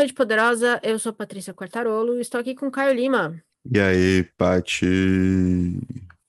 Rede 0.00 0.14
Poderosa, 0.14 0.80
eu 0.82 0.98
sou 0.98 1.12
Patrícia 1.12 1.52
Quartarolo 1.52 2.16
e 2.16 2.22
estou 2.22 2.40
aqui 2.40 2.54
com 2.54 2.70
Caio 2.70 2.94
Lima. 2.94 3.42
E 3.70 3.78
aí, 3.78 4.24
Pati? 4.38 5.78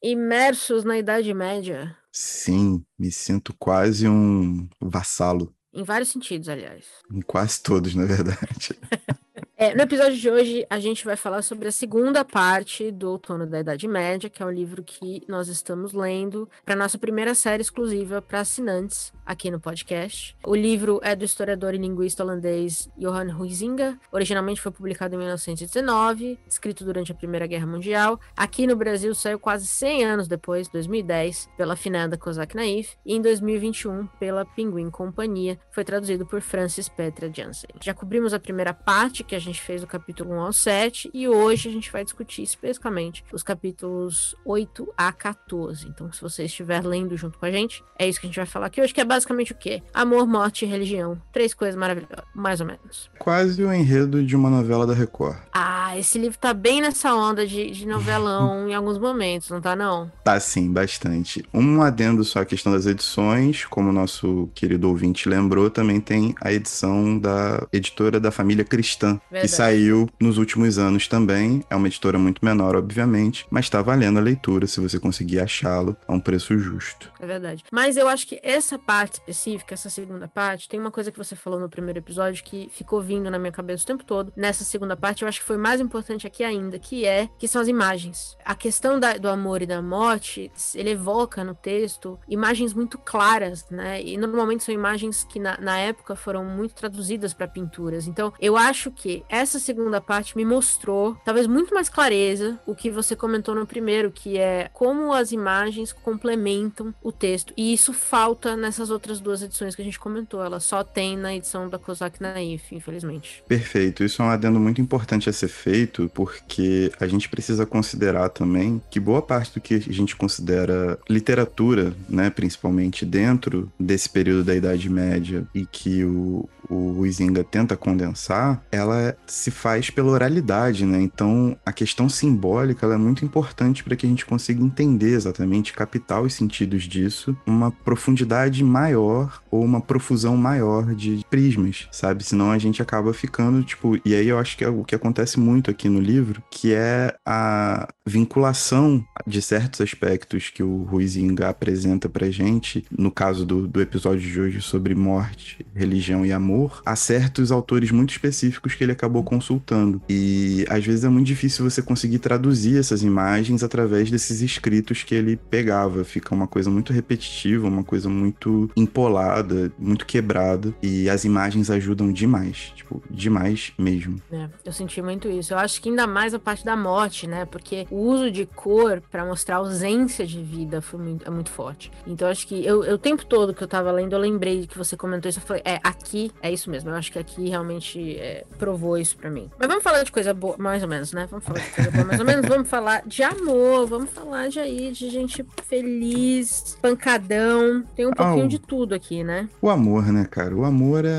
Imersos 0.03 0.83
na 0.83 0.97
Idade 0.97 1.33
Média. 1.33 1.95
Sim, 2.11 2.83
me 2.99 3.09
sinto 3.09 3.55
quase 3.57 4.09
um 4.09 4.67
vassalo. 4.81 5.55
Em 5.73 5.83
vários 5.83 6.09
sentidos, 6.09 6.49
aliás. 6.49 6.83
Em 7.09 7.21
quase 7.21 7.63
todos, 7.63 7.95
na 7.95 8.03
verdade. 8.03 8.77
É, 9.63 9.75
no 9.75 9.83
episódio 9.83 10.17
de 10.17 10.27
hoje, 10.27 10.65
a 10.67 10.79
gente 10.79 11.05
vai 11.05 11.15
falar 11.15 11.43
sobre 11.43 11.67
a 11.67 11.71
segunda 11.71 12.25
parte 12.25 12.89
do 12.89 13.11
Outono 13.11 13.45
da 13.45 13.59
Idade 13.59 13.87
Média, 13.87 14.27
que 14.27 14.41
é 14.41 14.45
o 14.47 14.49
livro 14.49 14.81
que 14.81 15.21
nós 15.27 15.49
estamos 15.49 15.93
lendo 15.93 16.49
para 16.65 16.75
nossa 16.75 16.97
primeira 16.97 17.35
série 17.35 17.61
exclusiva 17.61 18.23
para 18.23 18.39
assinantes 18.39 19.13
aqui 19.23 19.51
no 19.51 19.59
podcast. 19.59 20.35
O 20.43 20.55
livro 20.55 20.99
é 21.03 21.15
do 21.15 21.23
historiador 21.23 21.75
e 21.75 21.77
linguista 21.77 22.23
holandês 22.23 22.89
Johan 22.97 23.37
Huizinga. 23.37 23.99
Originalmente 24.11 24.59
foi 24.59 24.71
publicado 24.71 25.13
em 25.13 25.19
1919, 25.19 26.39
escrito 26.49 26.83
durante 26.83 27.11
a 27.11 27.15
Primeira 27.15 27.45
Guerra 27.45 27.67
Mundial. 27.67 28.19
Aqui 28.35 28.65
no 28.65 28.75
Brasil 28.75 29.13
saiu 29.13 29.37
quase 29.37 29.67
100 29.67 30.05
anos 30.05 30.27
depois, 30.27 30.69
2010, 30.69 31.51
pela 31.55 31.75
finada 31.75 32.17
Kozak 32.17 32.55
Naif, 32.55 32.97
e 33.05 33.13
em 33.13 33.21
2021 33.21 34.07
pela 34.19 34.43
Pinguim 34.43 34.89
Companhia. 34.89 35.59
Foi 35.69 35.83
traduzido 35.83 36.25
por 36.25 36.41
Francis 36.41 36.89
Petra 36.89 37.31
Jansen. 37.31 37.69
Já 37.79 37.93
cobrimos 37.93 38.33
a 38.33 38.39
primeira 38.39 38.73
parte, 38.73 39.23
que 39.23 39.35
a 39.35 39.39
gente 39.39 39.50
fez 39.59 39.81
do 39.81 39.87
capítulo 39.87 40.35
1 40.35 40.39
ao 40.39 40.53
7, 40.53 41.09
e 41.13 41.27
hoje 41.27 41.69
a 41.69 41.71
gente 41.71 41.91
vai 41.91 42.03
discutir 42.03 42.43
especificamente 42.43 43.23
os 43.33 43.41
capítulos 43.43 44.35
8 44.45 44.87
a 44.95 45.11
14. 45.11 45.87
Então, 45.87 46.11
se 46.13 46.21
você 46.21 46.45
estiver 46.45 46.85
lendo 46.85 47.17
junto 47.17 47.39
com 47.39 47.45
a 47.45 47.51
gente, 47.51 47.83
é 47.97 48.07
isso 48.07 48.19
que 48.19 48.27
a 48.27 48.29
gente 48.29 48.37
vai 48.37 48.45
falar 48.45 48.67
aqui 48.67 48.81
hoje, 48.81 48.93
que 48.93 49.01
é 49.01 49.05
basicamente 49.05 49.51
o 49.51 49.55
quê? 49.55 49.81
Amor, 49.93 50.27
morte 50.27 50.65
e 50.65 50.67
religião. 50.67 51.21
Três 51.33 51.53
coisas 51.53 51.75
maravilhosas, 51.75 52.23
mais 52.33 52.61
ou 52.61 52.67
menos. 52.67 53.09
Quase 53.17 53.63
o 53.63 53.73
enredo 53.73 54.23
de 54.23 54.35
uma 54.35 54.49
novela 54.49 54.85
da 54.85 54.93
Record. 54.93 55.37
Ah, 55.51 55.97
esse 55.97 56.17
livro 56.17 56.37
tá 56.37 56.53
bem 56.53 56.81
nessa 56.81 57.13
onda 57.13 57.45
de, 57.45 57.71
de 57.71 57.85
novelão 57.85 58.67
em 58.69 58.73
alguns 58.73 58.97
momentos, 58.97 59.49
não 59.49 59.61
tá 59.61 59.75
não? 59.75 60.11
Tá 60.23 60.39
sim, 60.39 60.71
bastante. 60.71 61.43
Um 61.53 61.81
adendo 61.81 62.23
só 62.23 62.39
à 62.39 62.45
questão 62.45 62.71
das 62.71 62.85
edições, 62.85 63.65
como 63.65 63.89
o 63.89 63.93
nosso 63.93 64.49
querido 64.53 64.87
ouvinte 64.87 65.27
lembrou, 65.27 65.69
também 65.69 65.99
tem 65.99 66.35
a 66.41 66.51
edição 66.51 67.17
da 67.17 67.65
editora 67.71 68.19
da 68.19 68.31
família 68.31 68.63
cristã, 68.63 69.19
Verdade. 69.29 69.40
Que 69.41 69.47
saiu 69.47 70.09
nos 70.19 70.37
últimos 70.37 70.77
anos 70.77 71.07
também. 71.07 71.63
É 71.69 71.75
uma 71.75 71.87
editora 71.87 72.17
muito 72.17 72.43
menor, 72.43 72.75
obviamente, 72.75 73.45
mas 73.49 73.69
tá 73.69 73.81
valendo 73.81 74.17
a 74.17 74.21
leitura 74.21 74.67
se 74.67 74.79
você 74.79 74.99
conseguir 74.99 75.39
achá-lo 75.39 75.95
a 76.07 76.13
um 76.13 76.19
preço 76.19 76.57
justo. 76.57 77.11
É 77.19 77.25
verdade. 77.25 77.63
Mas 77.71 77.97
eu 77.97 78.07
acho 78.07 78.27
que 78.27 78.39
essa 78.43 78.77
parte 78.77 79.13
específica, 79.15 79.73
essa 79.73 79.89
segunda 79.89 80.27
parte, 80.27 80.67
tem 80.69 80.79
uma 80.79 80.91
coisa 80.91 81.11
que 81.11 81.17
você 81.17 81.35
falou 81.35 81.59
no 81.59 81.69
primeiro 81.69 81.99
episódio 81.99 82.43
que 82.43 82.69
ficou 82.71 83.01
vindo 83.01 83.29
na 83.29 83.39
minha 83.39 83.51
cabeça 83.51 83.83
o 83.83 83.87
tempo 83.87 84.03
todo. 84.03 84.31
Nessa 84.35 84.63
segunda 84.63 84.95
parte, 84.95 85.21
eu 85.23 85.27
acho 85.27 85.39
que 85.39 85.45
foi 85.45 85.57
mais 85.57 85.79
importante 85.81 86.27
aqui 86.27 86.43
ainda, 86.43 86.77
que 86.79 87.05
é 87.05 87.29
que 87.39 87.47
são 87.47 87.61
as 87.61 87.67
imagens. 87.67 88.37
A 88.45 88.55
questão 88.55 88.99
da- 88.99 89.17
do 89.17 89.27
amor 89.29 89.61
e 89.61 89.65
da 89.65 89.81
morte, 89.81 90.51
ele 90.75 90.91
evoca 90.91 91.43
no 91.43 91.53
texto 91.55 92.19
imagens 92.27 92.73
muito 92.73 92.97
claras, 92.97 93.65
né? 93.69 94.01
E 94.01 94.17
normalmente 94.17 94.63
são 94.63 94.73
imagens 94.73 95.23
que 95.23 95.39
na, 95.39 95.57
na 95.59 95.77
época 95.77 96.15
foram 96.15 96.43
muito 96.45 96.73
traduzidas 96.75 97.33
para 97.33 97.47
pinturas. 97.47 98.07
Então, 98.07 98.33
eu 98.39 98.55
acho 98.57 98.91
que 98.91 99.23
essa 99.31 99.57
segunda 99.57 100.01
parte 100.01 100.35
me 100.35 100.43
mostrou, 100.43 101.15
talvez 101.23 101.47
muito 101.47 101.73
mais 101.73 101.87
clareza, 101.87 102.59
o 102.67 102.75
que 102.75 102.91
você 102.91 103.15
comentou 103.15 103.55
no 103.55 103.65
primeiro, 103.65 104.11
que 104.11 104.37
é 104.37 104.69
como 104.73 105.13
as 105.13 105.31
imagens 105.31 105.93
complementam 105.93 106.93
o 107.01 107.13
texto. 107.13 107.53
E 107.55 107.73
isso 107.73 107.93
falta 107.93 108.57
nessas 108.57 108.89
outras 108.89 109.21
duas 109.21 109.41
edições 109.41 109.73
que 109.73 109.81
a 109.81 109.85
gente 109.85 109.99
comentou. 109.99 110.43
Ela 110.43 110.59
só 110.59 110.83
tem 110.83 111.15
na 111.15 111.33
edição 111.33 111.69
da 111.69 111.79
Kozak 111.79 112.21
Naif, 112.21 112.75
infelizmente. 112.75 113.41
Perfeito, 113.47 114.03
isso 114.03 114.21
é 114.21 114.25
um 114.25 114.29
adendo 114.29 114.59
muito 114.59 114.81
importante 114.81 115.29
a 115.29 115.33
ser 115.33 115.47
feito, 115.47 116.11
porque 116.13 116.91
a 116.99 117.07
gente 117.07 117.29
precisa 117.29 117.65
considerar 117.65 118.29
também 118.29 118.81
que 118.91 118.99
boa 118.99 119.21
parte 119.21 119.53
do 119.53 119.61
que 119.61 119.75
a 119.75 119.79
gente 119.79 120.15
considera 120.15 120.99
literatura, 121.09 121.93
né, 122.09 122.29
principalmente 122.29 123.05
dentro 123.05 123.71
desse 123.79 124.09
período 124.09 124.43
da 124.43 124.55
Idade 124.55 124.89
Média 124.89 125.47
e 125.55 125.65
que 125.65 126.03
o, 126.03 126.49
o 126.69 126.99
Huizinga 126.99 127.43
tenta 127.43 127.75
condensar, 127.75 128.63
ela 128.71 129.15
se 129.25 129.51
faz 129.51 129.89
pela 129.89 130.11
oralidade, 130.11 130.85
né? 130.85 131.01
Então 131.01 131.57
a 131.65 131.71
questão 131.71 132.07
simbólica 132.09 132.85
é 132.87 132.97
muito 132.97 133.25
importante 133.25 133.83
para 133.83 133.95
que 133.95 134.05
a 134.05 134.09
gente 134.09 134.25
consiga 134.25 134.63
entender 134.63 135.13
exatamente, 135.13 135.73
captar 135.73 136.21
os 136.21 136.33
sentidos 136.33 136.83
disso, 136.83 137.35
uma 137.45 137.71
profundidade 137.71 138.63
maior 138.63 139.41
ou 139.49 139.63
uma 139.63 139.81
profusão 139.81 140.37
maior 140.37 140.93
de 140.93 141.25
prismas, 141.29 141.87
sabe? 141.91 142.23
Senão 142.23 142.51
a 142.51 142.57
gente 142.57 142.81
acaba 142.81 143.13
ficando, 143.13 143.63
tipo, 143.63 143.99
e 144.05 144.15
aí 144.15 144.27
eu 144.27 144.39
acho 144.39 144.57
que 144.57 144.63
é 144.63 144.69
o 144.69 144.83
que 144.83 144.95
acontece 144.95 145.39
muito 145.39 145.69
aqui 145.71 145.89
no 145.89 145.99
livro, 145.99 146.43
que 146.49 146.73
é 146.73 147.15
a 147.25 147.87
vinculação 148.05 149.03
de 149.25 149.41
certos 149.41 149.81
aspectos 149.81 150.49
que 150.49 150.63
o 150.63 150.83
Ruizinga 150.83 151.49
apresenta 151.49 152.09
pra 152.09 152.29
gente, 152.29 152.85
no 152.91 153.11
caso 153.11 153.45
do, 153.45 153.67
do 153.67 153.81
episódio 153.81 154.29
de 154.29 154.39
hoje 154.39 154.61
sobre 154.61 154.95
morte, 154.95 155.65
religião 155.73 156.25
e 156.25 156.31
amor, 156.31 156.60
a 156.85 156.95
certos 156.95 157.51
autores 157.51 157.91
muito 157.91 158.11
específicos 158.11 158.75
que 158.75 158.83
ele 158.83 158.91
acabou 158.91 159.23
consultando. 159.23 160.01
E 160.09 160.65
às 160.69 160.85
vezes 160.85 161.03
é 161.03 161.09
muito 161.09 161.27
difícil 161.27 161.69
você 161.69 161.81
conseguir 161.81 162.19
traduzir 162.19 162.77
essas 162.77 163.03
imagens 163.03 163.63
através 163.63 164.11
desses 164.11 164.41
escritos 164.41 165.03
que 165.03 165.15
ele 165.15 165.37
pegava. 165.37 166.03
Fica 166.03 166.35
uma 166.35 166.47
coisa 166.47 166.69
muito 166.69 166.91
repetitiva, 166.91 167.67
uma 167.67 167.83
coisa 167.83 168.09
muito 168.09 168.69
empolada, 168.75 169.71
muito 169.79 170.05
quebrada. 170.05 170.73
E 170.81 171.09
as 171.09 171.23
imagens 171.23 171.69
ajudam 171.69 172.11
demais. 172.11 172.73
Tipo, 172.75 173.01
demais 173.09 173.71
mesmo. 173.77 174.21
É, 174.31 174.49
eu 174.65 174.71
senti 174.71 175.01
muito 175.01 175.29
isso. 175.29 175.53
Eu 175.53 175.57
acho 175.57 175.81
que 175.81 175.89
ainda 175.89 176.05
mais 176.05 176.33
a 176.33 176.39
parte 176.39 176.65
da 176.65 176.75
morte, 176.75 177.27
né? 177.27 177.45
Porque 177.45 177.87
o 177.89 177.97
uso 177.97 178.31
de 178.31 178.45
cor 178.45 179.01
para 179.11 179.25
mostrar 179.25 179.55
a 179.55 179.59
ausência 179.59 180.25
de 180.25 180.41
vida 180.41 180.81
foi 180.81 180.99
muito, 180.99 181.27
é 181.27 181.29
muito 181.29 181.49
forte. 181.49 181.91
Então 182.05 182.27
acho 182.27 182.47
que 182.47 182.65
eu, 182.65 182.83
eu, 182.83 182.95
o 182.95 182.97
tempo 182.97 183.25
todo 183.25 183.53
que 183.53 183.63
eu 183.63 183.67
tava 183.67 183.91
lendo, 183.91 184.13
eu 184.13 184.19
lembrei 184.19 184.67
que 184.67 184.77
você 184.77 184.97
comentou 184.97 185.29
isso. 185.29 185.39
Eu 185.39 185.43
falei, 185.43 185.63
é, 185.65 185.79
aqui 185.83 186.31
é 186.41 186.51
isso 186.51 186.69
mesmo. 186.69 186.89
Eu 186.89 186.95
acho 186.95 187.11
que 187.11 187.19
aqui 187.19 187.49
realmente 187.49 188.17
é, 188.17 188.43
provou 188.57 188.97
isso 188.97 189.15
para 189.17 189.29
mim. 189.29 189.49
Mas 189.59 189.67
vamos 189.67 189.83
falar 189.83 190.03
de 190.03 190.11
coisa 190.11 190.33
boa, 190.33 190.55
mais 190.57 190.81
ou 190.83 190.89
menos, 190.89 191.11
né? 191.13 191.27
Vamos 191.29 191.45
falar 191.45 191.59
de 191.59 191.69
coisa 191.71 191.91
boa, 191.91 192.03
mais 192.05 192.19
ou 192.19 192.25
menos. 192.25 192.45
Vamos 192.47 192.69
falar 192.69 193.03
de 193.05 193.23
amor, 193.23 193.87
vamos 193.87 194.09
falar 194.09 194.49
de 194.49 194.59
aí, 194.59 194.91
de 194.91 195.09
gente 195.09 195.45
feliz, 195.67 196.77
pancadão. 196.81 197.83
Tem 197.95 198.05
um 198.07 198.11
pouquinho 198.11 198.45
Oh. 198.45 198.47
de 198.47 198.59
tudo 198.59 198.93
aqui, 198.95 199.23
né? 199.23 199.47
O 199.61 199.69
amor, 199.69 200.05
né, 200.11 200.25
cara? 200.29 200.55
O 200.55 200.63
amor 200.65 201.05
é, 201.05 201.09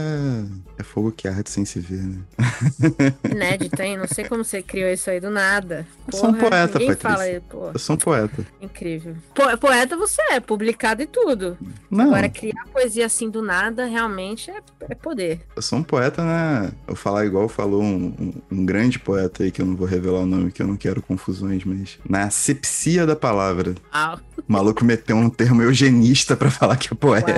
é 0.79 0.83
fogo 0.83 1.13
que 1.13 1.29
arde 1.29 1.51
sem 1.51 1.65
se 1.65 1.79
ver, 1.81 2.03
né? 2.03 2.19
Inédito, 3.31 3.81
hein? 3.83 3.97
Não 3.97 4.07
sei 4.07 4.25
como 4.25 4.45
você 4.45 4.63
criou 4.63 4.89
isso 4.91 5.11
aí 5.11 5.21
do 5.21 5.31
nada. 5.31 5.87
Eu 6.11 6.19
sou 6.19 6.31
um 6.31 6.35
Porra, 6.35 6.51
poeta, 6.51 6.79
ninguém 6.79 6.97
Patrícia. 6.97 7.11
fala 7.11 7.23
aí, 7.23 7.41
pô. 7.41 7.71
Eu 7.73 7.79
sou 7.79 7.95
um 7.95 7.99
poeta. 7.99 8.47
Incrível. 8.61 9.17
Po- 9.35 9.59
poeta 9.59 9.97
você 9.97 10.21
é, 10.33 10.41
publicado 10.41 11.03
e 11.03 11.07
tudo. 11.07 11.57
Não, 11.91 12.07
Agora, 12.07 12.29
criar 12.29 12.65
poesia 12.73 13.07
assim 13.07 13.29
do 13.31 13.43
nada, 13.43 13.87
realmente 13.87 14.51
é, 14.51 14.61
é 14.89 14.95
poder. 15.13 15.41
eu 15.55 15.63
sou 15.63 15.79
um 15.79 15.83
poeta, 15.83 16.25
né? 16.25 16.73
Eu 16.87 16.97
falar 16.97 17.25
igual 17.27 17.49
falou 17.49 17.83
um, 17.83 18.07
um- 18.19 18.33
um 18.51 18.65
grande 18.67 18.99
poeta 18.99 19.43
aí, 19.43 19.51
que 19.51 19.61
eu 19.61 19.67
não 19.67 19.77
vou 19.77 19.87
revelar 19.87 20.21
o 20.21 20.27
nome, 20.27 20.51
que 20.51 20.63
eu 20.63 20.67
não 20.67 20.77
quero 20.77 21.01
confusões, 21.03 21.65
mas 21.65 21.99
na 22.09 22.25
asepsia 22.25 23.07
da 23.07 23.15
palavra. 23.17 23.75
Uau, 23.95 24.19
O 24.49 24.53
maluco 24.53 24.85
meteu 24.85 25.17
um 25.17 25.29
termo 25.31 25.63
eugenista 25.63 26.37
pra 26.37 26.51
falar 26.51 26.77
que 26.77 26.89
é 26.93 26.97
poeta. 26.97 27.33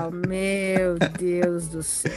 uau 0.00 0.10
meu 0.28 0.96
Deus 1.18 1.68
do 1.68 1.82
céu. 1.82 2.12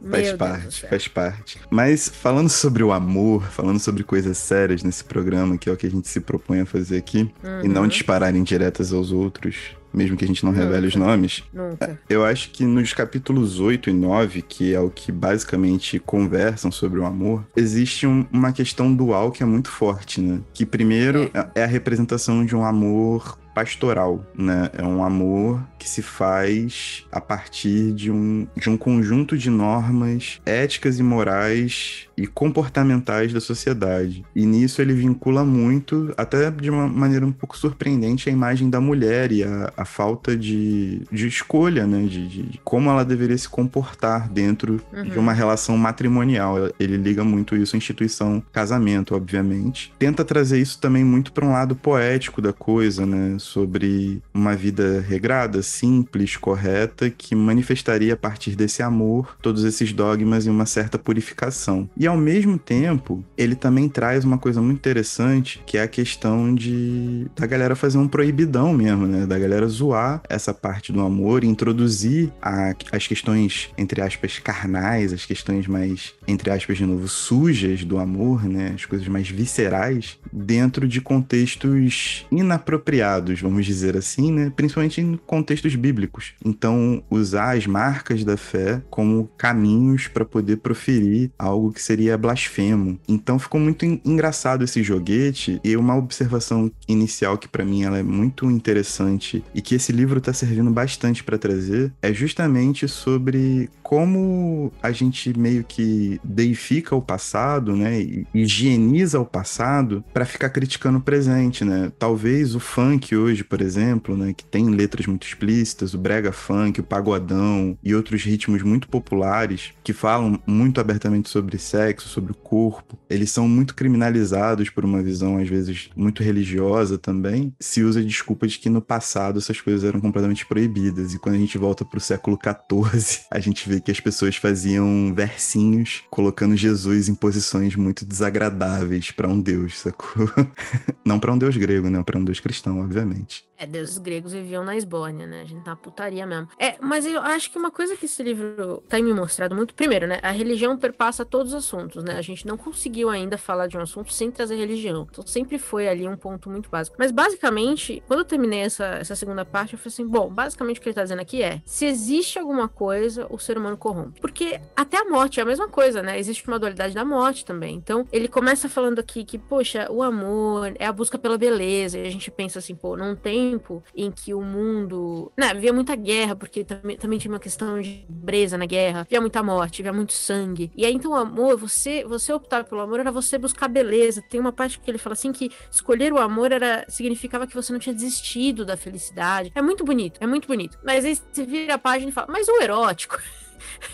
Meu 0.00 0.10
Faz 0.10 0.32
do 0.32 0.36
parte, 0.38 0.86
faz 0.88 1.06
parte. 1.08 1.60
Mas 1.70 2.08
falando 2.08 2.48
sobre 2.48 2.82
o 2.82 2.90
amor, 2.90 3.44
falando 3.44 3.78
sobre 3.78 4.02
coisas 4.02 4.36
sérias 4.36 4.82
nesse 4.82 5.04
programa, 5.04 5.56
que 5.56 5.70
é 5.70 5.72
o 5.72 5.76
que 5.76 5.86
a 5.86 5.90
gente 5.90 6.08
se 6.08 6.18
propõe 6.18 6.58
a 6.60 6.66
fazer 6.66 6.96
aqui, 6.96 7.30
e 7.62 7.68
não 7.68 7.82
Uhum. 7.82 7.88
disparar 7.88 8.34
indiretas 8.34 8.92
aos 8.92 9.12
outros, 9.12 9.76
mesmo 9.92 10.16
que 10.16 10.24
a 10.24 10.28
gente 10.28 10.44
não 10.44 10.52
revele 10.52 10.86
os 10.86 10.94
nomes, 10.96 11.42
Nunca. 11.52 11.98
eu 12.08 12.24
acho 12.24 12.50
que 12.50 12.64
nos 12.64 12.92
capítulos 12.92 13.60
8 13.60 13.90
e 13.90 13.92
9, 13.92 14.42
que 14.42 14.74
é 14.74 14.80
o 14.80 14.90
que 14.90 15.10
basicamente 15.12 15.98
conversam 15.98 16.70
sobre 16.70 16.98
o 17.00 17.04
amor, 17.06 17.44
existe 17.56 18.06
um- 18.06 18.26
uma 18.32 18.52
questão 18.52 18.94
dual 18.94 19.30
que 19.30 19.42
é 19.42 19.46
muito 19.46 19.68
forte, 19.70 20.20
né? 20.20 20.40
Que 20.54 20.64
primeiro 20.66 21.30
é 21.54 21.62
a 21.64 21.66
representação 21.66 22.44
de 22.44 22.54
um 22.56 22.64
amor 22.64 23.38
pastoral, 23.54 24.24
né? 24.34 24.70
É 24.76 24.84
um 24.84 25.04
amor 25.04 25.62
que 25.78 25.88
se 25.88 26.02
faz 26.02 27.04
a 27.10 27.20
partir 27.20 27.92
de 27.92 28.10
um, 28.10 28.46
de 28.56 28.70
um 28.70 28.76
conjunto 28.76 29.36
de 29.36 29.50
normas 29.50 30.40
éticas 30.46 30.98
e 30.98 31.02
morais 31.02 32.06
e 32.16 32.26
comportamentais 32.26 33.32
da 33.32 33.40
sociedade. 33.40 34.24
E 34.34 34.46
nisso 34.46 34.80
ele 34.80 34.94
vincula 34.94 35.44
muito, 35.44 36.14
até 36.16 36.50
de 36.50 36.70
uma 36.70 36.86
maneira 36.86 37.26
um 37.26 37.32
pouco 37.32 37.56
surpreendente, 37.56 38.28
a 38.28 38.32
imagem 38.32 38.70
da 38.70 38.80
mulher 38.80 39.32
e 39.32 39.42
a, 39.42 39.72
a 39.76 39.84
falta 39.84 40.36
de, 40.36 41.02
de 41.10 41.26
escolha, 41.26 41.86
né? 41.86 42.02
De, 42.02 42.28
de 42.28 42.60
como 42.62 42.90
ela 42.90 43.04
deveria 43.04 43.36
se 43.36 43.48
comportar 43.48 44.28
dentro 44.28 44.80
uhum. 44.92 45.04
de 45.04 45.18
uma 45.18 45.32
relação 45.32 45.76
matrimonial. 45.76 46.56
Ele 46.78 46.96
liga 46.96 47.24
muito 47.24 47.56
isso 47.56 47.74
à 47.74 47.78
instituição 47.78 48.42
casamento, 48.52 49.14
obviamente. 49.14 49.92
Tenta 49.98 50.24
trazer 50.24 50.60
isso 50.60 50.78
também 50.78 51.04
muito 51.04 51.32
para 51.32 51.44
um 51.44 51.52
lado 51.52 51.74
poético 51.74 52.40
da 52.40 52.52
coisa, 52.52 53.04
né? 53.04 53.36
Sobre 53.42 54.22
uma 54.32 54.54
vida 54.54 55.04
regrada, 55.06 55.62
simples, 55.62 56.36
correta, 56.36 57.10
que 57.10 57.34
manifestaria 57.34 58.14
a 58.14 58.16
partir 58.16 58.54
desse 58.54 58.82
amor 58.82 59.36
todos 59.42 59.64
esses 59.64 59.92
dogmas 59.92 60.46
e 60.46 60.50
uma 60.50 60.64
certa 60.64 60.98
purificação. 60.98 61.90
E 61.96 62.06
ao 62.06 62.16
mesmo 62.16 62.56
tempo, 62.56 63.22
ele 63.36 63.54
também 63.54 63.88
traz 63.88 64.24
uma 64.24 64.38
coisa 64.38 64.62
muito 64.62 64.78
interessante, 64.78 65.60
que 65.66 65.76
é 65.76 65.82
a 65.82 65.88
questão 65.88 66.54
de 66.54 67.26
da 67.36 67.46
galera 67.46 67.74
fazer 67.74 67.98
um 67.98 68.08
proibidão 68.08 68.72
mesmo, 68.72 69.06
né? 69.06 69.26
Da 69.26 69.38
galera 69.38 69.66
zoar 69.66 70.22
essa 70.28 70.54
parte 70.54 70.92
do 70.92 71.00
amor 71.00 71.42
e 71.42 71.48
introduzir 71.48 72.32
a, 72.40 72.74
as 72.92 73.06
questões, 73.06 73.70
entre 73.76 74.00
aspas, 74.00 74.38
carnais, 74.38 75.12
as 75.12 75.26
questões 75.26 75.66
mais, 75.66 76.14
entre 76.26 76.50
aspas, 76.50 76.78
de 76.78 76.86
novo, 76.86 77.08
sujas 77.08 77.84
do 77.84 77.98
amor, 77.98 78.44
né? 78.44 78.72
As 78.74 78.84
coisas 78.84 79.08
mais 79.08 79.28
viscerais, 79.28 80.18
dentro 80.32 80.86
de 80.86 81.00
contextos 81.00 82.26
inapropriados, 82.30 83.31
vamos 83.40 83.66
dizer 83.66 83.96
assim, 83.96 84.32
né? 84.32 84.52
Principalmente 84.54 85.00
em 85.00 85.18
contextos 85.26 85.74
bíblicos. 85.74 86.34
Então, 86.44 87.02
usar 87.10 87.56
as 87.56 87.66
marcas 87.66 88.24
da 88.24 88.36
fé 88.36 88.82
como 88.90 89.28
caminhos 89.36 90.08
para 90.08 90.24
poder 90.24 90.58
proferir 90.58 91.30
algo 91.38 91.72
que 91.72 91.82
seria 91.82 92.18
blasfemo. 92.18 92.98
Então, 93.08 93.38
ficou 93.38 93.60
muito 93.60 93.84
engraçado 93.84 94.64
esse 94.64 94.82
joguete 94.82 95.60
e 95.64 95.76
uma 95.76 95.96
observação 95.96 96.70
inicial 96.88 97.38
que 97.38 97.48
para 97.48 97.64
mim 97.64 97.82
ela 97.82 97.98
é 97.98 98.02
muito 98.02 98.50
interessante 98.50 99.44
e 99.54 99.60
que 99.60 99.74
esse 99.74 99.92
livro 99.92 100.18
está 100.18 100.32
servindo 100.32 100.70
bastante 100.70 101.22
para 101.22 101.38
trazer 101.38 101.92
é 102.00 102.12
justamente 102.12 102.88
sobre 102.88 103.70
como 103.92 104.72
a 104.82 104.90
gente 104.90 105.38
meio 105.38 105.62
que 105.62 106.18
deifica 106.24 106.96
o 106.96 107.02
passado, 107.02 107.76
né, 107.76 108.00
e 108.00 108.26
higieniza 108.32 109.20
o 109.20 109.26
passado 109.26 110.02
para 110.14 110.24
ficar 110.24 110.48
criticando 110.48 110.96
o 110.96 111.02
presente, 111.02 111.62
né? 111.62 111.92
Talvez 111.98 112.54
o 112.54 112.60
funk 112.60 113.14
hoje, 113.14 113.44
por 113.44 113.60
exemplo, 113.60 114.16
né, 114.16 114.32
que 114.32 114.46
tem 114.46 114.70
letras 114.70 115.04
muito 115.04 115.26
explícitas, 115.26 115.92
o 115.92 115.98
brega 115.98 116.32
funk, 116.32 116.80
o 116.80 116.84
pagodão 116.84 117.76
e 117.84 117.94
outros 117.94 118.22
ritmos 118.22 118.62
muito 118.62 118.88
populares 118.88 119.74
que 119.84 119.92
falam 119.92 120.40
muito 120.46 120.80
abertamente 120.80 121.28
sobre 121.28 121.58
sexo, 121.58 122.08
sobre 122.08 122.32
o 122.32 122.34
corpo, 122.34 122.98
eles 123.10 123.30
são 123.30 123.46
muito 123.46 123.74
criminalizados 123.74 124.70
por 124.70 124.86
uma 124.86 125.02
visão 125.02 125.36
às 125.36 125.50
vezes 125.50 125.90
muito 125.94 126.22
religiosa 126.22 126.96
também. 126.96 127.54
Se 127.60 127.82
usa 127.82 128.00
a 128.00 128.02
desculpa 128.02 128.48
de 128.48 128.58
que 128.58 128.70
no 128.70 128.80
passado 128.80 129.38
essas 129.38 129.60
coisas 129.60 129.84
eram 129.84 130.00
completamente 130.00 130.46
proibidas 130.46 131.12
e 131.12 131.18
quando 131.18 131.34
a 131.34 131.38
gente 131.38 131.58
volta 131.58 131.84
para 131.84 131.98
o 131.98 132.00
século 132.00 132.38
14, 132.38 133.26
a 133.30 133.38
gente 133.38 133.68
vê 133.68 133.81
que 133.82 133.90
as 133.90 134.00
pessoas 134.00 134.36
faziam 134.36 135.12
versinhos 135.14 136.02
colocando 136.10 136.56
Jesus 136.56 137.08
em 137.08 137.14
posições 137.14 137.76
muito 137.76 138.04
desagradáveis 138.04 139.10
para 139.10 139.28
um 139.28 139.40
deus, 139.40 139.78
sacou? 139.78 140.30
Não 141.04 141.18
para 141.18 141.32
um 141.32 141.38
deus 141.38 141.56
grego, 141.56 141.90
né? 141.90 142.02
Para 142.02 142.18
um 142.18 142.24
deus 142.24 142.40
cristão, 142.40 142.80
obviamente. 142.80 143.44
É, 143.62 143.66
deuses 143.66 143.96
gregos 143.96 144.32
viviam 144.32 144.64
na 144.64 144.76
Esbórnia, 144.76 145.24
né? 145.24 145.42
A 145.42 145.44
gente 145.44 145.62
tá 145.62 145.76
putaria 145.76 146.26
mesmo. 146.26 146.48
É, 146.58 146.74
mas 146.80 147.06
eu 147.06 147.20
acho 147.20 147.48
que 147.48 147.56
uma 147.56 147.70
coisa 147.70 147.96
que 147.96 148.06
esse 148.06 148.20
livro 148.20 148.82
tem 148.88 149.04
me 149.04 149.14
mostrado 149.14 149.54
muito, 149.54 149.72
primeiro, 149.72 150.04
né? 150.04 150.18
A 150.20 150.32
religião 150.32 150.76
perpassa 150.76 151.24
todos 151.24 151.52
os 151.52 151.58
assuntos, 151.58 152.02
né? 152.02 152.16
A 152.16 152.22
gente 152.22 152.44
não 152.44 152.56
conseguiu 152.56 153.08
ainda 153.08 153.38
falar 153.38 153.68
de 153.68 153.78
um 153.78 153.80
assunto 153.80 154.12
sem 154.12 154.32
trazer 154.32 154.56
religião. 154.56 155.06
Então 155.08 155.24
sempre 155.24 155.58
foi 155.58 155.86
ali 155.86 156.08
um 156.08 156.16
ponto 156.16 156.50
muito 156.50 156.68
básico. 156.68 156.96
Mas 156.98 157.12
basicamente, 157.12 158.02
quando 158.08 158.20
eu 158.20 158.24
terminei 158.24 158.62
essa, 158.62 158.84
essa 158.84 159.14
segunda 159.14 159.44
parte, 159.44 159.74
eu 159.74 159.78
falei 159.78 159.92
assim: 159.92 160.08
bom, 160.08 160.28
basicamente 160.28 160.80
o 160.80 160.82
que 160.82 160.88
ele 160.88 160.94
tá 160.96 161.04
dizendo 161.04 161.22
aqui 161.22 161.40
é: 161.40 161.62
se 161.64 161.86
existe 161.86 162.40
alguma 162.40 162.66
coisa, 162.68 163.28
o 163.30 163.38
ser 163.38 163.56
humano 163.56 163.76
corrompe. 163.76 164.20
Porque 164.20 164.60
até 164.74 164.98
a 164.98 165.04
morte 165.04 165.38
é 165.38 165.42
a 165.44 165.46
mesma 165.46 165.68
coisa, 165.68 166.02
né? 166.02 166.18
Existe 166.18 166.48
uma 166.48 166.58
dualidade 166.58 166.94
da 166.94 167.04
morte 167.04 167.44
também. 167.44 167.76
Então, 167.76 168.08
ele 168.10 168.26
começa 168.26 168.68
falando 168.68 168.98
aqui 168.98 169.24
que, 169.24 169.38
poxa, 169.38 169.86
o 169.88 170.02
amor 170.02 170.72
é 170.80 170.86
a 170.86 170.92
busca 170.92 171.16
pela 171.16 171.38
beleza. 171.38 171.96
E 171.96 172.04
a 172.08 172.10
gente 172.10 172.28
pensa 172.28 172.58
assim, 172.58 172.74
pô, 172.74 172.96
não 172.96 173.14
tem 173.14 173.51
tempo 173.52 173.82
em 173.94 174.10
que 174.10 174.32
o 174.34 174.40
mundo. 174.40 175.30
Né, 175.36 175.48
havia 175.48 175.72
muita 175.72 175.94
guerra, 175.94 176.34
porque 176.34 176.64
também, 176.64 176.96
também 176.96 177.18
tinha 177.18 177.32
uma 177.32 177.38
questão 177.38 177.80
de 177.80 178.04
breza 178.08 178.56
na 178.56 178.66
guerra, 178.66 179.00
havia 179.00 179.20
muita 179.20 179.42
morte, 179.42 179.82
havia 179.82 179.92
muito 179.92 180.12
sangue. 180.12 180.70
E 180.76 180.84
aí, 180.84 180.92
então, 180.92 181.12
o 181.12 181.14
amor, 181.14 181.56
você, 181.56 182.04
você 182.04 182.32
optar 182.32 182.64
pelo 182.64 182.80
amor 182.80 183.00
era 183.00 183.12
você 183.12 183.38
buscar 183.38 183.68
beleza. 183.68 184.22
Tem 184.22 184.40
uma 184.40 184.52
parte 184.52 184.78
que 184.78 184.90
ele 184.90 184.98
fala 184.98 185.14
assim 185.14 185.32
que 185.32 185.50
escolher 185.70 186.12
o 186.12 186.18
amor 186.18 186.52
era 186.52 186.84
significava 186.88 187.46
que 187.46 187.54
você 187.54 187.72
não 187.72 187.80
tinha 187.80 187.94
desistido 187.94 188.64
da 188.64 188.76
felicidade. 188.76 189.52
É 189.54 189.62
muito 189.62 189.84
bonito, 189.84 190.18
é 190.20 190.26
muito 190.26 190.48
bonito. 190.48 190.78
Mas 190.84 191.04
aí 191.04 191.16
você 191.16 191.44
vira 191.44 191.74
a 191.74 191.78
página 191.78 192.10
e 192.10 192.12
fala, 192.12 192.28
mas 192.30 192.48
o 192.48 192.60
erótico. 192.60 193.18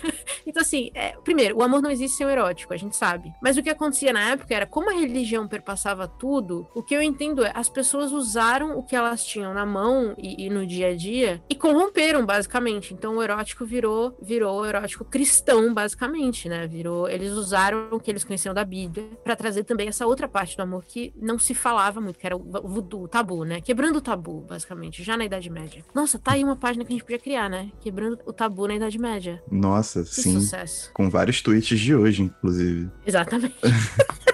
então, 0.45 0.61
assim, 0.61 0.91
é, 0.93 1.15
primeiro, 1.23 1.57
o 1.57 1.63
amor 1.63 1.81
não 1.81 1.89
existe 1.91 2.17
sem 2.17 2.25
o 2.25 2.29
erótico, 2.29 2.73
a 2.73 2.77
gente 2.77 2.95
sabe. 2.95 3.31
Mas 3.41 3.57
o 3.57 3.63
que 3.63 3.69
acontecia 3.69 4.13
na 4.13 4.31
época 4.31 4.53
era, 4.53 4.65
como 4.65 4.89
a 4.89 4.93
religião 4.93 5.47
perpassava 5.47 6.07
tudo, 6.07 6.67
o 6.73 6.83
que 6.83 6.95
eu 6.95 7.01
entendo 7.01 7.43
é, 7.43 7.51
as 7.55 7.69
pessoas 7.69 8.11
usaram 8.11 8.77
o 8.77 8.83
que 8.83 8.95
elas 8.95 9.25
tinham 9.25 9.53
na 9.53 9.65
mão 9.65 10.15
e, 10.17 10.45
e 10.45 10.49
no 10.49 10.65
dia 10.65 10.89
a 10.89 10.95
dia 10.95 11.41
e 11.49 11.55
corromperam, 11.55 12.25
basicamente. 12.25 12.93
Então, 12.93 13.17
o 13.17 13.23
erótico 13.23 13.65
virou, 13.65 14.17
virou 14.21 14.61
o 14.61 14.65
erótico 14.65 15.05
cristão, 15.05 15.73
basicamente, 15.73 16.47
né? 16.49 16.67
Virou, 16.67 17.09
eles 17.09 17.31
usaram 17.31 17.89
o 17.91 17.99
que 17.99 18.11
eles 18.11 18.23
conheciam 18.23 18.53
da 18.53 18.63
Bíblia 18.63 19.05
para 19.23 19.35
trazer 19.35 19.63
também 19.63 19.87
essa 19.87 20.05
outra 20.05 20.27
parte 20.27 20.55
do 20.55 20.63
amor 20.63 20.83
que 20.85 21.13
não 21.15 21.37
se 21.37 21.53
falava 21.53 21.99
muito, 22.01 22.19
que 22.19 22.25
era 22.25 22.35
o 22.35 22.79
o 22.79 23.07
tabu, 23.07 23.43
né? 23.43 23.61
Quebrando 23.61 23.97
o 23.97 24.01
tabu, 24.01 24.41
basicamente, 24.41 25.03
já 25.03 25.17
na 25.17 25.25
Idade 25.25 25.49
Média. 25.49 25.83
Nossa, 25.93 26.17
tá 26.17 26.33
aí 26.33 26.43
uma 26.43 26.55
página 26.55 26.83
que 26.83 26.91
a 26.91 26.95
gente 26.95 27.03
podia 27.03 27.19
criar, 27.19 27.49
né? 27.49 27.71
Quebrando 27.79 28.19
o 28.25 28.33
tabu 28.33 28.67
na 28.67 28.75
Idade 28.75 28.97
Média. 28.97 29.41
Nossa, 29.59 30.03
que 30.03 30.21
sim. 30.21 30.39
Sucesso. 30.39 30.91
Com 30.93 31.09
vários 31.09 31.41
tweets 31.41 31.79
de 31.79 31.93
hoje, 31.93 32.23
inclusive. 32.23 32.89
Exatamente. 33.05 33.55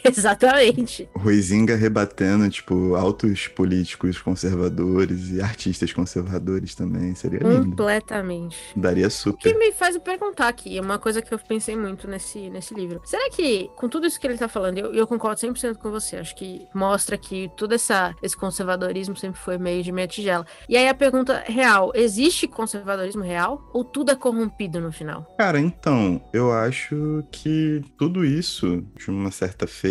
Exatamente. 0.10 1.08
Ruizinga 1.14 1.76
rebatendo, 1.76 2.48
tipo, 2.50 2.94
altos 2.94 3.48
políticos 3.48 4.18
conservadores 4.20 5.30
e 5.30 5.40
artistas 5.40 5.92
conservadores 5.92 6.74
também. 6.74 7.14
Seria 7.14 7.40
lindo. 7.40 7.70
Completamente. 7.70 8.56
Daria 8.74 9.10
super. 9.10 9.48
O 9.48 9.52
que 9.52 9.58
me 9.58 9.72
faz 9.72 9.96
perguntar 9.98 10.48
aqui, 10.48 10.78
é 10.78 10.80
uma 10.80 10.98
coisa 10.98 11.22
que 11.22 11.32
eu 11.32 11.38
pensei 11.38 11.76
muito 11.76 12.08
nesse, 12.08 12.50
nesse 12.50 12.74
livro. 12.74 13.00
Será 13.04 13.30
que, 13.30 13.70
com 13.76 13.88
tudo 13.88 14.06
isso 14.06 14.18
que 14.18 14.26
ele 14.26 14.38
tá 14.38 14.48
falando, 14.48 14.78
eu, 14.78 14.92
eu 14.92 15.06
concordo 15.06 15.40
100% 15.40 15.76
com 15.76 15.90
você, 15.90 16.16
acho 16.16 16.34
que 16.34 16.66
mostra 16.74 17.16
que 17.16 17.50
todo 17.56 17.74
essa, 17.74 18.14
esse 18.22 18.36
conservadorismo 18.36 19.16
sempre 19.16 19.40
foi 19.40 19.58
meio 19.58 19.82
de 19.82 19.92
meia 19.92 20.08
tigela. 20.08 20.46
E 20.68 20.76
aí 20.76 20.88
a 20.88 20.94
pergunta 20.94 21.44
real, 21.46 21.92
existe 21.94 22.48
conservadorismo 22.48 23.22
real 23.22 23.70
ou 23.72 23.84
tudo 23.84 24.10
é 24.10 24.16
corrompido 24.16 24.80
no 24.80 24.90
final? 24.90 25.26
Cara, 25.38 25.60
então, 25.60 26.22
eu 26.32 26.52
acho 26.52 27.24
que 27.30 27.82
tudo 27.98 28.24
isso, 28.24 28.84
de 28.96 29.10
uma 29.10 29.30
certa 29.30 29.66
feita, 29.66 29.89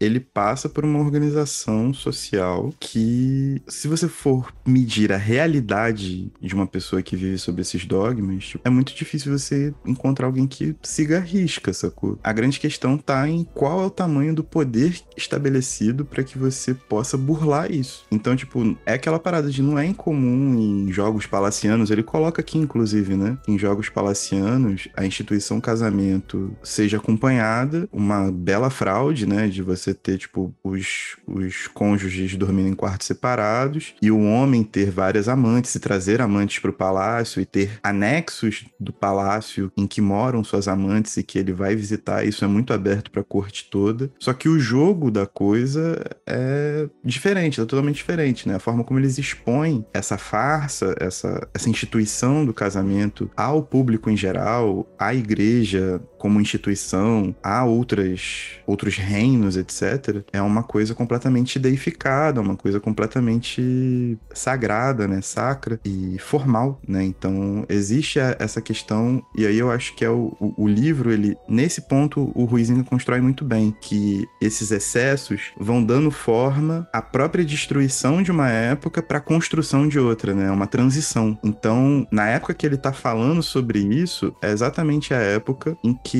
ele 0.00 0.20
passa 0.20 0.68
por 0.68 0.84
uma 0.84 0.98
organização 0.98 1.92
social 1.92 2.72
que, 2.78 3.60
se 3.66 3.88
você 3.88 4.08
for 4.08 4.52
medir 4.66 5.12
a 5.12 5.16
realidade 5.16 6.30
de 6.40 6.54
uma 6.54 6.66
pessoa 6.66 7.02
que 7.02 7.16
vive 7.16 7.38
sob 7.38 7.60
esses 7.60 7.84
dogmas, 7.84 8.44
tipo, 8.44 8.66
é 8.66 8.70
muito 8.70 8.94
difícil 8.94 9.36
você 9.36 9.74
encontrar 9.84 10.26
alguém 10.26 10.46
que 10.46 10.74
siga 10.82 11.18
a 11.18 11.20
risca, 11.20 11.72
sacou? 11.72 12.18
A 12.22 12.32
grande 12.32 12.58
questão 12.60 12.96
tá 12.96 13.28
em 13.28 13.44
qual 13.54 13.82
é 13.82 13.86
o 13.86 13.90
tamanho 13.90 14.34
do 14.34 14.44
poder 14.44 15.00
estabelecido 15.16 16.04
para 16.04 16.24
que 16.24 16.38
você 16.38 16.74
possa 16.74 17.16
burlar 17.16 17.70
isso. 17.70 18.04
Então, 18.10 18.36
tipo, 18.36 18.76
é 18.84 18.94
aquela 18.94 19.18
parada 19.18 19.50
de 19.50 19.62
não 19.62 19.78
é 19.78 19.86
incomum 19.86 20.58
em 20.58 20.92
jogos 20.92 21.26
palacianos, 21.26 21.90
ele 21.90 22.02
coloca 22.02 22.40
aqui, 22.40 22.58
inclusive, 22.58 23.16
né? 23.16 23.38
Em 23.46 23.58
jogos 23.58 23.88
palacianos, 23.88 24.88
a 24.96 25.04
instituição 25.04 25.60
casamento 25.60 26.56
seja 26.62 26.96
acompanhada, 26.96 27.88
uma 27.92 28.30
bela 28.30 28.70
fraude, 28.70 29.26
né? 29.26 29.35
De 29.48 29.62
você 29.62 29.92
ter, 29.92 30.18
tipo, 30.18 30.54
os, 30.62 31.16
os 31.26 31.66
cônjuges 31.68 32.34
dormindo 32.36 32.68
em 32.68 32.74
quartos 32.74 33.06
separados 33.06 33.94
e 34.00 34.10
o 34.10 34.20
homem 34.20 34.62
ter 34.62 34.90
várias 34.90 35.28
amantes 35.28 35.74
e 35.74 35.80
trazer 35.80 36.20
amantes 36.20 36.58
para 36.58 36.70
o 36.70 36.74
palácio 36.74 37.40
e 37.40 37.44
ter 37.44 37.78
anexos 37.82 38.64
do 38.78 38.92
palácio 38.92 39.70
em 39.76 39.86
que 39.86 40.00
moram 40.00 40.44
suas 40.44 40.68
amantes 40.68 41.16
e 41.16 41.22
que 41.22 41.38
ele 41.38 41.52
vai 41.52 41.74
visitar. 41.74 42.24
Isso 42.24 42.44
é 42.44 42.48
muito 42.48 42.72
aberto 42.72 43.10
para 43.10 43.20
a 43.20 43.24
corte 43.24 43.68
toda. 43.70 44.10
Só 44.18 44.32
que 44.32 44.48
o 44.48 44.58
jogo 44.58 45.10
da 45.10 45.26
coisa 45.26 46.00
é 46.26 46.88
diferente, 47.04 47.60
é 47.60 47.64
totalmente 47.64 47.96
diferente, 47.96 48.48
né? 48.48 48.56
A 48.56 48.60
forma 48.60 48.84
como 48.84 48.98
eles 48.98 49.18
expõem 49.18 49.84
essa 49.92 50.16
farsa, 50.16 50.94
essa, 50.98 51.48
essa 51.52 51.68
instituição 51.68 52.44
do 52.44 52.54
casamento 52.54 53.30
ao 53.36 53.62
público 53.62 54.10
em 54.10 54.16
geral, 54.16 54.86
à 54.98 55.14
igreja 55.14 56.00
como 56.26 56.40
instituição 56.40 57.32
a 57.40 57.64
outras, 57.64 58.58
outros 58.66 58.96
reinos, 58.96 59.56
etc., 59.56 60.24
é 60.32 60.42
uma 60.42 60.64
coisa 60.64 60.92
completamente 60.92 61.56
deificada, 61.56 62.40
uma 62.40 62.56
coisa 62.56 62.80
completamente 62.80 64.18
sagrada, 64.34 65.06
né? 65.06 65.20
Sacra 65.22 65.78
e 65.84 66.18
formal, 66.18 66.80
né? 66.86 67.04
Então, 67.04 67.64
existe 67.68 68.18
essa 68.40 68.60
questão, 68.60 69.22
e 69.36 69.46
aí 69.46 69.56
eu 69.56 69.70
acho 69.70 69.94
que 69.94 70.04
é 70.04 70.10
o, 70.10 70.36
o, 70.40 70.64
o 70.64 70.66
livro, 70.66 71.12
ele, 71.12 71.36
nesse 71.48 71.82
ponto, 71.82 72.32
o 72.34 72.44
Ruizinho 72.44 72.84
constrói 72.84 73.20
muito 73.20 73.44
bem, 73.44 73.72
que 73.80 74.26
esses 74.42 74.72
excessos 74.72 75.52
vão 75.56 75.84
dando 75.84 76.10
forma 76.10 76.88
à 76.92 77.00
própria 77.00 77.44
destruição 77.44 78.20
de 78.20 78.32
uma 78.32 78.50
época 78.50 79.00
para 79.00 79.18
a 79.18 79.20
construção 79.20 79.86
de 79.86 80.00
outra, 80.00 80.34
né? 80.34 80.48
É 80.48 80.50
uma 80.50 80.66
transição. 80.66 81.38
Então, 81.44 82.04
na 82.10 82.26
época 82.26 82.52
que 82.52 82.66
ele 82.66 82.76
tá 82.76 82.92
falando 82.92 83.44
sobre 83.44 83.78
isso, 83.78 84.34
é 84.42 84.50
exatamente 84.50 85.14
a 85.14 85.18
época 85.18 85.78
em 85.84 85.94
que 85.94 86.15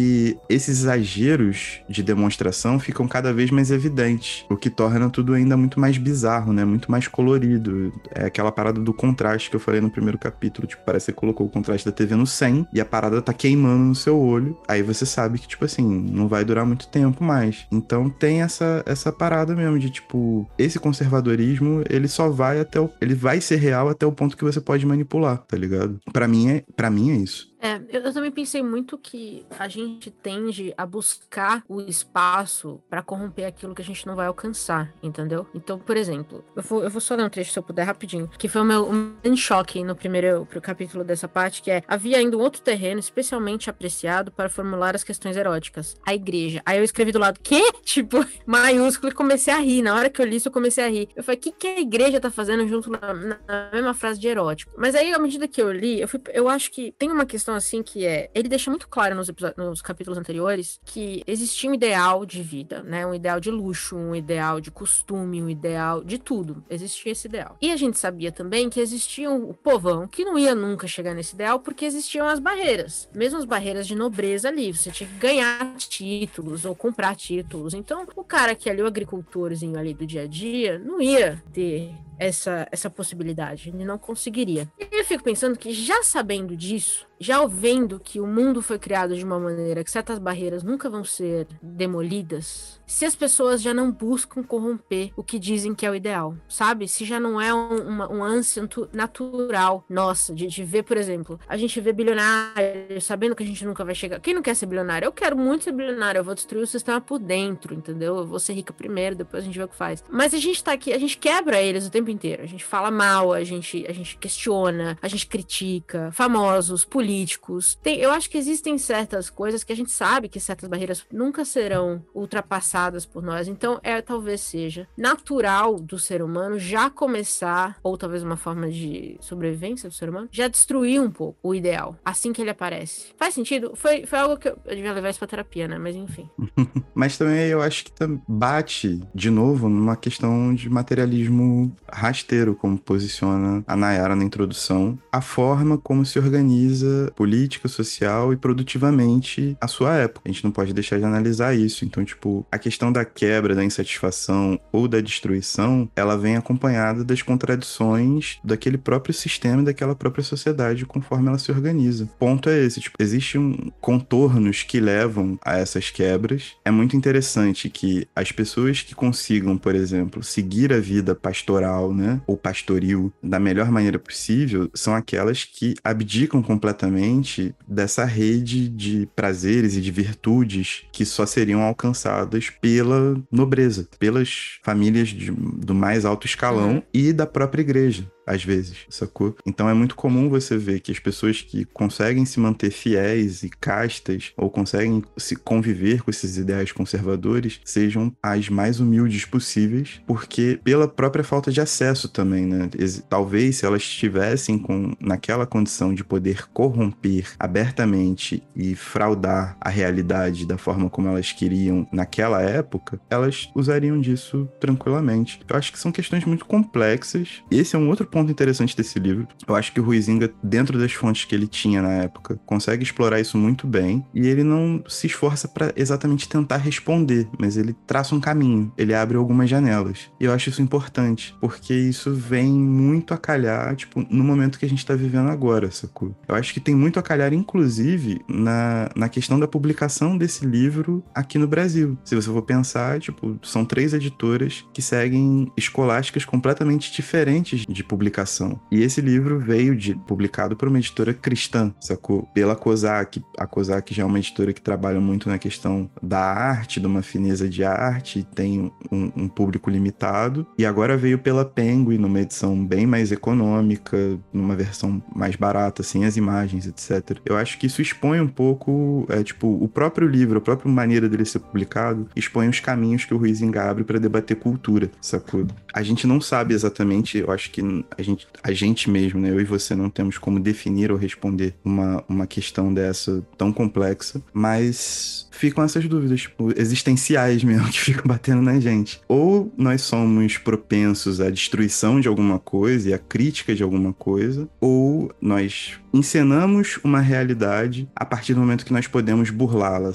esses 0.48 0.80
exageros 0.80 1.80
de 1.88 2.02
demonstração 2.02 2.78
ficam 2.78 3.06
cada 3.06 3.32
vez 3.32 3.50
mais 3.50 3.70
evidentes, 3.70 4.44
o 4.50 4.56
que 4.56 4.70
torna 4.70 5.08
tudo 5.10 5.34
ainda 5.34 5.56
muito 5.56 5.78
mais 5.78 5.98
bizarro, 5.98 6.52
né? 6.52 6.64
Muito 6.64 6.90
mais 6.90 7.08
colorido. 7.08 7.92
É 8.10 8.26
aquela 8.26 8.52
parada 8.52 8.80
do 8.80 8.92
contraste 8.92 9.50
que 9.50 9.56
eu 9.56 9.60
falei 9.60 9.80
no 9.80 9.90
primeiro 9.90 10.18
capítulo, 10.18 10.66
tipo, 10.66 10.82
parece 10.84 11.06
que 11.06 11.12
você 11.12 11.16
colocou 11.16 11.46
o 11.46 11.50
contraste 11.50 11.86
da 11.86 11.92
TV 11.92 12.14
no 12.14 12.26
100 12.26 12.68
e 12.72 12.80
a 12.80 12.84
parada 12.84 13.20
tá 13.22 13.32
queimando 13.32 13.84
no 13.84 13.94
seu 13.94 14.18
olho. 14.18 14.56
Aí 14.68 14.82
você 14.82 15.06
sabe 15.06 15.38
que, 15.38 15.48
tipo 15.48 15.64
assim, 15.64 15.86
não 16.10 16.28
vai 16.28 16.44
durar 16.44 16.66
muito 16.66 16.88
tempo 16.88 17.22
mais. 17.22 17.66
Então 17.70 18.08
tem 18.08 18.42
essa, 18.42 18.82
essa 18.86 19.12
parada 19.12 19.54
mesmo 19.54 19.78
de, 19.78 19.90
tipo, 19.90 20.48
esse 20.58 20.78
conservadorismo, 20.78 21.82
ele 21.88 22.08
só 22.08 22.28
vai 22.28 22.60
até 22.60 22.80
o. 22.80 22.90
Ele 23.00 23.14
vai 23.14 23.40
ser 23.40 23.56
real 23.56 23.88
até 23.88 24.06
o 24.06 24.12
ponto 24.12 24.36
que 24.36 24.44
você 24.44 24.60
pode 24.60 24.86
manipular, 24.86 25.38
tá 25.38 25.56
ligado? 25.56 26.00
Para 26.12 26.26
mim 26.26 26.50
é, 26.50 26.64
para 26.74 26.90
mim 26.90 27.10
é 27.10 27.16
isso. 27.16 27.55
É, 27.66 27.82
eu, 27.88 28.02
eu, 28.02 28.12
também 28.12 28.30
pensei 28.30 28.62
muito 28.62 28.96
que 28.96 29.44
a 29.58 29.66
gente 29.66 30.08
tende 30.08 30.72
a 30.76 30.86
buscar 30.86 31.64
o 31.68 31.80
espaço 31.80 32.80
para 32.88 33.02
corromper 33.02 33.44
aquilo 33.44 33.74
que 33.74 33.82
a 33.82 33.84
gente 33.84 34.06
não 34.06 34.14
vai 34.14 34.28
alcançar, 34.28 34.92
entendeu? 35.02 35.48
Então, 35.52 35.76
por 35.76 35.96
exemplo, 35.96 36.44
eu 36.54 36.62
vou, 36.62 36.84
eu 36.84 36.90
vou 36.90 37.00
só 37.00 37.16
ler 37.16 37.24
um 37.24 37.28
trecho 37.28 37.50
se 37.50 37.58
eu 37.58 37.64
puder 37.64 37.82
rapidinho, 37.82 38.28
que 38.38 38.48
foi 38.48 38.62
o 38.62 38.64
meu 38.64 38.88
um 39.24 39.36
choque 39.36 39.82
no 39.82 39.96
primeiro 39.96 40.46
capítulo 40.62 41.02
dessa 41.02 41.26
parte, 41.26 41.60
que 41.60 41.70
é 41.72 41.82
havia 41.88 42.18
ainda 42.18 42.36
um 42.36 42.40
outro 42.40 42.62
terreno 42.62 43.00
especialmente 43.00 43.68
apreciado 43.68 44.30
para 44.30 44.48
formular 44.48 44.94
as 44.94 45.02
questões 45.02 45.36
eróticas, 45.36 45.96
a 46.06 46.14
igreja. 46.14 46.62
Aí 46.64 46.78
eu 46.78 46.84
escrevi 46.84 47.10
do 47.10 47.18
lado, 47.18 47.40
que? 47.42 47.60
Tipo, 47.82 48.24
maiúsculo 48.44 49.10
e 49.10 49.14
comecei 49.14 49.52
a 49.52 49.58
rir. 49.58 49.82
Na 49.82 49.94
hora 49.94 50.10
que 50.10 50.20
eu 50.20 50.26
li 50.26 50.36
isso, 50.36 50.48
eu 50.48 50.52
comecei 50.52 50.84
a 50.84 50.88
rir. 50.88 51.08
Eu 51.16 51.24
falei, 51.24 51.38
o 51.38 51.40
que, 51.40 51.52
que 51.52 51.66
a 51.66 51.80
igreja 51.80 52.20
tá 52.20 52.30
fazendo 52.30 52.66
junto 52.68 52.90
na, 52.90 53.14
na 53.14 53.70
mesma 53.72 53.94
frase 53.94 54.20
de 54.20 54.28
erótico? 54.28 54.72
Mas 54.76 54.94
aí, 54.94 55.12
à 55.12 55.18
medida 55.18 55.48
que 55.48 55.60
eu 55.60 55.72
li, 55.72 56.00
eu, 56.00 56.06
fui, 56.08 56.20
eu 56.32 56.48
acho 56.48 56.70
que 56.70 56.92
tem 56.98 57.10
uma 57.10 57.24
questão 57.24 57.55
assim 57.56 57.82
que 57.82 58.04
é. 58.04 58.30
Ele 58.34 58.48
deixa 58.48 58.70
muito 58.70 58.88
claro 58.88 59.14
nos, 59.14 59.30
nos 59.56 59.82
capítulos 59.82 60.18
anteriores 60.18 60.80
que 60.84 61.22
existia 61.26 61.70
um 61.70 61.74
ideal 61.74 62.24
de 62.24 62.42
vida, 62.42 62.82
né? 62.82 63.06
Um 63.06 63.14
ideal 63.14 63.40
de 63.40 63.50
luxo, 63.50 63.96
um 63.96 64.14
ideal 64.14 64.60
de 64.60 64.70
costume, 64.70 65.42
um 65.42 65.48
ideal 65.48 66.04
de 66.04 66.18
tudo. 66.18 66.64
Existia 66.68 67.12
esse 67.12 67.26
ideal. 67.26 67.56
E 67.60 67.72
a 67.72 67.76
gente 67.76 67.98
sabia 67.98 68.30
também 68.30 68.68
que 68.68 68.80
existia 68.80 69.30
um 69.30 69.52
povão 69.52 70.06
que 70.06 70.24
não 70.24 70.38
ia 70.38 70.54
nunca 70.54 70.86
chegar 70.86 71.14
nesse 71.14 71.34
ideal 71.34 71.60
porque 71.60 71.84
existiam 71.84 72.26
as 72.26 72.38
barreiras. 72.38 73.08
Mesmo 73.14 73.38
as 73.38 73.44
barreiras 73.44 73.86
de 73.86 73.94
nobreza 73.94 74.48
ali. 74.48 74.72
Você 74.72 74.90
tinha 74.90 75.08
que 75.08 75.16
ganhar 75.16 75.74
títulos 75.76 76.64
ou 76.64 76.74
comprar 76.74 77.16
títulos. 77.16 77.74
Então, 77.74 78.06
o 78.14 78.24
cara 78.24 78.54
que 78.54 78.68
ali, 78.68 78.82
o 78.82 78.86
agricultorzinho 78.86 79.78
ali 79.78 79.94
do 79.94 80.06
dia 80.06 80.22
a 80.22 80.26
dia, 80.26 80.78
não 80.78 81.00
ia 81.00 81.42
ter 81.52 81.92
essa, 82.18 82.66
essa 82.70 82.90
possibilidade. 82.90 83.70
Ele 83.70 83.84
não 83.84 83.98
conseguiria. 83.98 84.68
E 84.78 84.88
eu 85.00 85.04
fico 85.04 85.24
pensando 85.24 85.58
que, 85.58 85.72
já 85.72 86.02
sabendo 86.02 86.56
disso, 86.56 87.06
já 87.18 87.44
vendo 87.46 87.98
que 87.98 88.20
o 88.20 88.26
mundo 88.26 88.60
foi 88.60 88.78
criado 88.78 89.16
de 89.16 89.24
uma 89.24 89.38
maneira 89.38 89.82
que 89.82 89.90
certas 89.90 90.18
barreiras 90.18 90.62
nunca 90.62 90.90
vão 90.90 91.04
ser 91.04 91.46
demolidas, 91.62 92.80
se 92.86 93.04
as 93.04 93.16
pessoas 93.16 93.62
já 93.62 93.72
não 93.72 93.90
buscam 93.90 94.42
corromper 94.42 95.12
o 95.16 95.22
que 95.22 95.38
dizem 95.38 95.74
que 95.74 95.84
é 95.84 95.90
o 95.90 95.94
ideal, 95.94 96.36
sabe? 96.48 96.86
Se 96.86 97.04
já 97.04 97.18
não 97.18 97.40
é 97.40 97.52
um, 97.52 97.88
uma, 97.88 98.12
um 98.12 98.22
ânsia 98.22 98.68
natural 98.92 99.84
nossa 99.88 100.34
de, 100.34 100.46
de, 100.46 100.62
ver, 100.62 100.82
por 100.82 100.96
exemplo, 100.96 101.40
a 101.48 101.56
gente 101.56 101.80
vê 101.80 101.92
bilionário 101.92 103.00
sabendo 103.00 103.34
que 103.34 103.42
a 103.42 103.46
gente 103.46 103.64
nunca 103.64 103.84
vai 103.84 103.94
chegar. 103.94 104.20
Quem 104.20 104.34
não 104.34 104.42
quer 104.42 104.54
ser 104.54 104.66
bilionário? 104.66 105.06
Eu 105.06 105.12
quero 105.12 105.36
muito 105.36 105.64
ser 105.64 105.72
bilionário, 105.72 106.20
eu 106.20 106.24
vou 106.24 106.34
destruir 106.34 106.62
o 106.62 106.66
sistema 106.66 107.00
por 107.00 107.18
dentro, 107.18 107.74
entendeu? 107.74 108.18
Eu 108.18 108.26
vou 108.26 108.38
ser 108.38 108.52
rica 108.52 108.72
primeiro, 108.72 109.16
depois 109.16 109.42
a 109.42 109.46
gente 109.46 109.58
vê 109.58 109.64
o 109.64 109.68
que 109.68 109.76
faz. 109.76 110.04
Mas 110.10 110.34
a 110.34 110.38
gente 110.38 110.62
tá 110.62 110.72
aqui, 110.72 110.92
a 110.92 110.98
gente 110.98 111.18
quebra 111.18 111.60
eles 111.60 111.86
o 111.86 111.90
tempo 111.90 112.05
inteiro. 112.10 112.42
A 112.42 112.46
gente 112.46 112.64
fala 112.64 112.90
mal, 112.90 113.32
a 113.32 113.44
gente, 113.44 113.84
a 113.88 113.92
gente 113.92 114.16
questiona, 114.18 114.98
a 115.00 115.08
gente 115.08 115.26
critica, 115.26 116.10
famosos, 116.12 116.84
políticos. 116.84 117.78
Tem, 117.82 117.98
eu 117.98 118.10
acho 118.10 118.30
que 118.30 118.38
existem 118.38 118.78
certas 118.78 119.30
coisas 119.30 119.64
que 119.64 119.72
a 119.72 119.76
gente 119.76 119.90
sabe 119.90 120.28
que 120.28 120.40
certas 120.40 120.68
barreiras 120.68 121.04
nunca 121.12 121.44
serão 121.44 122.04
ultrapassadas 122.14 123.04
por 123.06 123.22
nós. 123.22 123.48
Então, 123.48 123.80
é 123.82 124.00
talvez 124.00 124.40
seja 124.40 124.88
natural 124.96 125.76
do 125.76 125.98
ser 125.98 126.22
humano 126.22 126.58
já 126.58 126.88
começar, 126.90 127.78
ou 127.82 127.96
talvez 127.96 128.22
uma 128.22 128.36
forma 128.36 128.70
de 128.70 129.16
sobrevivência 129.20 129.88
do 129.88 129.94
ser 129.94 130.08
humano, 130.08 130.28
já 130.30 130.48
destruir 130.48 131.00
um 131.00 131.10
pouco 131.10 131.38
o 131.42 131.54
ideal, 131.54 131.96
assim 132.04 132.32
que 132.32 132.40
ele 132.40 132.50
aparece. 132.50 133.12
Faz 133.16 133.34
sentido? 133.34 133.72
Foi, 133.74 134.06
foi 134.06 134.18
algo 134.18 134.36
que 134.36 134.48
eu, 134.48 134.58
eu 134.64 134.76
devia 134.76 134.92
levar 134.92 135.10
isso 135.10 135.18
pra 135.18 135.28
terapia, 135.28 135.68
né? 135.68 135.78
Mas 135.78 135.96
enfim. 135.96 136.28
Mas 136.94 137.18
também 137.18 137.48
eu 137.48 137.60
acho 137.62 137.84
que 137.84 137.92
bate 138.28 139.00
de 139.14 139.30
novo 139.30 139.68
numa 139.68 139.96
questão 139.96 140.54
de 140.54 140.68
materialismo 140.68 141.74
rasteiro, 141.96 142.54
como 142.54 142.78
posiciona 142.78 143.64
a 143.66 143.74
Nayara 143.74 144.14
na 144.14 144.24
introdução, 144.24 144.98
a 145.10 145.20
forma 145.20 145.78
como 145.78 146.04
se 146.04 146.18
organiza 146.18 147.10
política, 147.16 147.68
social 147.68 148.32
e 148.32 148.36
produtivamente 148.36 149.56
a 149.60 149.66
sua 149.66 149.94
época. 149.96 150.22
A 150.24 150.28
gente 150.28 150.44
não 150.44 150.50
pode 150.50 150.74
deixar 150.74 150.98
de 150.98 151.04
analisar 151.04 151.54
isso. 151.54 151.84
Então, 151.84 152.04
tipo, 152.04 152.46
a 152.52 152.58
questão 152.58 152.92
da 152.92 153.04
quebra, 153.04 153.54
da 153.54 153.64
insatisfação 153.64 154.60
ou 154.70 154.86
da 154.86 155.00
destruição, 155.00 155.88
ela 155.96 156.16
vem 156.16 156.36
acompanhada 156.36 157.02
das 157.02 157.22
contradições 157.22 158.38
daquele 158.44 158.76
próprio 158.76 159.14
sistema 159.14 159.62
e 159.62 159.66
daquela 159.66 159.94
própria 159.94 160.22
sociedade 160.22 160.84
conforme 160.84 161.28
ela 161.28 161.38
se 161.38 161.50
organiza. 161.50 162.08
Ponto 162.18 162.48
é 162.50 162.58
esse, 162.62 162.80
tipo, 162.80 162.96
existem 163.00 163.40
um 163.40 163.70
contornos 163.80 164.62
que 164.62 164.80
levam 164.80 165.38
a 165.44 165.56
essas 165.56 165.90
quebras. 165.90 166.56
É 166.64 166.70
muito 166.70 166.96
interessante 166.96 167.70
que 167.70 168.06
as 168.14 168.32
pessoas 168.32 168.82
que 168.82 168.94
consigam, 168.94 169.56
por 169.56 169.74
exemplo, 169.74 170.22
seguir 170.22 170.72
a 170.72 170.78
vida 170.78 171.14
pastoral, 171.14 171.85
né, 171.92 172.20
ou 172.26 172.36
pastoril 172.36 173.12
da 173.22 173.38
melhor 173.38 173.70
maneira 173.70 173.98
possível, 173.98 174.70
são 174.74 174.94
aquelas 174.94 175.44
que 175.44 175.74
abdicam 175.82 176.42
completamente 176.42 177.54
dessa 177.66 178.04
rede 178.04 178.68
de 178.68 179.08
prazeres 179.14 179.76
e 179.76 179.80
de 179.80 179.90
virtudes 179.90 180.84
que 180.92 181.04
só 181.04 181.26
seriam 181.26 181.62
alcançadas 181.62 182.50
pela 182.50 183.20
nobreza, 183.30 183.88
pelas 183.98 184.58
famílias 184.62 185.08
de, 185.08 185.30
do 185.30 185.74
mais 185.74 186.04
alto 186.04 186.26
escalão 186.26 186.76
uhum. 186.76 186.82
e 186.92 187.12
da 187.12 187.26
própria 187.26 187.62
igreja 187.62 188.06
às 188.26 188.42
vezes, 188.44 188.78
sacou? 188.88 189.36
Então 189.46 189.68
é 189.68 189.74
muito 189.74 189.94
comum 189.94 190.28
você 190.28 190.56
ver 190.56 190.80
que 190.80 190.92
as 190.92 190.98
pessoas 190.98 191.42
que 191.42 191.64
conseguem 191.66 192.24
se 192.24 192.40
manter 192.40 192.70
fiéis 192.70 193.42
e 193.42 193.48
castas 193.48 194.32
ou 194.36 194.50
conseguem 194.50 195.02
se 195.16 195.36
conviver 195.36 196.02
com 196.02 196.10
esses 196.10 196.36
ideais 196.36 196.72
conservadores 196.72 197.60
sejam 197.64 198.12
as 198.22 198.48
mais 198.48 198.80
humildes 198.80 199.24
possíveis, 199.24 200.00
porque 200.06 200.58
pela 200.62 200.88
própria 200.88 201.24
falta 201.24 201.50
de 201.50 201.60
acesso 201.60 202.08
também, 202.08 202.46
né? 202.46 202.68
Talvez 203.08 203.56
se 203.56 203.66
elas 203.66 203.82
estivessem 203.82 204.58
com 204.58 204.94
naquela 205.00 205.46
condição 205.46 205.94
de 205.94 206.02
poder 206.02 206.48
corromper 206.48 207.34
abertamente 207.38 208.42
e 208.54 208.74
fraudar 208.74 209.56
a 209.60 209.68
realidade 209.68 210.46
da 210.46 210.58
forma 210.58 210.90
como 210.90 211.08
elas 211.08 211.32
queriam 211.32 211.86
naquela 211.92 212.42
época, 212.42 213.00
elas 213.10 213.50
usariam 213.54 214.00
disso 214.00 214.48
tranquilamente. 214.60 215.40
Eu 215.48 215.56
acho 215.56 215.72
que 215.72 215.78
são 215.78 215.92
questões 215.92 216.24
muito 216.24 216.44
complexas. 216.44 217.42
Esse 217.50 217.76
é 217.76 217.78
um 217.78 217.88
outro 217.88 218.06
ponto 218.16 218.32
interessante 218.32 218.74
desse 218.74 218.98
livro. 218.98 219.28
Eu 219.46 219.54
acho 219.54 219.70
que 219.70 219.78
o 219.78 219.84
Ruizinga, 219.84 220.32
dentro 220.42 220.78
das 220.78 220.92
fontes 220.94 221.26
que 221.26 221.34
ele 221.34 221.46
tinha 221.46 221.82
na 221.82 221.92
época, 221.92 222.40
consegue 222.46 222.82
explorar 222.82 223.20
isso 223.20 223.36
muito 223.36 223.66
bem 223.66 224.02
e 224.14 224.26
ele 224.26 224.42
não 224.42 224.82
se 224.88 225.06
esforça 225.06 225.46
para 225.46 225.70
exatamente 225.76 226.26
tentar 226.26 226.56
responder, 226.56 227.28
mas 227.38 227.58
ele 227.58 227.76
traça 227.86 228.14
um 228.14 228.20
caminho, 228.20 228.72
ele 228.78 228.94
abre 228.94 229.18
algumas 229.18 229.50
janelas. 229.50 230.10
E 230.18 230.24
eu 230.24 230.32
acho 230.32 230.48
isso 230.48 230.62
importante, 230.62 231.36
porque 231.42 231.74
isso 231.74 232.14
vem 232.14 232.50
muito 232.50 233.12
a 233.12 233.18
calhar, 233.18 233.76
tipo, 233.76 234.02
no 234.08 234.24
momento 234.24 234.58
que 234.58 234.64
a 234.64 234.68
gente 234.68 234.86
tá 234.86 234.94
vivendo 234.94 235.28
agora, 235.28 235.70
sacou? 235.70 236.16
Eu 236.26 236.34
acho 236.36 236.54
que 236.54 236.60
tem 236.60 236.74
muito 236.74 236.98
a 236.98 237.02
calhar, 237.02 237.34
inclusive, 237.34 238.22
na, 238.26 238.88
na 238.96 239.10
questão 239.10 239.38
da 239.38 239.46
publicação 239.46 240.16
desse 240.16 240.46
livro 240.46 241.04
aqui 241.14 241.36
no 241.36 241.46
Brasil. 241.46 241.98
Se 242.02 242.14
você 242.14 242.30
for 242.30 242.42
pensar, 242.42 242.98
tipo, 242.98 243.38
são 243.42 243.62
três 243.62 243.92
editoras 243.92 244.64
que 244.72 244.80
seguem 244.80 245.52
escolásticas 245.54 246.24
completamente 246.24 246.90
diferentes 246.90 247.66
de 247.68 247.84
publicação 247.84 248.05
publicação. 248.06 248.60
E 248.70 248.82
esse 248.82 249.00
livro 249.00 249.38
veio 249.38 249.74
de 249.74 249.94
publicado 249.94 250.56
por 250.56 250.68
uma 250.68 250.78
editora 250.78 251.12
cristã, 251.12 251.74
sacou? 251.80 252.22
Pela 252.34 252.54
COSAC. 252.54 253.22
A 253.36 253.46
COSAC 253.46 253.92
já 253.92 254.02
é 254.02 254.06
uma 254.06 254.18
editora 254.18 254.52
que 254.52 254.60
trabalha 254.60 255.00
muito 255.00 255.28
na 255.28 255.38
questão 255.38 255.90
da 256.02 256.20
arte, 256.20 256.80
de 256.80 256.86
uma 256.86 257.02
fineza 257.02 257.48
de 257.48 257.64
arte, 257.64 258.26
tem 258.34 258.72
um, 258.90 259.12
um 259.16 259.28
público 259.28 259.68
limitado. 259.68 260.46
E 260.56 260.64
agora 260.64 260.96
veio 260.96 261.18
pela 261.18 261.44
Penguin, 261.44 261.98
numa 261.98 262.20
edição 262.20 262.64
bem 262.64 262.86
mais 262.86 263.10
econômica, 263.10 264.18
numa 264.32 264.54
versão 264.54 265.02
mais 265.14 265.34
barata, 265.34 265.82
sem 265.82 266.04
as 266.04 266.16
imagens, 266.16 266.66
etc. 266.66 267.18
Eu 267.24 267.36
acho 267.36 267.58
que 267.58 267.66
isso 267.66 267.82
expõe 267.82 268.20
um 268.20 268.28
pouco, 268.28 269.06
é, 269.08 269.22
tipo, 269.22 269.48
o 269.48 269.68
próprio 269.68 270.06
livro, 270.06 270.38
a 270.38 270.40
própria 270.40 270.70
maneira 270.70 271.08
dele 271.08 271.24
ser 271.24 271.40
publicado, 271.40 272.08
expõe 272.14 272.48
os 272.48 272.60
caminhos 272.60 273.04
que 273.04 273.14
o 273.14 273.16
Ruizinga 273.16 273.68
abre 273.68 273.84
para 273.84 273.98
debater 273.98 274.36
cultura, 274.36 274.90
sacou? 275.00 275.46
A 275.72 275.82
gente 275.82 276.06
não 276.06 276.20
sabe 276.20 276.54
exatamente, 276.54 277.18
eu 277.18 277.30
acho 277.30 277.50
que 277.50 277.62
a 277.98 278.02
gente, 278.02 278.26
a 278.42 278.52
gente 278.52 278.90
mesmo, 278.90 279.20
né, 279.20 279.30
eu 279.30 279.40
e 279.40 279.44
você 279.44 279.74
não 279.74 279.88
temos 279.90 280.18
como 280.18 280.38
definir 280.38 280.92
ou 280.92 280.98
responder 280.98 281.54
uma, 281.64 282.04
uma 282.08 282.26
questão 282.26 282.72
dessa 282.72 283.24
tão 283.36 283.52
complexa, 283.52 284.22
mas 284.32 285.25
ficam 285.38 285.64
essas 285.64 285.86
dúvidas, 285.86 286.22
tipo, 286.22 286.52
existenciais 286.58 287.42
mesmo, 287.44 287.68
que 287.70 287.80
ficam 287.80 288.04
batendo 288.06 288.42
na 288.42 288.58
gente. 288.60 289.00
Ou 289.08 289.52
nós 289.56 289.82
somos 289.82 290.38
propensos 290.38 291.20
à 291.20 291.30
destruição 291.30 292.00
de 292.00 292.08
alguma 292.08 292.38
coisa 292.38 292.90
e 292.90 292.94
à 292.94 292.98
crítica 292.98 293.54
de 293.54 293.62
alguma 293.62 293.92
coisa, 293.92 294.48
ou 294.60 295.12
nós 295.20 295.78
encenamos 295.96 296.78
uma 296.84 297.00
realidade 297.00 297.88
a 297.94 298.04
partir 298.04 298.34
do 298.34 298.40
momento 298.40 298.64
que 298.64 298.72
nós 298.72 298.86
podemos 298.86 299.30
burlá-la, 299.30 299.90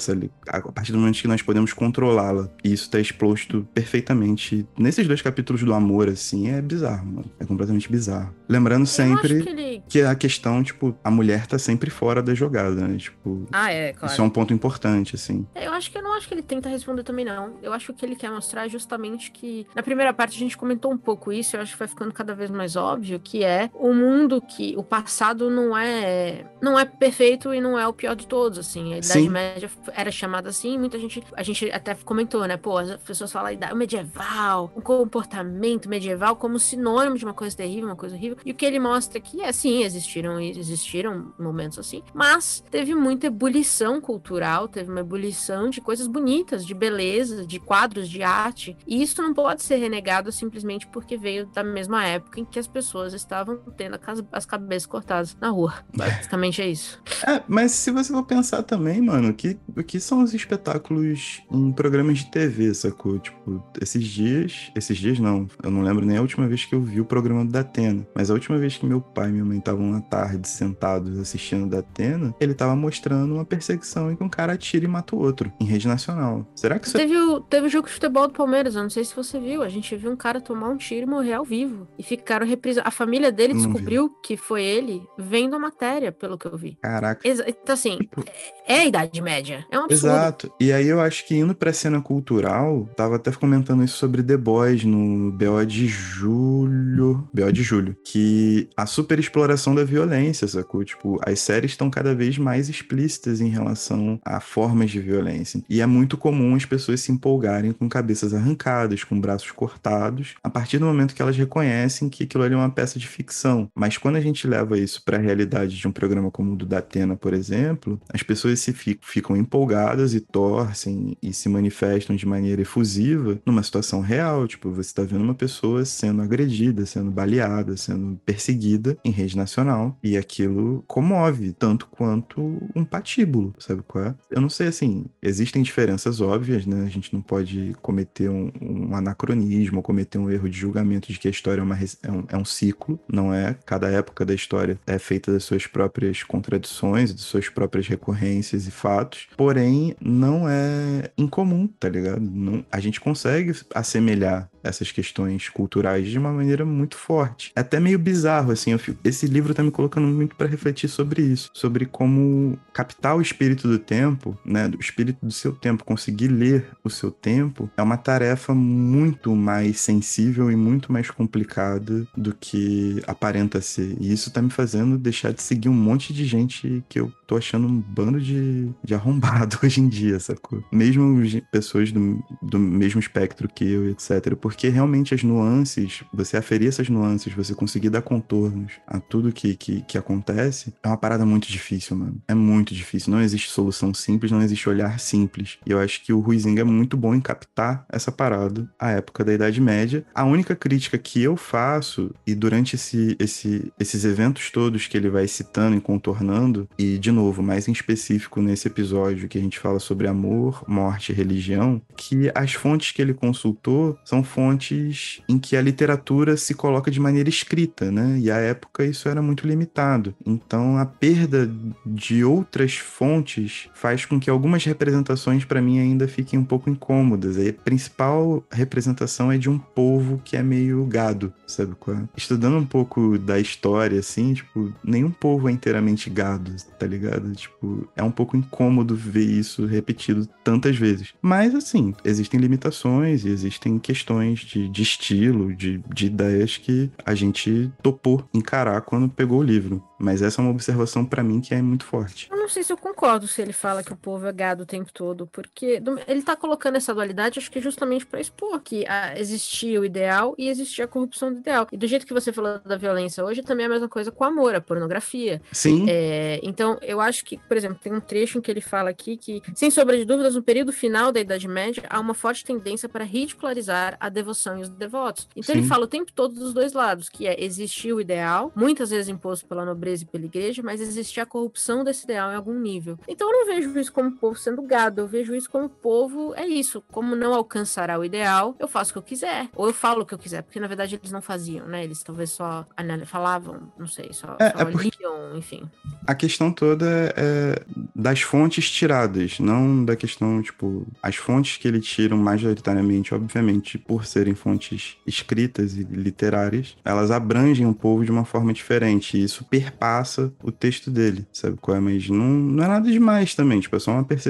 a 0.48 0.72
partir 0.72 0.92
do 0.92 0.98
momento 0.98 1.22
que 1.22 1.28
nós 1.28 1.42
podemos 1.42 1.74
controlá-la. 1.74 2.50
E 2.64 2.74
isso 2.74 2.86
está 2.86 3.00
exposto 3.00 3.68
perfeitamente 3.74 4.68
nesses 4.78 5.08
dois 5.08 5.22
capítulos 5.22 5.64
do 5.64 5.74
amor, 5.74 6.10
assim, 6.10 6.50
é 6.50 6.62
bizarro, 6.62 7.06
mano. 7.06 7.32
É 7.40 7.46
completamente 7.46 7.90
bizarro. 7.90 8.34
Lembrando 8.50 8.86
sempre 8.86 9.44
que, 9.44 9.50
ele... 9.50 9.84
que, 9.88 10.02
a 10.02 10.16
questão, 10.16 10.64
tipo, 10.64 10.96
a 11.04 11.12
mulher 11.12 11.46
tá 11.46 11.58
sempre 11.60 11.90
fora 11.90 12.22
da 12.22 12.34
jogada, 12.34 12.88
né? 12.88 12.98
Tipo, 12.98 13.48
ah, 13.52 13.72
é, 13.72 13.94
claro. 13.94 14.12
Isso 14.12 14.22
é 14.22 14.24
um 14.24 14.30
ponto 14.30 14.54
importante, 14.54 15.16
assim. 15.16 15.31
É, 15.56 15.68
eu 15.68 15.74
acho 15.74 15.92
que 15.92 15.98
eu 15.98 16.04
não 16.04 16.14
acho 16.14 16.28
que 16.28 16.34
ele 16.34 16.42
tenta 16.42 16.70
responder 16.70 17.04
também, 17.04 17.26
não. 17.26 17.58
Eu 17.62 17.74
acho 17.74 17.94
que 17.94 18.06
ele 18.06 18.16
quer 18.16 18.32
mostrar 18.32 18.68
justamente 18.68 19.32
que. 19.32 19.68
Na 19.76 19.84
primeira 19.84 20.14
parte 20.14 20.36
a 20.36 20.40
gente 20.40 20.58
comentou 20.58 20.92
um 20.92 20.98
pouco 20.98 21.32
isso, 21.32 21.56
eu 21.56 21.62
acho 21.62 21.74
que 21.74 21.80
vai 21.80 21.88
ficando 21.88 22.14
cada 22.14 22.34
vez 22.34 22.50
mais 22.50 22.76
óbvio, 22.76 23.20
que 23.20 23.44
é 23.44 23.70
o 23.74 23.94
mundo 23.94 24.42
que. 24.42 24.74
O 24.78 24.84
passado 24.84 25.50
não 25.50 25.78
é 25.78 26.02
é, 26.02 26.46
não 26.62 26.78
é 26.78 26.86
perfeito 26.86 27.54
e 27.54 27.62
não 27.62 27.78
é 27.78 27.88
o 27.88 27.94
pior 27.94 28.16
de 28.16 28.28
todos, 28.28 28.58
assim. 28.58 28.94
A 28.94 28.98
Idade 28.98 29.06
Sim. 29.06 29.30
Média 29.30 29.70
era 29.94 30.12
chamada 30.12 30.50
assim, 30.50 30.78
muita 30.78 30.98
gente, 30.98 31.24
a 31.34 31.44
gente 31.44 31.70
até 31.72 31.96
comentou, 31.96 32.46
né? 32.48 32.58
Pô, 32.58 32.78
as 32.78 32.98
pessoas 32.98 33.32
falam 33.32 33.52
idade 33.52 33.76
medieval, 33.76 34.72
um 34.76 34.82
comportamento 34.82 35.90
medieval 35.90 36.36
como 36.36 36.60
sinônimo 36.60 37.18
de 37.18 37.26
uma 37.26 37.34
coisa 37.34 37.56
terrível, 37.56 37.86
uma 37.86 37.96
coisa 37.96 38.16
horrível. 38.16 38.38
E 38.46 38.52
o 38.52 38.56
que 38.56 38.66
ele 38.66 38.80
mostra 38.80 39.18
aqui 39.18 39.42
é, 39.42 39.52
sim, 39.52 39.84
existiram 39.84 40.40
existiram 40.40 41.34
momentos 41.38 41.78
assim, 41.80 42.04
mas 42.14 42.64
teve 42.70 42.96
muita 42.96 43.28
ebulição 43.28 44.00
cultural, 44.00 44.68
teve 44.68 44.90
uma 44.90 45.02
ebulição 45.02 45.21
de 45.70 45.82
coisas 45.82 46.08
bonitas, 46.08 46.66
de 46.66 46.74
beleza, 46.74 47.46
de 47.46 47.60
quadros, 47.60 48.10
de 48.10 48.24
arte. 48.24 48.78
E 48.88 49.02
isso 49.02 49.22
não 49.22 49.34
pode 49.34 49.64
ser 49.64 49.78
renegado 49.78 50.32
simplesmente 50.32 50.88
porque 50.88 51.18
veio 51.18 51.46
da 51.48 51.64
mesma 51.64 52.06
época 52.06 52.40
em 52.40 52.46
que 52.46 52.60
as 52.60 52.68
pessoas 52.68 53.14
estavam 53.14 53.58
tendo 53.78 54.00
as 54.32 54.46
cabeças 54.46 54.86
cortadas 54.86 55.36
na 55.40 55.50
rua. 55.50 55.74
Basicamente 55.96 56.62
é 56.62 56.68
isso. 56.68 57.02
É, 57.28 57.42
mas 57.48 57.72
se 57.72 57.92
você 57.92 58.12
for 58.12 58.24
pensar 58.24 58.64
também, 58.64 59.02
mano, 59.02 59.30
o 59.30 59.34
que, 59.34 59.58
o 59.76 59.84
que 59.84 60.00
são 60.00 60.24
os 60.24 60.34
espetáculos 60.34 61.42
em 61.52 61.72
programas 61.72 62.20
de 62.20 62.32
TV, 62.32 62.74
sacou? 62.74 63.20
Tipo, 63.20 63.64
esses 63.80 64.06
dias. 64.06 64.72
Esses 64.76 64.98
dias 64.98 65.20
não. 65.20 65.48
Eu 65.64 65.72
não 65.72 65.82
lembro 65.82 66.06
nem 66.06 66.18
a 66.18 66.22
última 66.22 66.48
vez 66.48 66.66
que 66.66 66.76
eu 66.76 66.82
vi 66.82 67.02
o 67.02 67.06
programa 67.06 67.46
do 67.46 67.52
Datena. 67.52 68.06
Mas 68.16 68.30
a 68.30 68.34
última 68.34 68.58
vez 68.58 68.78
que 68.78 68.86
meu 68.86 69.02
pai 69.02 69.30
e 69.30 69.32
minha 69.32 69.46
mãe 69.46 69.58
estavam 69.58 69.90
na 69.90 70.02
tarde 70.02 70.48
sentados 70.48 71.18
assistindo 71.20 71.68
Datena, 71.68 72.34
ele 72.40 72.54
tava 72.54 72.76
mostrando 72.76 73.36
uma 73.36 73.46
perseguição 73.46 74.12
em 74.12 74.16
que 74.16 74.24
um 74.24 74.30
cara 74.30 74.54
atira 74.54 74.86
e 74.86 74.88
mata 74.88 75.11
o 75.16 75.20
outro, 75.20 75.52
em 75.60 75.66
rede 75.66 75.88
nacional. 75.88 76.46
Será 76.56 76.80
que 76.80 76.88
isso 76.88 76.98
teve, 76.98 77.14
é... 77.14 77.22
o, 77.22 77.40
teve 77.40 77.68
o 77.68 77.70
jogo 77.70 77.88
de 77.88 77.94
futebol 77.94 78.28
do 78.28 78.34
Palmeiras, 78.34 78.76
eu 78.76 78.84
não 78.84 78.90
sei 78.90 79.04
se 79.04 79.16
você 79.16 79.40
viu. 79.40 79.64
A 79.64 79.70
gente 79.70 79.96
viu 79.96 80.12
um 80.12 80.16
cara 80.16 80.42
tomar 80.42 80.70
um 80.70 80.78
tiro 80.78 81.04
e 81.04 81.10
morrer 81.10 81.34
ao 81.34 81.46
vivo. 81.46 81.88
E 81.98 82.04
ficaram 82.04 82.46
reprisa. 82.46 82.82
A 82.84 82.92
família 82.92 83.32
dele 83.32 83.54
descobriu 83.54 84.10
que 84.24 84.38
foi 84.38 84.64
ele 84.64 85.04
vendo 85.18 85.54
uma 85.54 85.72
matéria, 85.72 86.12
pelo 86.12 86.38
que 86.38 86.48
eu 86.48 86.58
vi. 86.58 86.78
Caraca. 86.82 87.28
Exa 87.28 87.46
então, 87.48 87.74
assim, 87.74 87.98
tipo... 87.98 88.24
é 88.68 88.80
a 88.80 88.86
Idade 88.86 89.22
Média. 89.22 89.66
É 89.72 89.80
um 89.80 89.86
absurdo. 89.86 90.14
Exato. 90.14 90.54
E 90.60 90.72
aí 90.72 90.88
eu 90.88 91.00
acho 91.00 91.26
que 91.26 91.36
indo 91.36 91.56
pra 91.56 91.74
cena 91.74 92.02
cultural, 92.02 92.88
tava 92.96 93.16
até 93.16 93.32
comentando 93.32 93.84
isso 93.84 93.98
sobre 93.98 94.22
The 94.24 94.38
Boys 94.38 94.84
no 94.84 95.32
BO 95.32 95.66
de 95.66 95.88
julho. 95.88 97.28
BO 97.34 97.52
de 97.52 97.64
julho. 97.64 97.96
Que 98.04 98.70
a 98.76 98.86
super 98.86 99.20
exploração 99.20 99.74
da 99.74 99.84
violência, 99.84 100.48
sacou? 100.48 100.84
Tipo, 100.84 101.20
as 101.26 101.40
séries 101.40 101.72
estão 101.72 101.90
cada 101.90 102.14
vez 102.14 102.38
mais 102.38 102.70
explícitas 102.70 103.42
em 103.42 103.50
relação 103.50 104.20
a 104.26 104.40
formas 104.40 104.90
de 104.90 105.00
violência. 105.02 105.62
E 105.70 105.82
é 105.82 105.86
muito 105.86 106.18
comum 106.18 106.56
as 106.56 106.66
pessoas 106.66 107.02
se 107.02 107.12
empolgarem 107.12 107.72
com 107.72 107.90
cabeças 107.90 108.34
arrancadas, 108.34 109.04
com 109.04 109.20
braços 109.20 109.52
cortados, 109.52 110.36
a 110.44 110.50
partir 110.50 110.78
do 110.78 110.86
momento 110.86 111.14
que 111.14 111.22
elas 111.22 111.38
reconhecem 111.38 112.10
que 112.10 112.24
aquilo 112.24 112.44
ali 112.44 112.54
é 112.54 112.58
uma 112.58 112.70
peça 112.70 113.00
de 113.00 113.08
ficção. 113.08 113.70
Mas 113.76 113.98
quando 113.98 114.16
a 114.16 114.22
gente 114.22 114.48
leva 114.48 114.78
isso 114.78 115.04
pra 115.04 115.18
realidade 115.18 115.78
de 115.78 115.88
um 115.88 115.92
programa 115.92 116.32
como 116.32 116.54
o 116.54 116.56
do 116.56 116.66
Datena, 116.66 117.16
por 117.16 117.34
exemplo, 117.34 118.00
as 118.14 118.24
pessoas 118.24 118.60
se 118.60 118.74
ficam 118.74 119.36
empolgadas 119.36 120.14
e 120.14 120.20
torcem 120.20 121.18
e 121.22 121.34
se 121.34 121.50
manifestam 121.50 122.16
de 122.16 122.26
maneira 122.26 122.62
efusiva 122.62 123.40
numa 123.46 123.64
situação 123.64 124.02
real. 124.02 124.48
Tipo, 124.48 124.72
você 124.72 124.90
está 124.90 125.04
vendo 125.04 125.24
uma 125.24 125.36
pessoa 125.36 125.84
sendo 125.86 126.22
agredida, 126.22 126.86
sendo 126.86 127.12
baleada, 127.12 127.76
sendo 127.78 128.20
perseguida 128.26 128.98
em 129.04 129.12
rede 129.12 129.36
nacional. 129.38 129.98
E 130.04 130.18
aquilo 130.18 130.84
comove 130.88 131.52
tanto 131.54 131.88
quanto 131.88 132.62
um 132.76 132.84
patíbulo, 132.84 133.54
sabe 133.60 133.82
qual 133.88 134.06
é? 134.06 134.16
Eu 134.30 134.42
não 134.42 134.50
sei, 134.50 134.68
assim, 134.68 134.91
existem 135.22 135.62
diferenças 135.62 136.22
óbvias, 136.22 136.66
né? 136.66 136.84
A 136.86 136.90
gente 136.90 137.14
não 137.14 137.22
pode 137.22 137.76
cometer 137.82 138.30
um, 138.30 138.52
um 138.62 138.96
anacronismo, 138.96 139.82
cometer 139.82 140.18
um 140.18 140.30
erro 140.30 140.50
de 140.50 140.58
julgamento 140.58 141.12
de 141.12 141.20
que 141.20 141.28
a 141.28 141.32
história 141.32 141.62
é, 141.62 141.64
uma, 141.64 141.78
é, 141.78 142.12
um, 142.12 142.24
é 142.30 142.38
um 142.38 142.46
ciclo, 142.46 143.00
não 143.08 143.34
é? 143.34 143.56
Cada 143.66 143.90
época 143.90 144.26
da 144.26 144.34
história 144.34 144.80
é 144.86 144.98
feita 145.00 145.32
das 145.32 145.44
suas 145.44 145.68
próprias 145.68 146.24
contradições, 146.24 147.14
de 147.14 147.22
suas 147.22 147.50
próprias 147.50 147.88
recorrências 147.88 148.68
e 148.68 148.72
fatos, 148.72 149.28
porém 149.38 149.96
não 150.02 150.48
é 150.48 151.12
incomum, 151.18 151.68
tá 151.68 151.90
ligado? 151.90 152.22
Não, 152.22 152.66
a 152.72 152.80
gente 152.80 153.00
consegue 153.00 153.54
assemelhar 153.74 154.50
essas 154.64 154.92
questões 154.92 155.50
culturais 155.50 156.08
de 156.08 156.18
uma 156.18 156.32
maneira 156.32 156.66
muito 156.66 156.96
forte. 156.96 157.52
É 157.56 157.62
até 157.62 157.80
meio 157.80 157.98
bizarro, 157.98 158.52
assim. 158.52 158.78
Fico, 158.78 159.00
esse 159.04 159.26
livro 159.28 159.54
tá 159.54 159.64
me 159.64 159.72
colocando 159.72 160.08
muito 160.08 160.36
para 160.36 160.48
refletir 160.48 160.88
sobre 160.88 161.22
isso, 161.22 161.50
sobre 161.54 161.86
como 161.86 162.58
captar 162.74 163.16
o 163.16 163.22
espírito 163.22 163.68
do 163.68 163.80
tempo, 163.80 164.38
né, 164.46 164.70
espírito 164.82 165.26
do 165.26 165.32
seu 165.32 165.52
tempo, 165.54 165.84
conseguir 165.84 166.28
ler 166.28 166.68
o 166.84 166.90
seu 166.90 167.12
tempo, 167.12 167.70
é 167.76 167.82
uma 167.82 167.98
tarefa 167.98 168.54
muito 168.54 169.36
mais 169.36 169.80
sensível 169.80 170.52
e 170.52 170.56
muito 170.56 170.92
mais 170.92 171.10
complicada 171.10 172.08
do 172.16 172.34
que 172.36 173.02
aparenta 173.08 173.62
ser. 173.62 173.98
E 174.00 174.12
isso 174.12 174.32
tá 174.32 174.42
me 174.42 174.50
fazendo 174.50 174.98
deixar 174.98 175.34
de 175.34 175.42
seguir 175.42 175.70
um 175.70 175.74
monte 175.74 176.14
de 176.14 176.26
gente 176.26 176.84
que 176.88 177.00
eu 177.00 177.12
tô 177.26 177.38
achando 177.38 177.68
um 177.68 177.80
bando 177.80 178.20
de, 178.20 178.70
de 178.84 178.94
arrombado 178.94 179.58
hoje 179.64 179.82
em 179.82 179.88
dia, 179.88 180.20
sacou? 180.20 180.64
Mesmo 180.72 181.22
pessoas 181.52 181.92
do, 181.92 182.24
do 182.42 182.60
mesmo 182.60 183.00
espectro 183.00 183.48
que 183.48 183.66
eu, 183.66 183.90
etc. 183.90 184.36
Por 184.36 184.52
porque 184.52 184.68
realmente 184.68 185.14
as 185.14 185.24
nuances, 185.24 186.04
você 186.14 186.36
aferir 186.36 186.68
essas 186.68 186.90
nuances, 186.90 187.34
você 187.34 187.56
conseguir 187.56 187.90
dar 187.90 188.02
contornos 188.02 188.74
a 188.86 189.00
tudo 189.00 189.32
que, 189.32 189.56
que, 189.56 189.82
que 189.84 189.98
acontece, 189.98 190.74
é 190.84 190.90
uma 190.90 190.98
parada 190.98 191.26
muito 191.26 191.48
difícil, 191.48 191.96
mano. 191.96 192.22
É 192.28 192.34
muito 192.34 192.76
difícil. 192.76 193.14
Não 193.14 193.22
existe 193.22 193.50
solução 193.50 193.94
simples, 193.94 194.30
não 194.30 194.42
existe 194.42 194.61
olhar 194.70 195.00
simples. 195.00 195.58
E 195.66 195.72
eu 195.72 195.80
acho 195.80 196.04
que 196.04 196.14
o 196.14 196.20
Ruizinho 196.20 196.60
é 196.60 196.64
muito 196.64 196.96
bom 196.96 197.14
em 197.14 197.22
captar 197.22 197.86
essa 197.90 198.12
parada, 198.12 198.70
a 198.80 198.92
época 198.92 199.24
da 199.24 199.34
Idade 199.34 199.60
Média. 199.62 200.06
A 200.14 200.24
única 200.24 200.56
crítica 200.56 200.98
que 200.98 201.22
eu 201.22 201.36
faço, 201.36 202.14
e 202.26 202.36
durante 202.36 202.76
esse, 202.76 203.16
esse, 203.20 203.72
esses 203.80 204.06
eventos 204.06 204.50
todos 204.52 204.88
que 204.88 204.98
ele 204.98 205.10
vai 205.10 205.28
citando 205.28 205.76
e 205.76 205.82
contornando, 205.82 206.68
e 206.78 206.98
de 206.98 207.12
novo, 207.12 207.42
mais 207.42 207.68
em 207.68 207.72
específico 207.72 208.42
nesse 208.42 208.68
episódio 208.68 209.28
que 209.28 209.38
a 209.38 209.42
gente 209.42 209.60
fala 209.60 209.80
sobre 209.80 210.08
amor, 210.08 210.64
morte 210.68 211.12
e 211.12 211.16
religião, 211.16 211.82
que 211.96 212.32
as 212.36 212.54
fontes 212.54 212.92
que 212.92 213.02
ele 213.02 213.14
consultou 213.14 213.98
são 214.04 214.24
fontes 214.24 214.42
fontes 214.52 215.22
em 215.30 215.38
que 215.38 215.56
a 215.56 215.62
literatura 215.62 216.36
se 216.36 216.54
coloca 216.54 216.92
de 216.92 217.00
maneira 217.00 217.30
escrita, 217.30 217.92
né? 217.92 218.18
E 218.20 218.30
à 218.30 218.38
época 218.38 218.84
isso 218.84 219.08
era 219.08 219.22
muito 219.22 219.48
limitado. 219.48 220.14
Então 220.26 220.78
a 220.78 220.86
perda 220.86 221.50
de 221.86 222.24
outras 222.24 222.76
fontes 222.76 223.70
faz 223.74 224.06
com 224.06 224.20
que 224.20 224.30
algumas 224.30 224.51
algumas 224.52 224.66
representações 224.66 225.46
para 225.46 225.62
mim 225.62 225.80
ainda 225.80 226.08
fiquem 226.08 226.38
um 226.38 226.44
pouco 226.44 226.70
incômodas. 226.70 227.38
A 227.38 227.54
principal 227.54 228.44
representação 228.52 229.32
é 229.32 229.38
de 229.38 229.50
um 229.50 229.58
povo 229.58 230.22
que 230.24 230.36
é 230.36 230.44
meio 230.44 230.84
gado, 230.86 231.34
sabe 231.48 231.74
qual? 231.80 231.98
Estudando 232.18 232.58
um 232.58 232.66
pouco 232.66 233.18
da 233.18 233.40
história, 233.40 234.00
assim, 234.00 234.34
tipo, 234.34 234.74
nenhum 234.84 235.10
povo 235.10 235.48
é 235.48 235.52
inteiramente 235.52 236.10
gado, 236.10 236.54
tá 236.78 236.86
ligado? 236.86 237.32
Tipo, 237.34 237.88
é 237.96 238.04
um 238.04 238.12
pouco 238.12 238.36
incômodo 238.36 238.96
ver 238.96 239.24
isso 239.24 239.66
repetido 239.66 240.28
tantas 240.44 240.76
vezes. 240.76 241.14
Mas, 241.22 241.56
assim, 241.56 241.94
existem 242.04 242.40
limitações 242.40 243.24
e 243.24 243.30
existem 243.30 243.80
questões 243.80 244.40
de, 244.40 244.68
de 244.68 244.82
estilo, 244.82 245.56
de, 245.56 245.82
de 245.94 246.08
ideias 246.08 246.58
que 246.58 246.92
a 247.06 247.16
gente 247.16 247.72
topou 247.82 248.28
encarar 248.34 248.82
quando 248.82 249.08
pegou 249.08 249.40
o 249.40 249.44
livro. 249.44 249.82
Mas 249.98 250.22
essa 250.22 250.42
é 250.42 250.44
uma 250.44 250.52
observação 250.52 251.06
para 251.06 251.24
mim 251.24 251.40
que 251.40 251.54
é 251.54 251.62
muito 251.62 251.86
forte. 251.86 252.28
Eu 252.32 252.38
não 252.38 252.50
sei 252.50 252.64
se 252.64 252.74
eu 252.74 252.78
concordo 252.78 253.28
se 253.28 253.40
ele 253.40 253.54
fala 253.54 253.84
que 253.84 253.94
o 253.94 253.96
povo 253.96 254.26
é 254.26 254.34
gado 254.42 254.64
o 254.64 254.66
tempo 254.66 254.92
todo, 254.92 255.28
porque 255.28 255.80
ele 256.08 256.24
tá 256.24 256.36
colocando 256.36 256.76
essa 256.76 256.94
dualidade, 256.96 257.38
acho 257.38 257.52
que 257.52 257.62
justamente 257.62 258.08
para 258.08 258.20
expor 258.20 258.60
que 258.60 258.86
ah, 258.88 259.14
existia 259.16 259.80
o 259.80 259.86
ideal 259.86 260.34
e 260.36 260.50
existia 260.50 260.86
a 260.86 260.88
corrupção 260.88 261.32
do 261.32 261.40
ideal. 261.40 261.68
E 261.72 261.78
do 261.78 261.86
jeito 261.86 262.08
que 262.08 262.14
você 262.14 262.34
falou 262.34 262.60
da 262.60 262.76
violência 262.76 263.24
hoje, 263.24 263.44
também 263.44 263.66
é 263.66 263.68
a 263.68 263.72
mesma 263.72 263.88
coisa 263.88 264.12
com 264.12 264.24
o 264.24 264.28
amor, 264.28 264.56
a 264.56 264.62
pornografia. 264.62 265.40
Sim. 265.52 265.86
É, 265.88 266.40
então, 266.42 266.80
eu 266.82 267.00
acho 267.00 267.24
que, 267.24 267.38
por 267.38 267.56
exemplo, 267.56 267.80
tem 267.82 267.94
um 267.94 268.00
trecho 268.00 268.40
em 268.40 268.42
que 268.42 268.50
ele 268.50 268.62
fala 268.62 268.90
aqui 268.90 269.16
que, 269.16 269.44
sem 269.54 269.70
sombra 269.70 269.96
de 269.96 270.06
dúvidas, 270.06 270.34
no 270.34 270.42
período 270.42 270.74
final 270.74 271.12
da 271.12 271.20
Idade 271.20 271.48
Média, 271.48 271.84
há 271.88 272.00
uma 272.00 272.16
forte 272.16 272.44
tendência 272.44 272.90
para 272.90 273.04
ridicularizar 273.04 273.96
a 274.00 274.10
devoção 274.10 274.58
e 274.58 274.62
os 274.64 274.70
devotos. 274.70 275.28
Então, 275.36 275.54
Sim. 275.54 275.60
ele 275.62 275.68
fala 275.68 275.84
o 275.84 275.88
tempo 275.88 276.12
todo 276.12 276.34
dos 276.34 276.52
dois 276.52 276.74
lados, 276.74 277.10
que 277.10 277.28
é 277.28 277.44
existir 277.44 277.94
o 277.94 278.02
ideal, 278.02 278.52
muitas 278.56 278.90
vezes 278.90 279.08
imposto 279.08 279.46
pela 279.46 279.64
nobreza 279.64 280.04
e 280.04 280.08
pela 280.08 280.26
igreja, 280.26 280.64
mas 280.64 280.82
existe 280.82 281.20
a 281.20 281.26
corrupção 281.26 281.84
desse 281.84 282.06
ideal 282.06 282.32
em 282.32 282.36
algum 282.36 282.58
nível. 282.60 282.98
Então 283.08 283.32
eu 283.32 283.40
não 283.40 283.46
vejo 283.46 283.78
isso 283.80 283.94
como 283.94 284.12
povo 284.32 284.40
sendo 284.40 284.62
gado, 284.62 285.02
eu 285.02 285.08
vejo 285.08 285.36
isso 285.36 285.50
como 285.50 285.68
povo, 285.70 286.34
é 286.36 286.48
isso, 286.48 286.84
como 286.92 287.16
não 287.16 287.34
alcançará 287.34 288.00
o 288.00 288.06
ideal, 288.06 288.56
eu 288.60 288.68
faço 288.68 288.92
o 288.92 288.94
que 288.94 289.00
eu 289.00 289.04
quiser, 289.04 289.50
ou 289.56 289.68
eu 289.68 289.74
falo 289.74 290.02
o 290.02 290.06
que 290.06 290.14
eu 290.14 290.18
quiser, 290.18 290.42
porque 290.44 290.60
na 290.60 290.68
verdade 290.68 290.96
eles 290.96 291.12
não 291.12 291.22
faziam, 291.22 291.68
né? 291.68 291.84
Eles 291.84 292.04
talvez 292.04 292.32
só 292.32 292.66
falavam, 293.06 293.72
não 293.78 293.88
sei, 293.88 294.12
só, 294.14 294.36
é, 294.40 294.52
só 294.52 294.60
é 294.60 294.72
liam, 294.72 295.38
enfim. 295.38 295.70
A 296.08 296.16
questão 296.16 296.52
toda 296.52 297.14
é 297.16 297.64
das 297.96 298.22
fontes 298.22 298.70
tiradas, 298.70 299.40
não 299.40 299.84
da 299.84 299.96
questão, 299.96 300.42
tipo, 300.42 300.88
as 301.02 301.16
fontes 301.16 301.58
que 301.58 301.68
ele 301.68 301.80
tira 301.80 302.16
majoritariamente, 302.16 303.14
obviamente, 303.14 303.78
por 303.78 304.06
serem 304.06 304.36
fontes 304.36 304.98
escritas 305.06 305.76
e 305.76 305.84
literárias, 305.84 306.76
elas 306.84 307.12
abrangem 307.12 307.66
o 307.68 307.74
povo 307.74 308.06
de 308.06 308.12
uma 308.12 308.26
forma 308.26 308.54
diferente, 308.54 309.18
e 309.18 309.24
isso 309.24 309.44
perpassa 309.46 309.82
passa 310.22 310.34
o 310.44 310.52
texto 310.52 310.92
dele, 310.92 311.26
sabe 311.32 311.58
qual 311.60 311.78
é? 311.78 311.80
Mas 311.80 312.10
não, 312.10 312.26
não 312.26 312.64
é 312.64 312.68
nada 312.68 312.92
demais 312.92 313.34
também, 313.36 313.60
tipo, 313.60 313.76
é 313.76 313.80
só 313.80 313.92
uma 313.92 314.04
percepção. 314.04 314.21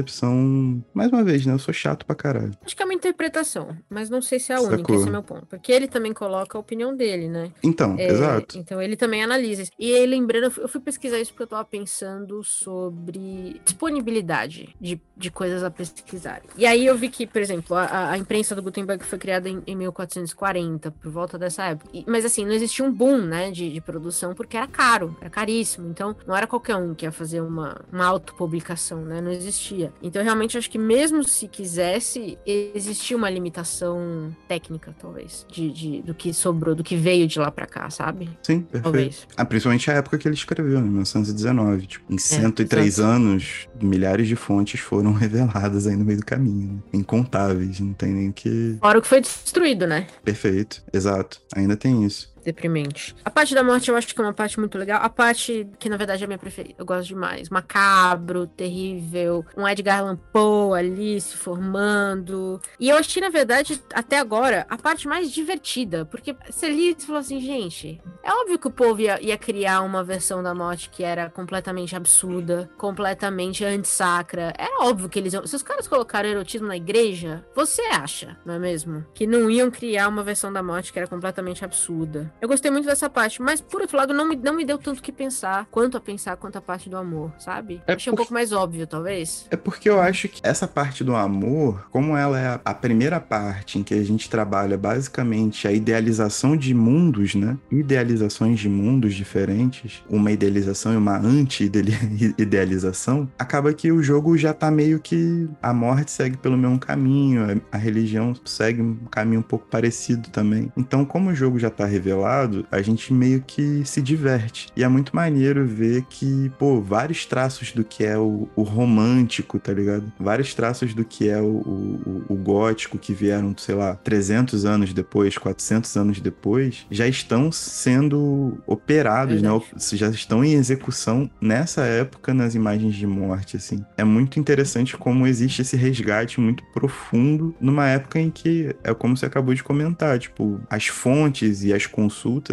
Mais 0.93 1.11
uma 1.11 1.23
vez, 1.23 1.45
né? 1.45 1.53
Eu 1.53 1.59
sou 1.59 1.73
chato 1.73 2.05
pra 2.05 2.15
caralho. 2.15 2.51
Acho 2.65 2.75
que 2.75 2.81
é 2.81 2.85
uma 2.85 2.93
interpretação, 2.93 3.77
mas 3.89 4.09
não 4.09 4.21
sei 4.21 4.39
se 4.39 4.51
é 4.51 4.55
a 4.55 4.59
Sacou. 4.59 4.73
única, 4.75 4.93
esse 4.93 5.07
é 5.07 5.11
meu 5.11 5.23
ponto. 5.23 5.45
Porque 5.45 5.71
ele 5.71 5.87
também 5.87 6.13
coloca 6.13 6.57
a 6.57 6.61
opinião 6.61 6.95
dele, 6.95 7.27
né? 7.27 7.51
Então, 7.63 7.95
é, 7.97 8.07
exato. 8.07 8.57
Então 8.57 8.81
ele 8.81 8.95
também 8.95 9.23
analisa. 9.23 9.63
E 9.77 9.93
aí, 9.93 10.05
lembrando, 10.05 10.53
eu 10.57 10.67
fui 10.67 10.81
pesquisar 10.81 11.19
isso 11.19 11.31
porque 11.31 11.43
eu 11.43 11.47
tava 11.47 11.65
pensando 11.65 12.43
sobre 12.43 13.61
disponibilidade 13.65 14.75
de, 14.79 14.99
de 15.15 15.31
coisas 15.31 15.63
a 15.63 15.69
pesquisar. 15.69 16.41
E 16.57 16.65
aí 16.65 16.85
eu 16.85 16.97
vi 16.97 17.09
que, 17.09 17.27
por 17.27 17.41
exemplo, 17.41 17.75
a, 17.75 18.11
a 18.11 18.17
imprensa 18.17 18.55
do 18.55 18.61
Gutenberg 18.61 19.03
foi 19.03 19.19
criada 19.19 19.49
em, 19.49 19.61
em 19.67 19.75
1440, 19.75 20.91
por 20.91 21.11
volta 21.11 21.37
dessa 21.37 21.65
época. 21.65 21.89
E, 21.93 22.03
mas 22.07 22.25
assim, 22.25 22.45
não 22.45 22.53
existia 22.53 22.85
um 22.85 22.91
boom, 22.91 23.17
né, 23.21 23.51
de, 23.51 23.71
de 23.71 23.81
produção 23.81 24.33
porque 24.33 24.57
era 24.57 24.67
caro, 24.67 25.15
era 25.19 25.29
caríssimo 25.29 25.81
então, 25.89 26.15
não 26.25 26.35
era 26.35 26.47
qualquer 26.47 26.75
um 26.75 26.93
que 26.93 27.05
ia 27.05 27.11
fazer 27.11 27.41
uma, 27.41 27.81
uma 27.91 28.05
autopublicação, 28.05 29.01
né? 29.01 29.21
Não 29.21 29.31
existia. 29.31 29.80
Então, 30.01 30.23
realmente, 30.23 30.57
acho 30.57 30.69
que 30.69 30.77
mesmo 30.77 31.23
se 31.23 31.47
quisesse, 31.47 32.37
existia 32.45 33.15
uma 33.15 33.29
limitação 33.29 34.35
técnica, 34.47 34.95
talvez, 34.99 35.45
de, 35.49 35.71
de 35.71 36.01
do 36.01 36.13
que 36.13 36.33
sobrou, 36.33 36.75
do 36.75 36.83
que 36.83 36.95
veio 36.95 37.27
de 37.27 37.39
lá 37.39 37.51
para 37.51 37.65
cá, 37.65 37.89
sabe? 37.89 38.29
Sim, 38.41 38.61
perfeito. 38.61 38.83
Talvez. 38.83 39.27
Ah, 39.37 39.45
principalmente 39.45 39.89
a 39.89 39.95
época 39.95 40.17
que 40.17 40.27
ele 40.27 40.35
escreveu, 40.35 40.79
em 40.79 40.83
1919. 40.83 41.87
Tipo, 41.87 42.13
em 42.13 42.17
103 42.17 42.99
é, 42.99 43.03
anos, 43.03 43.67
milhares 43.81 44.27
de 44.27 44.35
fontes 44.35 44.79
foram 44.79 45.13
reveladas 45.13 45.87
aí 45.87 45.95
no 45.95 46.05
meio 46.05 46.19
do 46.19 46.25
caminho. 46.25 46.73
Né? 46.73 46.81
Incontáveis, 46.93 47.79
não 47.79 47.93
tem 47.93 48.11
nem 48.11 48.31
que. 48.31 48.77
Fora 48.79 48.99
o 48.99 49.01
que 49.01 49.07
foi 49.07 49.21
destruído, 49.21 49.87
né? 49.87 50.07
Perfeito, 50.23 50.83
exato. 50.93 51.41
Ainda 51.55 51.75
tem 51.75 52.05
isso 52.05 52.30
deprimente. 52.43 53.15
A 53.23 53.29
parte 53.29 53.53
da 53.53 53.63
morte 53.63 53.89
eu 53.89 53.95
acho 53.95 54.13
que 54.13 54.19
é 54.19 54.23
uma 54.23 54.33
parte 54.33 54.59
muito 54.59 54.77
legal. 54.77 54.99
A 55.01 55.09
parte 55.09 55.67
que, 55.79 55.89
na 55.89 55.97
verdade, 55.97 56.23
é 56.23 56.25
a 56.25 56.27
minha 56.27 56.37
preferida. 56.37 56.75
Eu 56.77 56.85
gosto 56.85 57.07
demais. 57.07 57.49
Macabro, 57.49 58.47
terrível. 58.47 59.45
Um 59.55 59.67
Edgar 59.67 59.99
Allan 59.99 60.17
Poe 60.31 60.79
ali 60.79 61.19
se 61.19 61.35
formando. 61.35 62.61
E 62.79 62.89
eu 62.89 62.97
achei, 62.97 63.21
na 63.21 63.29
verdade, 63.29 63.81
até 63.93 64.19
agora, 64.19 64.65
a 64.69 64.77
parte 64.77 65.07
mais 65.07 65.31
divertida. 65.31 66.05
Porque 66.05 66.35
você 66.49 66.69
li 66.69 66.95
e 66.97 67.01
falou 67.01 67.19
assim, 67.19 67.39
gente, 67.39 68.01
é 68.23 68.31
óbvio 68.31 68.59
que 68.59 68.67
o 68.67 68.71
povo 68.71 69.01
ia, 69.01 69.21
ia 69.21 69.37
criar 69.37 69.81
uma 69.81 70.03
versão 70.03 70.43
da 70.43 70.53
morte 70.53 70.89
que 70.89 71.03
era 71.03 71.29
completamente 71.29 71.95
absurda, 71.95 72.69
completamente 72.77 73.63
antissacra. 73.63 74.53
É 74.57 74.83
óbvio 74.83 75.09
que 75.09 75.19
eles 75.19 75.33
iam. 75.33 75.45
Se 75.45 75.55
os 75.55 75.63
caras 75.63 75.87
colocaram 75.87 76.29
erotismo 76.29 76.67
na 76.67 76.77
igreja, 76.77 77.45
você 77.55 77.81
acha, 77.83 78.37
não 78.45 78.53
é 78.53 78.59
mesmo? 78.59 79.05
Que 79.13 79.27
não 79.27 79.49
iam 79.49 79.71
criar 79.71 80.07
uma 80.07 80.23
versão 80.23 80.51
da 80.51 80.63
morte 80.63 80.91
que 80.91 80.99
era 80.99 81.07
completamente 81.07 81.63
absurda. 81.63 82.30
Eu 82.41 82.47
gostei 82.47 82.71
muito 82.71 82.85
dessa 82.85 83.09
parte, 83.09 83.41
mas 83.41 83.59
por 83.61 83.81
outro 83.81 83.97
lado, 83.97 84.13
não 84.13 84.27
me, 84.27 84.35
não 84.35 84.55
me 84.55 84.63
deu 84.63 84.77
tanto 84.77 85.01
que 85.01 85.11
pensar, 85.11 85.67
quanto 85.69 85.97
a 85.97 85.99
pensar, 85.99 86.37
quanto 86.37 86.57
a 86.57 86.61
parte 86.61 86.89
do 86.89 86.95
amor, 86.97 87.31
sabe? 87.37 87.81
É 87.85 87.93
Achei 87.93 88.11
por... 88.11 88.15
um 88.15 88.17
pouco 88.17 88.33
mais 88.33 88.51
óbvio, 88.51 88.87
talvez. 88.87 89.45
É 89.51 89.57
porque 89.57 89.87
eu 89.89 89.99
acho 89.99 90.27
que 90.27 90.41
essa 90.43 90.67
parte 90.67 91.03
do 91.03 91.15
amor, 91.15 91.87
como 91.91 92.17
ela 92.17 92.39
é 92.39 92.59
a, 92.63 92.73
primeira 92.73 93.19
parte 93.19 93.77
em 93.77 93.83
que 93.83 93.93
a 93.93 94.01
gente 94.03 94.27
trabalha 94.29 94.77
basicamente 94.77 95.67
a 95.67 95.71
idealização 95.71 96.57
de 96.57 96.73
mundos, 96.73 97.35
né? 97.35 97.57
Idealizações 97.69 98.59
de 98.59 98.69
mundos 98.69 99.13
diferentes, 99.13 100.01
uma 100.09 100.31
idealização 100.31 100.93
e 100.93 100.97
uma 100.97 101.17
anti-idealização, 101.17 103.29
acaba 103.37 103.73
que 103.73 103.91
o 103.91 104.01
jogo 104.01 104.37
já 104.37 104.53
tá 104.53 104.71
meio 104.71 104.99
que 104.99 105.49
a 105.61 105.73
morte 105.73 106.11
segue 106.11 106.37
pelo 106.37 106.57
mesmo 106.57 106.79
caminho, 106.79 107.61
a 107.71 107.77
religião 107.77 108.33
segue 108.45 108.81
um 108.81 108.95
caminho 109.11 109.41
um 109.41 109.43
pouco 109.43 109.67
parecido 109.67 110.29
também. 110.29 110.71
Então, 110.75 111.05
como 111.05 111.29
o 111.29 111.35
jogo 111.35 111.59
já 111.59 111.69
tá 111.69 111.85
revelado 111.85 112.20
lado, 112.21 112.65
a 112.71 112.81
gente 112.81 113.13
meio 113.13 113.41
que 113.45 113.83
se 113.85 114.01
diverte. 114.01 114.69
E 114.75 114.83
é 114.83 114.87
muito 114.87 115.15
maneiro 115.15 115.65
ver 115.65 116.03
que, 116.09 116.51
pô, 116.57 116.81
vários 116.81 117.25
traços 117.25 117.71
do 117.71 117.83
que 117.83 118.05
é 118.05 118.17
o, 118.17 118.47
o 118.55 118.63
romântico, 118.63 119.59
tá 119.59 119.73
ligado? 119.73 120.11
Vários 120.19 120.53
traços 120.53 120.93
do 120.93 121.03
que 121.03 121.29
é 121.29 121.39
o, 121.39 121.45
o, 121.45 122.23
o, 122.29 122.35
gótico 122.35 122.97
que 122.97 123.13
vieram, 123.13 123.55
sei 123.57 123.75
lá, 123.75 123.95
300 123.95 124.65
anos 124.65 124.93
depois, 124.93 125.37
400 125.37 125.95
anos 125.97 126.19
depois, 126.19 126.85
já 126.89 127.07
estão 127.07 127.51
sendo 127.51 128.57
operados, 128.65 129.41
né? 129.41 129.49
Já 129.93 130.09
estão 130.09 130.43
em 130.43 130.53
execução 130.53 131.29
nessa 131.39 131.83
época 131.83 132.33
nas 132.33 132.55
imagens 132.55 132.95
de 132.95 133.07
morte, 133.07 133.57
assim. 133.57 133.83
É 133.97 134.03
muito 134.03 134.39
interessante 134.39 134.95
como 134.97 135.27
existe 135.27 135.61
esse 135.61 135.75
resgate 135.75 136.39
muito 136.39 136.63
profundo 136.73 137.55
numa 137.59 137.87
época 137.87 138.19
em 138.19 138.29
que, 138.29 138.75
é 138.83 138.93
como 138.93 139.17
você 139.17 139.25
acabou 139.25 139.53
de 139.53 139.63
comentar, 139.63 140.19
tipo, 140.19 140.59
as 140.69 140.87
fontes 140.87 141.63
e 141.63 141.73
as 141.73 141.85
consultas 141.85 142.10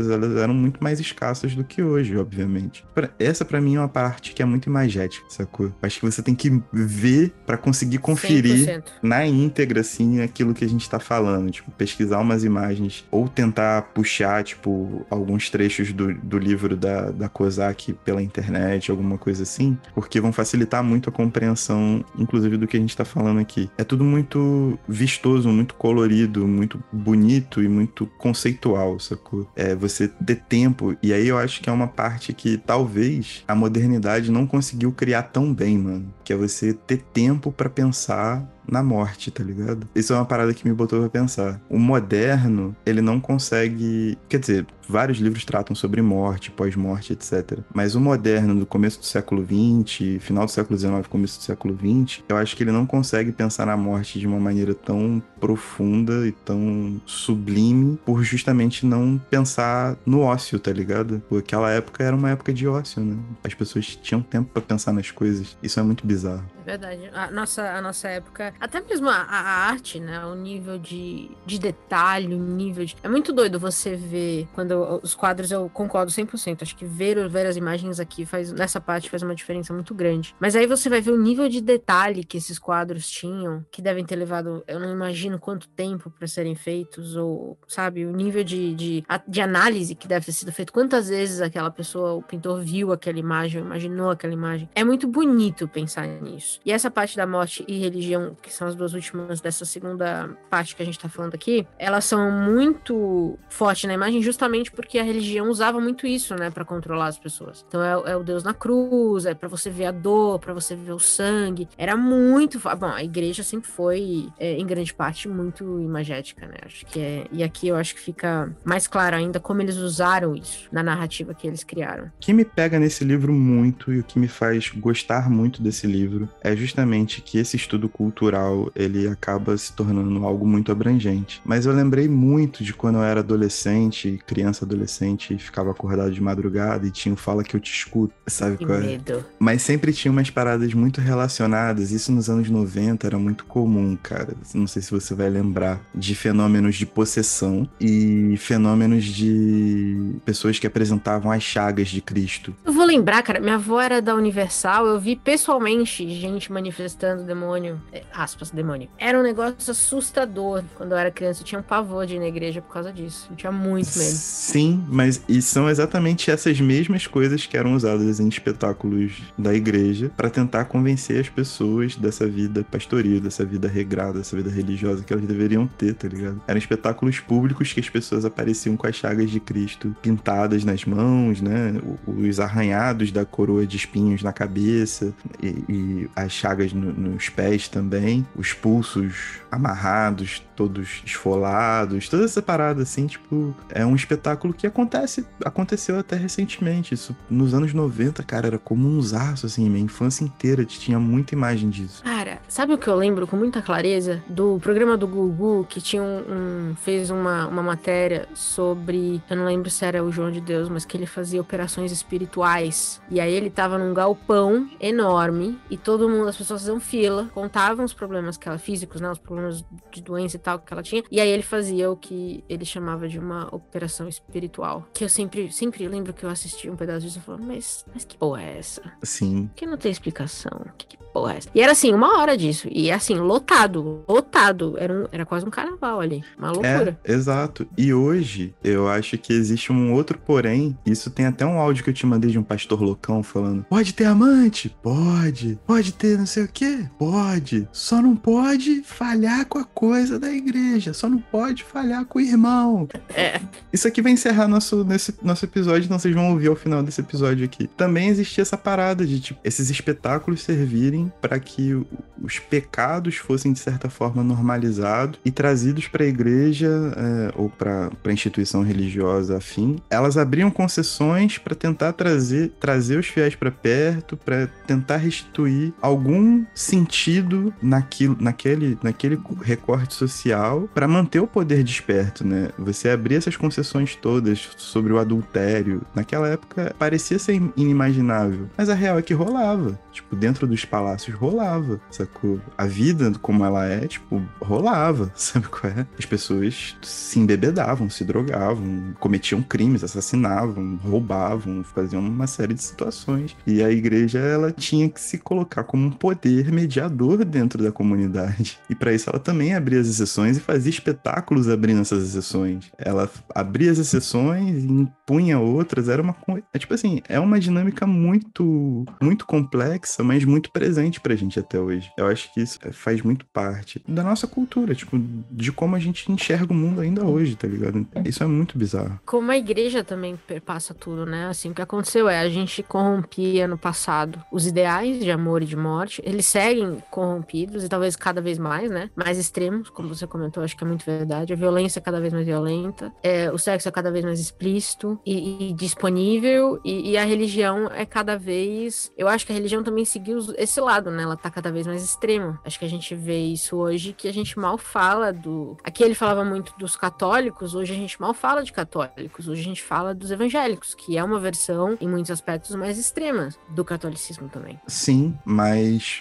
elas 0.09 0.37
eram 0.37 0.55
muito 0.55 0.83
mais 0.83 1.01
escassas 1.01 1.55
do 1.55 1.65
que 1.65 1.83
hoje, 1.83 2.17
obviamente. 2.17 2.85
Essa 3.19 3.45
para 3.45 3.61
mim 3.61 3.77
é 3.77 3.81
uma 3.81 3.89
parte 3.89 4.33
que 4.33 4.43
é 4.43 4.45
muito 4.45 4.67
imagética, 4.67 5.25
sacou? 5.29 5.73
Acho 5.83 6.01
que 6.01 6.07
você 6.07 6.23
tem 6.23 6.35
que 6.35 6.63
ver 6.73 7.33
para 7.47 7.57
conseguir 7.57 7.99
conferir 7.99 8.67
100%. 8.67 8.83
na 9.03 9.27
íntegra 9.27 9.81
assim 9.81 10.21
aquilo 10.21 10.55
que 10.55 10.65
a 10.65 10.69
gente 10.69 10.89
tá 10.89 10.99
falando, 10.99 11.51
tipo, 11.51 11.71
pesquisar 11.73 12.19
umas 12.21 12.45
imagens 12.45 13.05
ou 13.11 13.29
tentar 13.29 13.83
puxar, 13.95 14.43
tipo, 14.45 15.05
alguns 15.11 15.51
trechos 15.51 15.93
do, 15.93 16.15
do 16.15 16.39
livro 16.39 16.77
da, 16.77 17.11
da 17.11 17.29
Kozak 17.29 17.93
pela 18.05 18.23
internet, 18.23 18.91
alguma 18.91 19.19
coisa 19.19 19.43
assim, 19.43 19.79
porque 19.95 20.21
vão 20.21 20.33
facilitar 20.33 20.83
muito 20.83 21.09
a 21.09 21.13
compreensão, 21.13 22.05
inclusive 22.19 22.57
do 22.57 22.67
que 22.67 22.77
a 22.77 22.81
gente 22.81 22.97
tá 22.97 23.05
falando 23.05 23.41
aqui. 23.41 23.71
É 23.79 23.85
tudo 23.85 24.05
muito 24.05 24.79
vistoso, 24.89 25.49
muito 25.49 25.75
colorido, 25.75 26.47
muito 26.47 26.83
bonito 26.93 27.63
e 27.63 27.69
muito 27.69 28.07
conceitual, 28.19 28.99
sacou? 29.01 29.48
É, 29.57 29.75
você 29.75 30.09
ter 30.09 30.37
tempo. 30.49 30.97
E 31.03 31.13
aí 31.13 31.29
eu 31.29 31.39
acho 31.39 31.61
que 31.61 31.69
é 31.69 31.73
uma 31.73 31.89
parte 31.89 32.33
que 32.33 32.57
talvez 32.57 33.45
a 33.47 33.55
modernidade 33.55 34.31
não 34.31 34.47
conseguiu 34.47 34.93
criar 34.93 35.25
tão 35.25 35.53
bem, 35.53 35.79
mano. 35.79 36.13
Que 36.25 36.33
é 36.33 36.37
você 36.37 36.73
ter 36.73 36.99
tempo 37.13 37.51
para 37.51 37.69
pensar 37.69 38.47
na 38.71 38.83
morte, 38.83 39.31
tá 39.31 39.43
ligado? 39.43 39.89
Isso 39.95 40.13
é 40.13 40.17
uma 40.17 40.25
parada 40.25 40.53
que 40.55 40.67
me 40.69 40.75
botou 40.75 41.01
pra 41.01 41.09
pensar. 41.09 41.61
O 41.69 41.79
moderno, 41.79 42.77
ele 42.85 43.01
não 43.01 43.19
consegue. 43.19 44.17
Quer 44.29 44.39
dizer, 44.39 44.67
vários 44.89 45.19
livros 45.19 45.45
tratam 45.45 45.77
sobre 45.77 46.01
morte, 46.01 46.51
pós-morte, 46.51 47.13
etc. 47.13 47.59
Mas 47.73 47.95
o 47.95 48.01
moderno, 48.01 48.55
do 48.55 48.67
começo 48.67 48.99
do 48.99 49.05
século 49.05 49.45
XX, 49.45 50.21
final 50.21 50.47
do 50.47 50.51
século 50.51 50.79
XIX, 50.79 51.07
começo 51.09 51.39
do 51.39 51.45
século 51.45 51.77
XX, 51.77 52.23
eu 52.29 52.37
acho 52.37 52.57
que 52.57 52.63
ele 52.63 52.73
não 52.73 52.87
consegue 52.87 53.31
pensar 53.31 53.67
na 53.67 53.77
morte 53.77 54.19
de 54.19 54.27
uma 54.27 54.41
maneira 54.41 54.75
tão 54.75 55.23
profunda 55.39 56.27
e 56.27 56.33
tão 56.33 57.01
sublime, 57.07 57.99
por 58.05 58.23
justamente 58.23 58.87
não 58.87 59.21
pensar 59.31 59.97
no 60.07 60.21
ócio, 60.21 60.59
tá 60.59 60.73
ligado? 60.73 61.23
Porque 61.29 61.49
aquela 61.49 61.71
época 61.71 62.03
era 62.03 62.17
uma 62.17 62.31
época 62.31 62.53
de 62.53 62.67
ócio, 62.67 63.03
né? 63.03 63.17
As 63.45 63.55
pessoas 63.55 63.97
tinham 63.97 64.23
tempo 64.23 64.51
para 64.53 64.63
pensar 64.63 64.93
nas 64.93 65.11
coisas. 65.11 65.57
Isso 65.63 65.79
é 65.79 65.83
muito 65.83 66.07
bizarro. 66.07 66.45
Verdade. 66.69 67.11
A 67.15 67.31
nossa, 67.31 67.63
a 67.63 67.81
nossa 67.81 68.09
época, 68.09 68.53
até 68.61 68.79
mesmo 68.83 69.09
a, 69.09 69.15
a 69.15 69.69
arte, 69.71 69.99
né? 69.99 70.23
O 70.27 70.35
nível 70.35 70.79
de, 70.79 71.31
de 71.47 71.59
detalhe, 71.59 72.35
o 72.35 72.39
nível 72.39 72.85
de. 72.85 72.95
É 73.03 73.09
muito 73.09 73.33
doido 73.33 73.59
você 73.59 73.97
ver 73.97 74.47
quando 74.53 75.01
os 75.03 75.15
quadros, 75.15 75.51
eu 75.51 75.71
concordo 75.71 76.13
100%. 76.13 76.61
Acho 76.61 76.77
que 76.77 76.85
ver, 76.85 77.27
ver 77.27 77.47
as 77.47 77.57
imagens 77.57 77.99
aqui 77.99 78.27
faz, 78.27 78.53
nessa 78.53 78.79
parte 78.83 79.09
faz 79.09 79.23
uma 79.23 79.35
diferença 79.35 79.73
muito 79.73 79.95
grande. 79.95 80.35
Mas 80.39 80.55
aí 80.55 80.67
você 80.67 80.91
vai 80.91 81.01
ver 81.01 81.13
o 81.13 81.19
nível 81.19 81.49
de 81.49 81.63
detalhe 81.63 82.23
que 82.23 82.37
esses 82.37 82.59
quadros 82.59 83.09
tinham, 83.09 83.65
que 83.71 83.81
devem 83.81 84.05
ter 84.05 84.17
levado, 84.17 84.63
eu 84.69 84.79
não 84.79 84.93
imagino 84.93 85.39
quanto 85.39 85.69
tempo 85.71 86.11
para 86.11 86.27
serem 86.27 86.55
feitos, 86.55 87.17
ou, 87.17 87.57
sabe, 87.67 88.05
o 88.05 88.13
nível 88.13 88.45
de, 88.45 88.75
de, 88.75 89.05
de 89.27 89.41
análise 89.41 89.95
que 89.95 90.07
deve 90.07 90.27
ter 90.27 90.33
sido 90.33 90.53
feito. 90.53 90.71
Quantas 90.71 91.09
vezes 91.09 91.41
aquela 91.41 91.71
pessoa, 91.71 92.13
o 92.13 92.23
pintor, 92.23 92.61
viu 92.61 92.93
aquela 92.93 93.19
imagem, 93.19 93.63
imaginou 93.63 94.11
aquela 94.11 94.35
imagem. 94.35 94.69
É 94.75 94.85
muito 94.85 95.09
bonito 95.09 95.67
pensar 95.67 96.07
nisso. 96.07 96.58
E 96.65 96.73
essa 96.73 96.91
parte 96.91 97.17
da 97.17 97.27
morte 97.27 97.65
e 97.67 97.79
religião, 97.79 98.37
que 98.43 98.53
são 98.53 98.69
as 98.69 98.75
duas 98.75 98.95
últimas 98.95 99.41
dessa 99.41 99.65
segunda 99.65 100.29
parte 100.51 100.77
que 100.77 100.83
a 100.83 100.87
gente 100.87 100.99
tá 100.99 101.09
falando 101.09 101.35
aqui, 101.35 101.67
elas 101.79 102.05
são 102.05 102.31
muito 102.31 103.39
fortes 103.49 103.85
na 103.85 103.95
imagem 103.95 104.23
justamente 104.23 104.71
porque 104.71 104.99
a 104.99 105.03
religião 105.03 105.49
usava 105.49 105.81
muito 105.81 106.07
isso, 106.07 106.35
né, 106.35 106.51
para 106.51 106.65
controlar 106.65 107.07
as 107.07 107.19
pessoas. 107.19 107.65
Então 107.69 107.83
é, 107.83 108.13
é, 108.13 108.17
o 108.17 108.23
Deus 108.23 108.43
na 108.43 108.55
cruz, 108.55 109.27
é 109.27 109.35
para 109.35 109.49
você 109.49 109.71
ver 109.71 109.87
a 109.87 109.91
dor, 109.91 110.39
para 110.39 110.53
você 110.53 110.75
ver 110.75 110.93
o 110.93 110.99
sangue. 110.99 111.69
Era 111.77 111.97
muito. 111.97 112.61
Bom, 112.79 112.87
a 112.87 113.03
igreja 113.03 113.43
sempre 113.43 113.71
foi, 113.71 114.29
é, 114.39 114.53
em 114.53 114.67
grande 114.67 114.93
parte, 114.93 115.29
muito 115.29 115.81
imagética, 115.81 116.47
né? 116.47 116.57
Acho 116.65 116.85
que 116.87 117.01
é. 117.01 117.27
E 117.33 117.43
aqui 117.43 117.69
eu 117.69 117.77
acho 117.77 117.95
que 117.95 118.01
fica 118.01 118.55
mais 118.65 118.87
claro 118.87 119.17
ainda 119.17 119.41
como 119.41 119.63
eles 119.63 119.77
usaram 119.77 120.35
isso 120.35 120.69
na 120.73 120.83
narrativa 120.83 121.35
que 121.35 121.47
eles 121.47 121.65
criaram. 121.65 122.05
O 122.07 122.11
que 122.21 122.33
me 122.33 122.45
pega 122.45 122.79
nesse 122.79 123.05
livro 123.05 123.33
muito 123.33 123.93
e 123.93 124.01
o 124.01 124.05
que 124.05 124.19
me 124.19 124.29
faz 124.29 124.71
gostar 124.71 125.31
muito 125.31 125.63
desse 125.63 125.87
livro 125.87 126.29
é 126.43 126.48
justamente 126.57 127.21
que 127.21 127.39
esse 127.39 127.57
estudo 127.57 127.89
cultural 127.89 128.71
ele 128.75 129.09
acaba 129.09 129.57
se 129.57 129.73
tornando 129.73 130.25
algo 130.25 130.47
muito 130.47 130.73
abrangente. 130.73 131.41
Mas 131.45 131.67
eu 131.67 131.73
lembrei 131.73 132.09
muito 132.09 132.63
de 132.65 132.73
quando 132.73 132.97
eu 132.97 133.03
era 133.03 133.21
adolescente, 133.21 134.21
criança 134.27 134.65
adolescente, 134.65 135.35
e 135.35 135.39
ficava 135.39 135.71
acordado 135.71 136.13
de 136.13 136.21
madrugada 136.21 136.87
e 136.87 136.91
tinha 136.91 137.13
o 137.13 137.17
Fala 137.17 137.43
que 137.43 137.55
eu 137.55 137.61
te 137.61 137.73
escuto, 137.73 138.15
sabe 138.27 138.57
que 138.57 138.67
qual 138.67 138.79
é? 138.79 138.83
medo. 138.83 139.25
Mas 139.39 139.63
sempre 139.63 139.93
tinha 139.93 140.11
umas 140.11 140.31
paradas 140.31 140.73
muito 140.75 141.01
relacionadas, 141.01 141.91
isso 141.91 142.13
nos 142.13 142.31
anos 142.31 142.49
90 142.49 143.07
era 143.07 143.19
muito 143.19 143.45
comum, 143.45 143.97
cara. 143.97 144.35
Não 144.55 144.67
sei 144.67 144.83
se 144.83 144.91
você 144.91 145.15
vai 145.15 145.29
lembrar 145.29 145.81
de 145.95 146.15
fenômenos 146.15 146.77
de 146.77 146.87
possessão 146.87 147.69
e 147.81 148.37
fenômenos 148.39 149.05
de 149.05 150.17
pessoas 150.25 150.59
que 150.59 150.67
apresentavam 150.67 151.31
as 151.31 151.43
chagas 151.43 151.89
de 151.89 152.01
Cristo. 152.01 152.55
Eu 152.65 152.73
vou 152.73 152.85
lembrar, 152.85 153.23
cara, 153.23 153.41
minha 153.41 153.57
avó 153.57 153.81
era 153.81 154.01
da 154.01 154.15
Universal, 154.15 154.87
eu 154.87 155.01
vi 155.01 155.17
pessoalmente 155.17 156.09
gente 156.09 156.28
manifestando 156.51 157.25
demônio, 157.25 157.81
é, 157.93 158.03
aspas, 158.13 158.51
demônio. 158.51 158.89
Era 158.99 159.19
um 159.19 159.23
negócio 159.23 159.71
assustador 159.71 160.63
quando 160.75 160.93
eu 160.93 160.99
era 160.99 161.11
criança, 161.11 161.43
eu 161.43 161.45
tinha 161.45 161.61
um 161.61 161.65
pavor 161.65 162.07
de 162.07 162.17
ir 162.17 162.19
na 162.19 162.27
igreja 162.27 162.61
por 162.61 162.73
causa 162.73 162.93
disso. 162.93 163.29
Eu 163.31 163.37
tinha 163.37 163.53
muito 163.53 163.99
medo. 163.99 164.11
Sim, 164.11 164.85
mas 164.89 165.23
e 165.29 165.41
são 165.43 165.69
exatamente 165.69 166.31
essas 166.31 166.61
mesmas 166.61 167.07
coisas 167.07 167.47
que 167.47 167.57
eram 167.57 167.75
usadas 167.75 168.21
em 168.21 168.29
espetáculos 168.29 169.23
da 169.37 169.55
igreja 169.55 170.11
para 170.17 170.31
tentar 170.31 170.65
convencer 170.67 171.21
as 171.21 171.29
pessoas 171.29 171.97
dessa 171.97 172.27
vida 172.27 172.65
pastoril, 172.71 173.21
dessa 173.21 173.45
vida 173.45 173.69
regrada, 173.69 174.19
dessa 174.19 174.37
vida 174.37 174.51
religiosa 174.51 175.03
que 175.03 175.13
elas 175.13 175.25
deveriam 175.25 175.67
ter, 175.67 175.95
tá 175.95 176.09
ligado? 176.09 176.41
Eram 176.47 176.59
espetáculos 176.59 177.21
públicos 177.21 177.73
que 177.73 177.81
as 177.81 177.89
pessoas 177.89 178.25
apareciam 178.25 178.77
com 178.77 178.87
as 178.87 178.97
chagas 178.97 179.31
de 179.31 179.41
Cristo 179.41 179.95
pintadas 180.03 180.65
nas 180.65 180.85
mãos, 180.85 181.41
né? 181.41 181.75
Os 182.07 182.41
arranhados 182.41 183.13
da 183.13 183.25
coroa 183.25 183.67
de 183.67 183.77
espinhos 183.77 184.23
na 184.23 184.33
cabeça 184.33 185.15
e, 185.43 185.47
e 185.69 186.11
as 186.25 186.33
chagas 186.33 186.73
no, 186.73 186.93
nos 186.93 187.29
pés 187.29 187.69
também, 187.69 188.27
os 188.35 188.53
pulsos 188.53 189.41
amarrados, 189.51 190.43
todos 190.55 191.03
esfolados, 191.05 192.09
toda 192.09 192.25
essa 192.25 192.43
parada 192.43 192.83
assim, 192.83 193.07
tipo, 193.07 193.55
é 193.71 193.87
um 193.87 193.95
espetáculo 193.95 194.53
que 194.53 194.67
acontece, 194.67 195.25
aconteceu 195.45 195.99
até 195.99 196.17
recentemente. 196.17 196.95
Isso 196.95 197.17
nos 197.31 197.55
anos 197.55 197.73
90, 197.73 198.23
cara, 198.25 198.49
era 198.49 198.59
como 198.59 198.89
um 198.89 199.01
zaço, 199.01 199.47
assim, 199.47 199.69
minha 199.71 199.85
infância 199.85 200.25
inteira 200.25 200.65
tinha 200.65 200.99
muita 200.99 201.35
imagem 201.35 201.71
disso. 201.71 202.03
Cara, 202.03 202.41
sabe 202.49 202.75
o 202.75 202.79
que 202.79 202.89
eu 202.89 202.97
lembro 202.97 203.27
com 203.27 203.37
muita 203.37 203.63
clareza? 203.63 204.23
Do 204.29 204.59
programa 204.61 204.97
do 204.97 205.07
Gugu, 205.07 205.67
que 205.69 205.81
tinha 205.81 206.03
um, 206.03 206.25
um 206.29 206.77
fez 206.77 207.11
uma, 207.11 207.47
uma 207.47 207.63
matéria 207.63 208.29
sobre, 208.35 209.23
eu 209.31 209.37
não 209.37 209.45
lembro 209.45 209.71
se 209.71 209.85
era 209.85 210.03
o 210.03 210.11
João 210.11 210.31
de 210.31 210.41
Deus, 210.41 210.69
mas 210.69 210.85
que 210.85 210.97
ele 210.97 211.07
fazia 211.07 211.41
operações 211.41 211.93
espirituais. 211.93 213.01
E 213.11 213.21
aí 213.21 213.33
ele 213.33 213.51
tava 213.51 213.79
num 213.79 213.95
galpão 213.95 214.69
enorme 214.81 215.59
e 215.71 215.77
todo 215.77 216.08
mundo, 216.09 216.29
as 216.29 216.37
pessoas 216.37 216.63
faziam 216.63 216.81
fila, 216.81 217.31
contavam 217.35 217.85
os 217.85 217.93
problemas 217.93 218.37
que 218.37 218.49
ela, 218.49 218.59
físicos, 218.59 219.01
né, 219.01 219.11
os 219.11 219.19
problemas 219.19 219.65
de 219.91 220.03
doença 220.03 220.37
e 220.37 220.41
tal 220.41 220.59
que 220.59 220.73
ela 220.73 220.83
tinha. 220.83 221.03
E 221.11 221.21
aí 221.21 221.29
ele 221.29 221.43
fazia 221.43 221.91
o 221.91 221.97
que 221.97 222.45
ele 222.49 222.65
chamava 222.65 223.09
de 223.09 223.19
uma 223.19 223.55
operação 223.55 224.09
espiritual. 224.09 224.87
Que 224.93 225.05
eu 225.05 225.09
sempre, 225.09 225.51
sempre 225.53 225.87
lembro 225.87 226.13
que 226.13 226.25
eu 226.25 226.31
assisti 226.31 226.69
um 226.69 226.77
pedaço 226.77 227.07
disso 227.07 227.19
e 227.19 227.23
falava, 227.23 227.45
mas, 227.45 227.85
mas 227.93 228.05
que 228.05 228.17
porra 228.17 228.43
é 228.43 228.59
essa? 228.59 228.83
Sim. 229.03 229.51
Que 229.55 229.67
não 229.67 229.77
tem 229.77 229.91
explicação. 229.91 230.67
Que, 230.77 230.87
que 230.87 230.99
porra 231.13 231.35
é 231.35 231.37
essa? 231.39 231.49
E 231.55 231.61
era 231.61 231.73
assim, 231.73 231.93
uma 231.93 232.19
hora 232.19 232.37
disso. 232.37 232.69
E 232.71 232.91
assim, 232.91 233.15
lotado. 233.15 234.05
Lotado. 234.09 234.77
Era, 234.79 234.93
um, 234.93 235.07
era 235.11 235.27
quase 235.27 235.47
um 235.47 235.51
carnaval 235.51 236.01
ali. 236.01 236.23
Uma 236.37 236.51
loucura. 236.51 236.99
É, 237.05 237.13
exato. 237.13 237.67
E 237.77 237.93
hoje, 237.93 238.55
eu 238.63 238.89
acho 238.89 239.19
que 239.19 239.33
existe 239.33 239.73
um 239.73 239.93
outro 239.93 240.19
porém. 240.19 240.77
Isso 240.85 241.11
tem 241.11 241.27
até 241.27 241.45
um 241.45 241.59
áudio 241.59 241.85
que 241.85 241.91
eu 241.91 241.95
te 241.95 242.07
mandei 242.07 242.31
de 242.31 242.39
um 242.39 242.43
pastor 242.43 242.83
loucão 242.83 243.23
falando: 243.23 243.65
pode 243.69 243.93
ter 243.95 244.05
amante? 244.05 244.75
Pode. 244.83 245.59
Pode 245.67 245.93
ter 245.99 246.17
não 246.17 246.27
sei 246.27 246.45
o 246.45 246.49
quê? 246.49 246.87
Pode. 246.99 247.69
Só 247.73 248.01
não 248.01 248.15
pode 248.17 248.83
falhar 248.83 249.47
com 249.47 249.59
a 249.59 249.65
coisa 249.65 250.19
da 250.19 250.31
igreja. 250.31 250.93
Só 250.95 251.09
não 251.09 251.19
pode 251.19 251.65
falhar 251.65 252.05
com 252.05 252.19
o 252.19 252.23
irmão. 252.23 252.89
É. 253.15 253.41
Isso 253.73 253.89
aqui 253.89 254.01
vai 254.01 254.13
encerrar 254.13 254.49
nosso, 254.49 254.85
nesse, 254.85 255.15
nosso 255.23 255.45
episódio, 255.45 255.85
então 255.85 255.99
vocês 255.99 256.15
vão 256.15 256.31
ouvir 256.31 256.49
ao 256.49 256.57
final 256.57 256.83
desse 256.83 257.01
episódio 257.01 257.45
aqui. 257.45 257.67
Também 257.67 258.09
existia 258.09 258.43
essa 258.43 258.57
parada 258.57 259.05
de, 259.05 259.21
tipo, 259.21 259.41
esses 259.45 259.71
espetáculos 259.71 260.43
servirem 260.43 261.13
para 261.21 261.39
que 261.39 261.75
os 262.23 262.39
pecados 262.39 263.17
fossem, 263.17 263.53
de 263.53 263.59
certa 263.59 263.89
forma, 263.91 264.23
normalizados 264.23 265.19
e 265.25 265.31
trazidos 265.31 265.89
para 265.89 266.05
a 266.05 266.07
igreja 266.07 266.69
é, 266.97 267.33
ou 267.37 267.49
para 267.49 267.91
a 268.05 268.13
instituição 268.13 268.63
religiosa 268.63 269.37
afim. 269.37 269.77
Elas 269.91 270.17
abriam 270.17 270.51
concessões 270.51 271.39
para 271.39 271.55
tentar 271.55 271.93
trazer, 271.93 272.53
trazer 272.61 272.99
os 272.99 273.07
fiéis 273.07 273.35
para 273.35 273.51
perto, 273.51 274.17
para 274.17 274.47
tentar 274.67 274.97
restituir 274.97 275.73
algum 275.89 276.45
sentido 276.55 277.53
naquilo, 277.63 278.17
naquele, 278.21 278.79
naquele 278.83 279.19
recorte 279.43 279.95
social 279.95 280.69
para 280.75 280.89
manter 280.89 281.21
o 281.21 281.27
poder 281.27 281.63
desperto, 281.63 282.27
né? 282.27 282.49
Você 282.59 282.91
abrir 282.91 283.17
essas 283.17 283.37
concessões 283.37 283.95
todas 283.97 284.51
sobre 284.57 284.93
o 284.93 284.99
adultério, 284.99 285.83
naquela 285.95 286.29
época 286.29 286.75
parecia 286.79 287.19
ser 287.19 287.41
inimaginável, 287.57 288.49
mas 288.57 288.69
a 288.69 288.75
real 288.75 288.99
é 288.99 289.03
que 289.03 289.15
rolava. 289.15 289.79
Tipo, 289.93 290.15
dentro 290.15 290.47
dos 290.47 290.65
palácios 290.65 291.17
rolava, 291.17 291.81
sacou? 291.91 292.41
A 292.57 292.67
vida 292.67 293.13
como 293.21 293.45
ela 293.45 293.67
é, 293.67 293.87
tipo, 293.87 294.23
rolava, 294.41 295.11
sabe 295.17 295.49
qual 295.49 295.73
é? 295.73 295.87
As 295.99 296.05
pessoas 296.05 296.77
se 296.83 297.19
embebedavam, 297.19 297.91
se 297.91 298.05
drogavam, 298.05 298.95
cometiam 299.01 299.43
crimes, 299.43 299.83
assassinavam, 299.83 300.79
roubavam, 300.83 301.65
faziam 301.65 302.01
uma 302.01 302.27
série 302.27 302.55
de 302.55 302.63
situações. 302.63 303.37
E 303.47 303.63
a 303.63 303.71
igreja, 303.71 304.19
ela 304.19 304.53
tinha 304.53 304.89
que 304.89 305.01
se 305.01 305.19
colocar 305.19 305.65
como 305.65 305.78
um 305.87 305.91
poder 305.91 306.51
mediador 306.53 307.25
dentro 307.25 307.63
da 307.63 307.73
comunidade. 307.73 308.59
E 308.69 308.75
para 308.75 308.93
isso 308.93 309.09
ela 309.09 309.19
também 309.19 309.55
abria 309.55 309.81
as 309.81 309.89
exceções 309.89 310.37
e 310.37 310.41
fazia 310.41 310.71
espetáculos 310.71 311.49
abrindo 311.49 311.81
essas 311.81 312.03
exceções. 312.05 312.71
Ela 312.77 313.11
abria 313.35 313.71
as 313.71 313.79
exceções 313.79 314.65
e 314.65 314.67
impunha 314.67 315.39
outras. 315.39 315.89
Era 315.89 316.03
uma 316.03 316.17
é 316.53 316.59
tipo 316.59 316.75
assim, 316.75 317.01
é 317.09 317.19
uma 317.19 317.41
dinâmica 317.41 317.87
muito 317.87 318.85
muito 319.01 319.27
complexa, 319.27 320.03
mas 320.03 320.25
muito 320.25 320.51
presente 320.51 321.01
pra 321.01 321.17
gente 321.17 321.39
até 321.39 321.59
hoje. 321.59 321.91
Eu 321.97 322.07
acho 322.07 322.33
que 322.33 322.41
isso 322.41 322.59
faz 322.73 323.03
muito 323.03 323.25
parte 323.27 323.83
da 323.89 324.03
nossa 324.03 324.27
cultura, 324.27 324.75
tipo, 324.75 324.99
de 325.31 325.53
como 325.53 325.77
a 325.77 325.79
gente 325.79 326.11
enxerga 326.11 326.53
o 326.53 326.57
mundo 326.57 326.81
ainda 326.81 327.05
hoje, 327.05 327.37
tá 327.37 327.47
ligado? 327.47 327.87
Isso 328.05 328.23
é 328.23 328.27
muito 328.27 328.59
bizarro. 328.59 329.01
Como 329.07 329.31
a 329.31 329.37
igreja 329.37 329.83
também 329.83 330.17
perpassa 330.17 330.75
tudo, 330.75 331.07
né? 331.07 331.27
Assim, 331.27 331.51
o 331.51 331.55
que 331.55 331.63
aconteceu 331.63 332.09
é 332.09 332.21
a 332.21 332.29
gente 332.29 332.63
corrompia 332.63 333.47
no 333.47 333.57
passado 333.57 334.23
os 334.33 334.47
ideais 334.47 335.03
de 335.03 335.11
amor 335.11 335.43
e 335.43 335.47
de 335.47 335.57
morte. 335.57 335.68
Eles 336.03 336.27
seguem 336.27 336.83
corrompidos 336.91 337.65
e 337.65 337.69
talvez 337.69 337.97
cada 337.97 338.21
vez 338.21 338.39
mais, 338.39 338.71
né? 338.71 338.91
Mais 338.95 339.19
extremos, 339.19 339.71
como 339.71 339.89
você 339.89 340.07
comentou, 340.07 340.43
acho 340.43 340.57
que 340.57 340.65
é 340.65 340.67
muito 340.67 340.85
verdade. 340.85 341.33
A 341.33 341.37
violência 341.37 341.79
é 341.79 341.83
cada 341.83 342.01
vez 342.01 342.13
mais 342.13 342.27
violenta, 342.27 342.93
é, 343.03 343.31
o 343.31 343.39
sexo 343.39 343.69
é 343.69 343.73
cada 343.73 343.91
vez 343.91 344.05
mais 344.05 344.21
explícito 344.21 344.99
e, 345.05 345.51
e 345.51 345.53
disponível 345.53 346.61
e, 346.65 346.93
e, 346.93 346.99
a 346.99 347.05
religião 347.05 347.71
é 347.71 347.85
cada 347.85 348.17
vez. 348.17 348.93
Eu 348.97 349.09
acho 349.09 349.27
que 349.27 349.33
a 349.33 349.35
religião 349.35 349.63
também 349.63 349.85
seguiu 349.85 350.19
esse 350.37 350.61
lado, 350.61 350.91
né? 350.91 351.03
Ela 351.03 351.17
tá 351.17 351.31
cada 351.31 351.51
vez 351.51 351.67
mais 351.67 351.83
extrema. 351.83 352.41
Acho 352.45 352.59
que 352.59 352.65
a 352.65 352.69
gente 352.69 352.95
vê 352.95 353.19
isso 353.19 353.57
hoje, 353.57 353.93
que 353.93 354.09
a 354.09 354.13
gente 354.13 354.39
mal 354.39 354.59
fala 354.59 355.13
do. 355.13 355.57
Aqui 355.65 355.83
ele 355.83 355.95
falava 355.95 356.25
muito 356.25 356.53
dos 356.59 356.77
católicos, 356.77 357.55
hoje 357.55 357.73
a 357.73 357.77
gente 357.77 358.01
mal 358.01 358.15
fala 358.15 358.43
de 358.43 358.53
católicos, 358.53 359.29
hoje 359.29 359.41
a 359.41 359.45
gente 359.45 359.63
fala 359.63 359.95
dos 359.95 360.11
evangélicos, 360.11 360.75
que 360.75 360.97
é 360.97 361.05
uma 361.05 361.19
versão, 361.19 361.77
em 361.81 361.89
muitos 361.89 362.11
aspectos, 362.11 362.55
mais 362.55 362.79
extrema 362.79 363.29
do 363.49 363.65
catolicismo 363.65 364.29
também. 364.29 364.59
Sim, 364.67 365.17
mas 365.25 365.58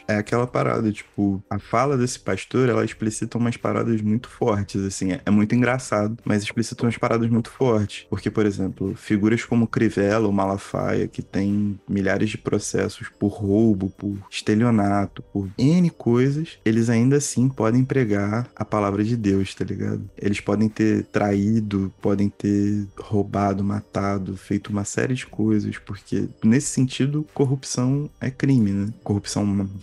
é 0.08 0.16
aquela 0.16 0.48
parada, 0.48 0.92
tipo, 0.92 1.42
a 1.50 1.60
fala 1.60 1.98
desse 1.98 2.20
pastor, 2.20 2.70
ela 2.70 2.86
explicita 2.86 3.38
umas 3.38 3.58
paradas 3.58 4.02
muito 4.02 4.30
fortes, 4.30 4.84
assim. 4.84 5.14
É, 5.14 5.22
é 5.26 5.32
muito 5.32 5.54
engraçado, 5.56 6.18
mas 6.24 6.44
explicita 6.44 6.84
umas 6.84 6.98
paradas 6.98 7.30
muito 7.30 7.50
fortes. 7.50 8.06
Porque, 8.10 8.30
por 8.30 8.46
exemplo, 8.46 8.96
figuras 8.96 9.44
como 9.44 9.68
Crivella 9.68 10.28
ou 10.28 10.34
Malafaia, 10.34 11.08
que 11.08 11.22
tem 11.22 11.80
milhares 11.88 12.30
de 12.30 12.38
processos 12.38 13.10
por 13.20 13.30
roubo, 13.30 13.90
por 13.90 14.18
estelionato, 14.30 15.22
por 15.34 15.50
N 15.58 15.90
coisas, 15.90 16.58
eles 16.64 16.90
ainda 16.90 17.18
assim 17.18 17.50
podem 17.50 17.84
pregar 17.84 18.48
a 18.56 18.66
palavra 18.66 19.04
de 19.04 19.16
Deus, 19.16 19.54
tá 19.54 19.66
ligado? 19.66 20.10
Eles 20.18 20.40
podem 20.40 20.70
ter 20.70 21.04
traído, 21.06 21.94
podem 22.02 22.30
ter 22.30 22.86
roubado, 22.98 23.64
matado, 23.64 24.36
feito 24.38 24.70
uma 24.70 24.84
série 24.84 25.14
de 25.14 25.26
coisas, 25.26 25.78
porque 25.78 26.28
nesse 26.44 26.68
sentido, 26.68 27.26
corrupção 27.34 28.10
é 28.20 28.30
crime, 28.30 28.72
né? 28.72 28.94
Corrupção 29.04 29.37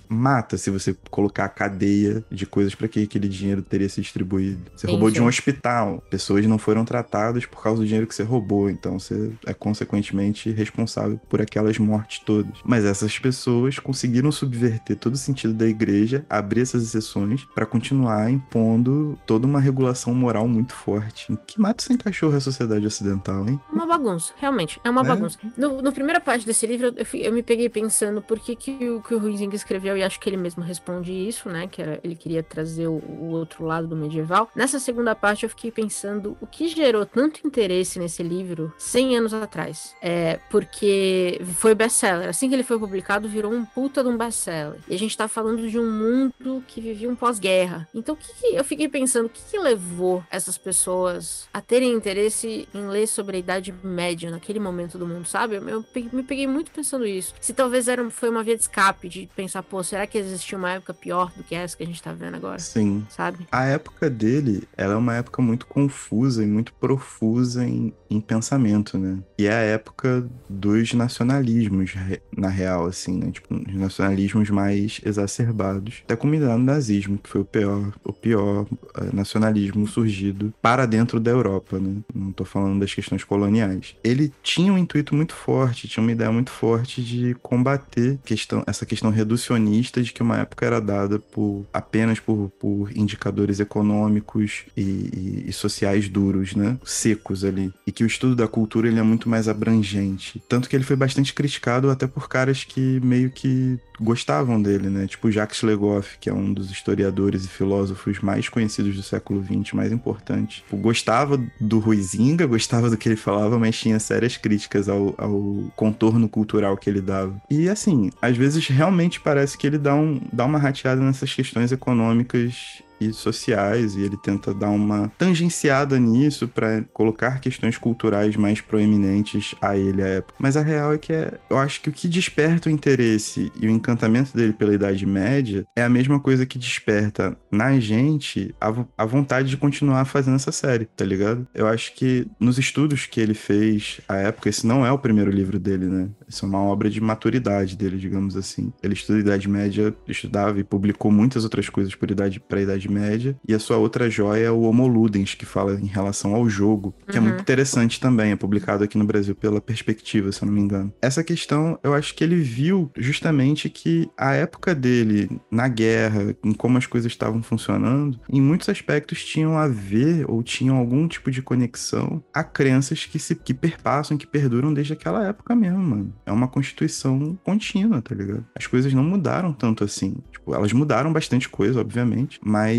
mata 0.08 0.56
se 0.56 0.70
você 0.70 0.96
colocar 1.10 1.44
a 1.44 1.48
cadeia 1.48 2.24
de 2.30 2.46
coisas 2.46 2.74
para 2.74 2.88
que 2.88 3.02
aquele 3.02 3.28
dinheiro 3.28 3.62
teria 3.62 3.88
se 3.88 4.00
distribuído. 4.00 4.60
Você 4.74 4.86
sim, 4.86 4.92
roubou 4.92 5.08
sim. 5.08 5.14
de 5.14 5.22
um 5.22 5.26
hospital, 5.26 6.02
pessoas 6.10 6.46
não 6.46 6.58
foram 6.58 6.84
tratadas 6.84 7.46
por 7.46 7.62
causa 7.62 7.80
do 7.80 7.86
dinheiro 7.86 8.06
que 8.06 8.14
você 8.14 8.22
roubou, 8.22 8.70
então 8.70 8.98
você 8.98 9.32
é 9.46 9.54
consequentemente 9.54 10.50
responsável 10.50 11.20
por 11.28 11.40
aquelas 11.40 11.78
mortes 11.78 12.20
todas. 12.20 12.52
Mas 12.64 12.84
essas 12.84 13.18
pessoas 13.18 13.78
conseguiram 13.78 14.30
subverter 14.30 14.96
todo 14.96 15.14
o 15.14 15.18
sentido 15.18 15.54
da 15.54 15.66
igreja, 15.66 16.24
abrir 16.28 16.62
essas 16.62 16.82
exceções 16.82 17.44
para 17.54 17.66
continuar 17.66 18.30
impondo 18.30 19.18
toda 19.26 19.46
uma 19.46 19.60
regulação 19.60 20.14
moral 20.14 20.46
muito 20.46 20.74
forte. 20.74 21.32
Em 21.32 21.36
que 21.36 21.60
mato 21.60 21.82
sem 21.82 21.96
cachorro 21.96 22.34
é 22.34 22.36
a 22.38 22.40
sociedade 22.40 22.86
ocidental, 22.86 23.48
hein? 23.48 23.60
Uma 23.72 23.86
bagunça, 23.86 24.32
realmente, 24.36 24.80
é 24.84 24.90
uma 24.90 25.02
é? 25.02 25.04
bagunça. 25.04 25.38
No, 25.56 25.80
no, 25.80 25.92
primeira 25.92 26.20
parte 26.20 26.46
desse 26.46 26.66
livro, 26.66 26.94
eu, 26.96 27.20
eu, 27.20 27.32
me 27.32 27.42
peguei 27.42 27.68
pensando 27.68 28.20
por 28.20 28.38
que, 28.38 28.56
que, 28.56 28.90
o, 28.90 29.02
que 29.02 29.14
o 29.14 29.18
Ruizinho 29.44 29.54
escreveu, 29.54 29.96
e 29.96 30.02
acho 30.02 30.18
que 30.18 30.28
ele 30.28 30.36
mesmo 30.36 30.62
responde 30.62 31.12
isso, 31.12 31.48
né? 31.48 31.66
Que 31.66 31.82
era, 31.82 32.00
ele 32.02 32.14
queria 32.14 32.42
trazer 32.42 32.86
o, 32.86 32.94
o 32.96 33.28
outro 33.30 33.64
lado 33.64 33.86
do 33.86 33.96
medieval. 33.96 34.50
Nessa 34.54 34.78
segunda 34.78 35.14
parte, 35.14 35.44
eu 35.44 35.50
fiquei 35.50 35.70
pensando 35.70 36.36
o 36.40 36.46
que 36.46 36.68
gerou 36.68 37.04
tanto 37.04 37.46
interesse 37.46 37.98
nesse 37.98 38.22
livro 38.22 38.72
100 38.78 39.18
anos 39.18 39.34
atrás. 39.34 39.94
É, 40.00 40.38
porque 40.50 41.40
foi 41.56 41.74
best-seller. 41.74 42.28
Assim 42.28 42.48
que 42.48 42.54
ele 42.54 42.62
foi 42.62 42.78
publicado, 42.78 43.28
virou 43.28 43.52
um 43.52 43.64
puta 43.64 44.02
de 44.02 44.08
um 44.08 44.16
best-seller. 44.16 44.80
E 44.88 44.94
a 44.94 44.98
gente 44.98 45.16
tá 45.16 45.28
falando 45.28 45.68
de 45.68 45.78
um 45.78 45.90
mundo 45.90 46.62
que 46.66 46.80
vivia 46.80 47.08
um 47.08 47.16
pós-guerra. 47.16 47.88
Então, 47.94 48.14
o 48.14 48.18
que, 48.18 48.32
que, 48.34 48.54
eu 48.54 48.64
fiquei 48.64 48.88
pensando, 48.88 49.26
o 49.26 49.30
que, 49.30 49.42
que 49.50 49.58
levou 49.58 50.22
essas 50.30 50.58
pessoas 50.58 51.48
a 51.52 51.60
terem 51.60 51.92
interesse 51.92 52.68
em 52.74 52.86
ler 52.86 53.06
sobre 53.06 53.36
a 53.36 53.40
Idade 53.40 53.74
Média 53.82 54.30
naquele 54.30 54.60
momento 54.60 54.98
do 54.98 55.06
mundo, 55.06 55.26
sabe? 55.26 55.56
Eu, 55.56 55.68
eu 55.68 55.84
me 56.12 56.22
peguei 56.22 56.46
muito 56.46 56.70
pensando 56.70 57.06
isso. 57.06 57.34
Se 57.40 57.52
talvez 57.52 57.88
era, 57.88 58.08
foi 58.10 58.30
uma 58.30 58.42
via 58.42 58.56
de 58.56 58.62
escape 58.62 59.08
de 59.08 59.28
pensar, 59.34 59.62
pô, 59.62 59.82
será 59.82 60.06
que 60.06 60.18
existia 60.18 60.56
uma 60.56 60.72
época 60.72 60.94
pior 60.94 61.32
do 61.36 61.42
que 61.42 61.54
essa 61.54 61.76
que 61.76 61.82
a 61.82 61.86
gente 61.86 62.02
tá 62.02 62.12
vendo 62.12 62.36
agora? 62.36 62.58
Sim. 62.58 63.06
Sabe? 63.08 63.46
A 63.50 63.64
época 63.64 64.08
dele, 64.08 64.66
ela 64.76 64.94
é 64.94 64.96
uma 64.96 65.14
época 65.14 65.42
muito 65.42 65.66
confusa 65.66 66.42
e 66.42 66.46
muito 66.46 66.72
profusa 66.74 67.66
em, 67.66 67.92
em 68.10 68.20
pensamento, 68.20 68.96
né? 68.98 69.18
E 69.38 69.46
é 69.46 69.52
a 69.52 69.60
época 69.60 70.28
dos 70.48 70.92
nacionalismos, 70.94 71.94
na 72.36 72.48
real, 72.48 72.86
assim, 72.86 73.18
né? 73.18 73.30
Tipo, 73.30 73.54
os 73.54 73.74
nacionalismos 73.74 74.50
mais 74.50 75.00
exacerbados. 75.04 76.02
Até 76.04 76.16
culminar 76.16 76.56
no 76.56 76.64
nazismo, 76.64 77.18
que 77.18 77.28
foi 77.28 77.40
o 77.40 77.44
pior, 77.44 77.92
o 78.04 78.12
pior 78.12 78.62
uh, 78.62 78.68
nacionalismo 79.14 79.86
surgido 79.86 80.52
para 80.62 80.86
dentro 80.86 81.18
da 81.20 81.30
Europa, 81.30 81.78
né? 81.78 81.96
Não 82.14 82.32
tô 82.32 82.44
falando 82.44 82.80
das 82.80 82.94
questões 82.94 83.24
coloniais. 83.24 83.96
Ele 84.02 84.32
tinha 84.42 84.72
um 84.72 84.78
intuito 84.78 85.14
muito 85.14 85.34
forte, 85.34 85.88
tinha 85.88 86.02
uma 86.02 86.12
ideia 86.12 86.30
muito 86.30 86.50
forte 86.50 87.02
de 87.02 87.34
combater 87.42 88.18
questão, 88.24 88.62
essa 88.66 88.86
questão 88.86 89.10
reducionista 89.24 90.02
de 90.02 90.12
que 90.12 90.22
uma 90.22 90.38
época 90.38 90.64
era 90.64 90.80
dada 90.80 91.18
por 91.18 91.66
apenas 91.72 92.20
por, 92.20 92.50
por 92.60 92.96
indicadores 92.96 93.58
econômicos 93.58 94.64
e, 94.76 94.82
e, 94.82 95.44
e 95.48 95.52
sociais 95.52 96.08
duros, 96.08 96.54
né? 96.54 96.78
Secos 96.84 97.44
ali. 97.44 97.72
E 97.86 97.90
que 97.90 98.04
o 98.04 98.06
estudo 98.06 98.36
da 98.36 98.46
cultura 98.46 98.86
ele 98.86 99.00
é 99.00 99.02
muito 99.02 99.28
mais 99.28 99.48
abrangente. 99.48 100.42
Tanto 100.48 100.68
que 100.68 100.76
ele 100.76 100.84
foi 100.84 100.96
bastante 100.96 101.32
criticado 101.32 101.90
até 101.90 102.06
por 102.06 102.28
caras 102.28 102.62
que 102.64 103.00
meio 103.02 103.30
que 103.30 103.78
gostavam 104.04 104.60
dele, 104.60 104.88
né? 104.88 105.06
Tipo 105.06 105.30
Jacques 105.30 105.62
Legoff, 105.62 106.18
que 106.20 106.28
é 106.28 106.32
um 106.32 106.52
dos 106.52 106.70
historiadores 106.70 107.44
e 107.44 107.48
filósofos 107.48 108.20
mais 108.20 108.48
conhecidos 108.48 108.94
do 108.94 109.02
século 109.02 109.42
XX, 109.42 109.72
mais 109.72 109.90
importantes. 109.90 110.58
Tipo, 110.58 110.76
gostava 110.76 111.40
do 111.60 111.78
Ruizinga, 111.78 112.46
gostava 112.46 112.90
do 112.90 112.96
que 112.96 113.08
ele 113.08 113.16
falava, 113.16 113.58
mas 113.58 113.76
tinha 113.78 113.98
sérias 113.98 114.36
críticas 114.36 114.88
ao, 114.88 115.14
ao 115.16 115.64
contorno 115.74 116.28
cultural 116.28 116.76
que 116.76 116.88
ele 116.88 117.00
dava. 117.00 117.34
E 117.50 117.68
assim, 117.68 118.10
às 118.20 118.36
vezes 118.36 118.68
realmente 118.68 119.20
parece 119.20 119.56
que 119.56 119.66
ele 119.66 119.78
dá, 119.78 119.94
um, 119.94 120.20
dá 120.32 120.44
uma 120.44 120.58
rateada 120.58 121.00
nessas 121.00 121.32
questões 121.32 121.72
econômicas 121.72 122.82
e 123.10 123.12
sociais, 123.12 123.96
e 123.96 124.02
ele 124.02 124.16
tenta 124.16 124.52
dar 124.54 124.70
uma 124.70 125.10
tangenciada 125.18 125.98
nisso 125.98 126.48
para 126.48 126.82
colocar 126.92 127.40
questões 127.40 127.78
culturais 127.78 128.36
mais 128.36 128.60
proeminentes 128.60 129.54
a 129.60 129.76
ele 129.76 130.02
à 130.02 130.06
época. 130.06 130.34
Mas 130.38 130.56
a 130.56 130.62
real 130.62 130.92
é 130.92 130.98
que 130.98 131.12
é, 131.12 131.38
eu 131.50 131.58
acho 131.58 131.80
que 131.80 131.88
o 131.88 131.92
que 131.92 132.08
desperta 132.08 132.68
o 132.68 132.72
interesse 132.72 133.52
e 133.60 133.66
o 133.66 133.70
encantamento 133.70 134.36
dele 134.36 134.52
pela 134.52 134.74
Idade 134.74 135.06
Média 135.06 135.64
é 135.76 135.82
a 135.82 135.88
mesma 135.88 136.18
coisa 136.20 136.46
que 136.46 136.58
desperta 136.58 137.36
na 137.50 137.78
gente 137.78 138.54
a, 138.60 138.72
a 138.96 139.04
vontade 139.04 139.48
de 139.48 139.56
continuar 139.56 140.04
fazendo 140.04 140.36
essa 140.36 140.52
série, 140.52 140.86
tá 140.86 141.04
ligado? 141.04 141.46
Eu 141.54 141.66
acho 141.66 141.94
que 141.94 142.26
nos 142.38 142.58
estudos 142.58 143.06
que 143.06 143.20
ele 143.20 143.34
fez 143.34 144.00
à 144.08 144.16
época, 144.16 144.48
esse 144.48 144.66
não 144.66 144.84
é 144.84 144.92
o 144.92 144.98
primeiro 144.98 145.30
livro 145.30 145.58
dele, 145.58 145.86
né? 145.86 146.08
Isso 146.28 146.44
é 146.44 146.48
uma 146.48 146.62
obra 146.62 146.90
de 146.90 147.00
maturidade 147.00 147.76
dele, 147.76 147.96
digamos 147.96 148.36
assim. 148.36 148.72
Ele 148.82 148.94
estuda 148.94 149.18
Idade 149.18 149.48
Média, 149.48 149.94
estudava 150.06 150.58
e 150.58 150.64
publicou 150.64 151.10
muitas 151.10 151.44
outras 151.44 151.68
coisas 151.68 151.94
por 151.94 152.10
idade 152.10 152.40
para 152.40 152.58
a 152.58 152.62
Idade 152.62 152.90
Média. 152.94 153.36
E 153.46 153.54
a 153.54 153.58
sua 153.58 153.76
outra 153.76 154.08
joia 154.08 154.46
é 154.46 154.50
o 154.50 154.62
Homo 154.62 154.86
Ludens, 154.86 155.34
que 155.34 155.44
fala 155.44 155.74
em 155.74 155.86
relação 155.86 156.34
ao 156.34 156.48
jogo, 156.48 156.94
que 157.06 157.18
uhum. 157.18 157.24
é 157.24 157.28
muito 157.28 157.40
interessante 157.40 158.00
também. 158.00 158.32
É 158.32 158.36
publicado 158.36 158.84
aqui 158.84 158.96
no 158.96 159.04
Brasil 159.04 159.34
pela 159.34 159.60
Perspectiva, 159.60 160.32
se 160.32 160.42
eu 160.42 160.46
não 160.46 160.54
me 160.54 160.60
engano. 160.60 160.92
Essa 161.00 161.24
questão, 161.24 161.78
eu 161.82 161.94
acho 161.94 162.14
que 162.14 162.22
ele 162.22 162.36
viu 162.36 162.90
justamente 162.96 163.68
que 163.68 164.08
a 164.16 164.32
época 164.34 164.74
dele 164.74 165.28
na 165.50 165.68
guerra, 165.68 166.34
em 166.44 166.52
como 166.52 166.78
as 166.78 166.86
coisas 166.86 167.10
estavam 167.10 167.42
funcionando, 167.42 168.18
em 168.30 168.40
muitos 168.40 168.68
aspectos 168.68 169.24
tinham 169.24 169.58
a 169.58 169.68
ver 169.68 170.24
ou 170.28 170.42
tinham 170.42 170.76
algum 170.76 171.06
tipo 171.08 171.30
de 171.30 171.42
conexão 171.42 172.22
a 172.32 172.42
crenças 172.44 173.04
que 173.04 173.18
se 173.18 173.34
que 173.34 173.52
perpassam, 173.52 174.16
que 174.16 174.26
perduram 174.26 174.72
desde 174.72 174.92
aquela 174.92 175.26
época 175.26 175.54
mesmo, 175.54 175.78
mano 175.78 176.14
é 176.26 176.32
uma 176.32 176.48
constituição 176.48 177.38
contínua, 177.42 178.00
tá 178.00 178.14
ligado? 178.14 178.44
As 178.54 178.66
coisas 178.66 178.92
não 178.92 179.04
mudaram 179.04 179.52
tanto 179.52 179.84
assim. 179.84 180.16
Tipo, 180.32 180.54
elas 180.54 180.72
mudaram 180.72 181.12
bastante 181.12 181.48
coisa, 181.48 181.80
obviamente, 181.80 182.40
mas 182.42 182.73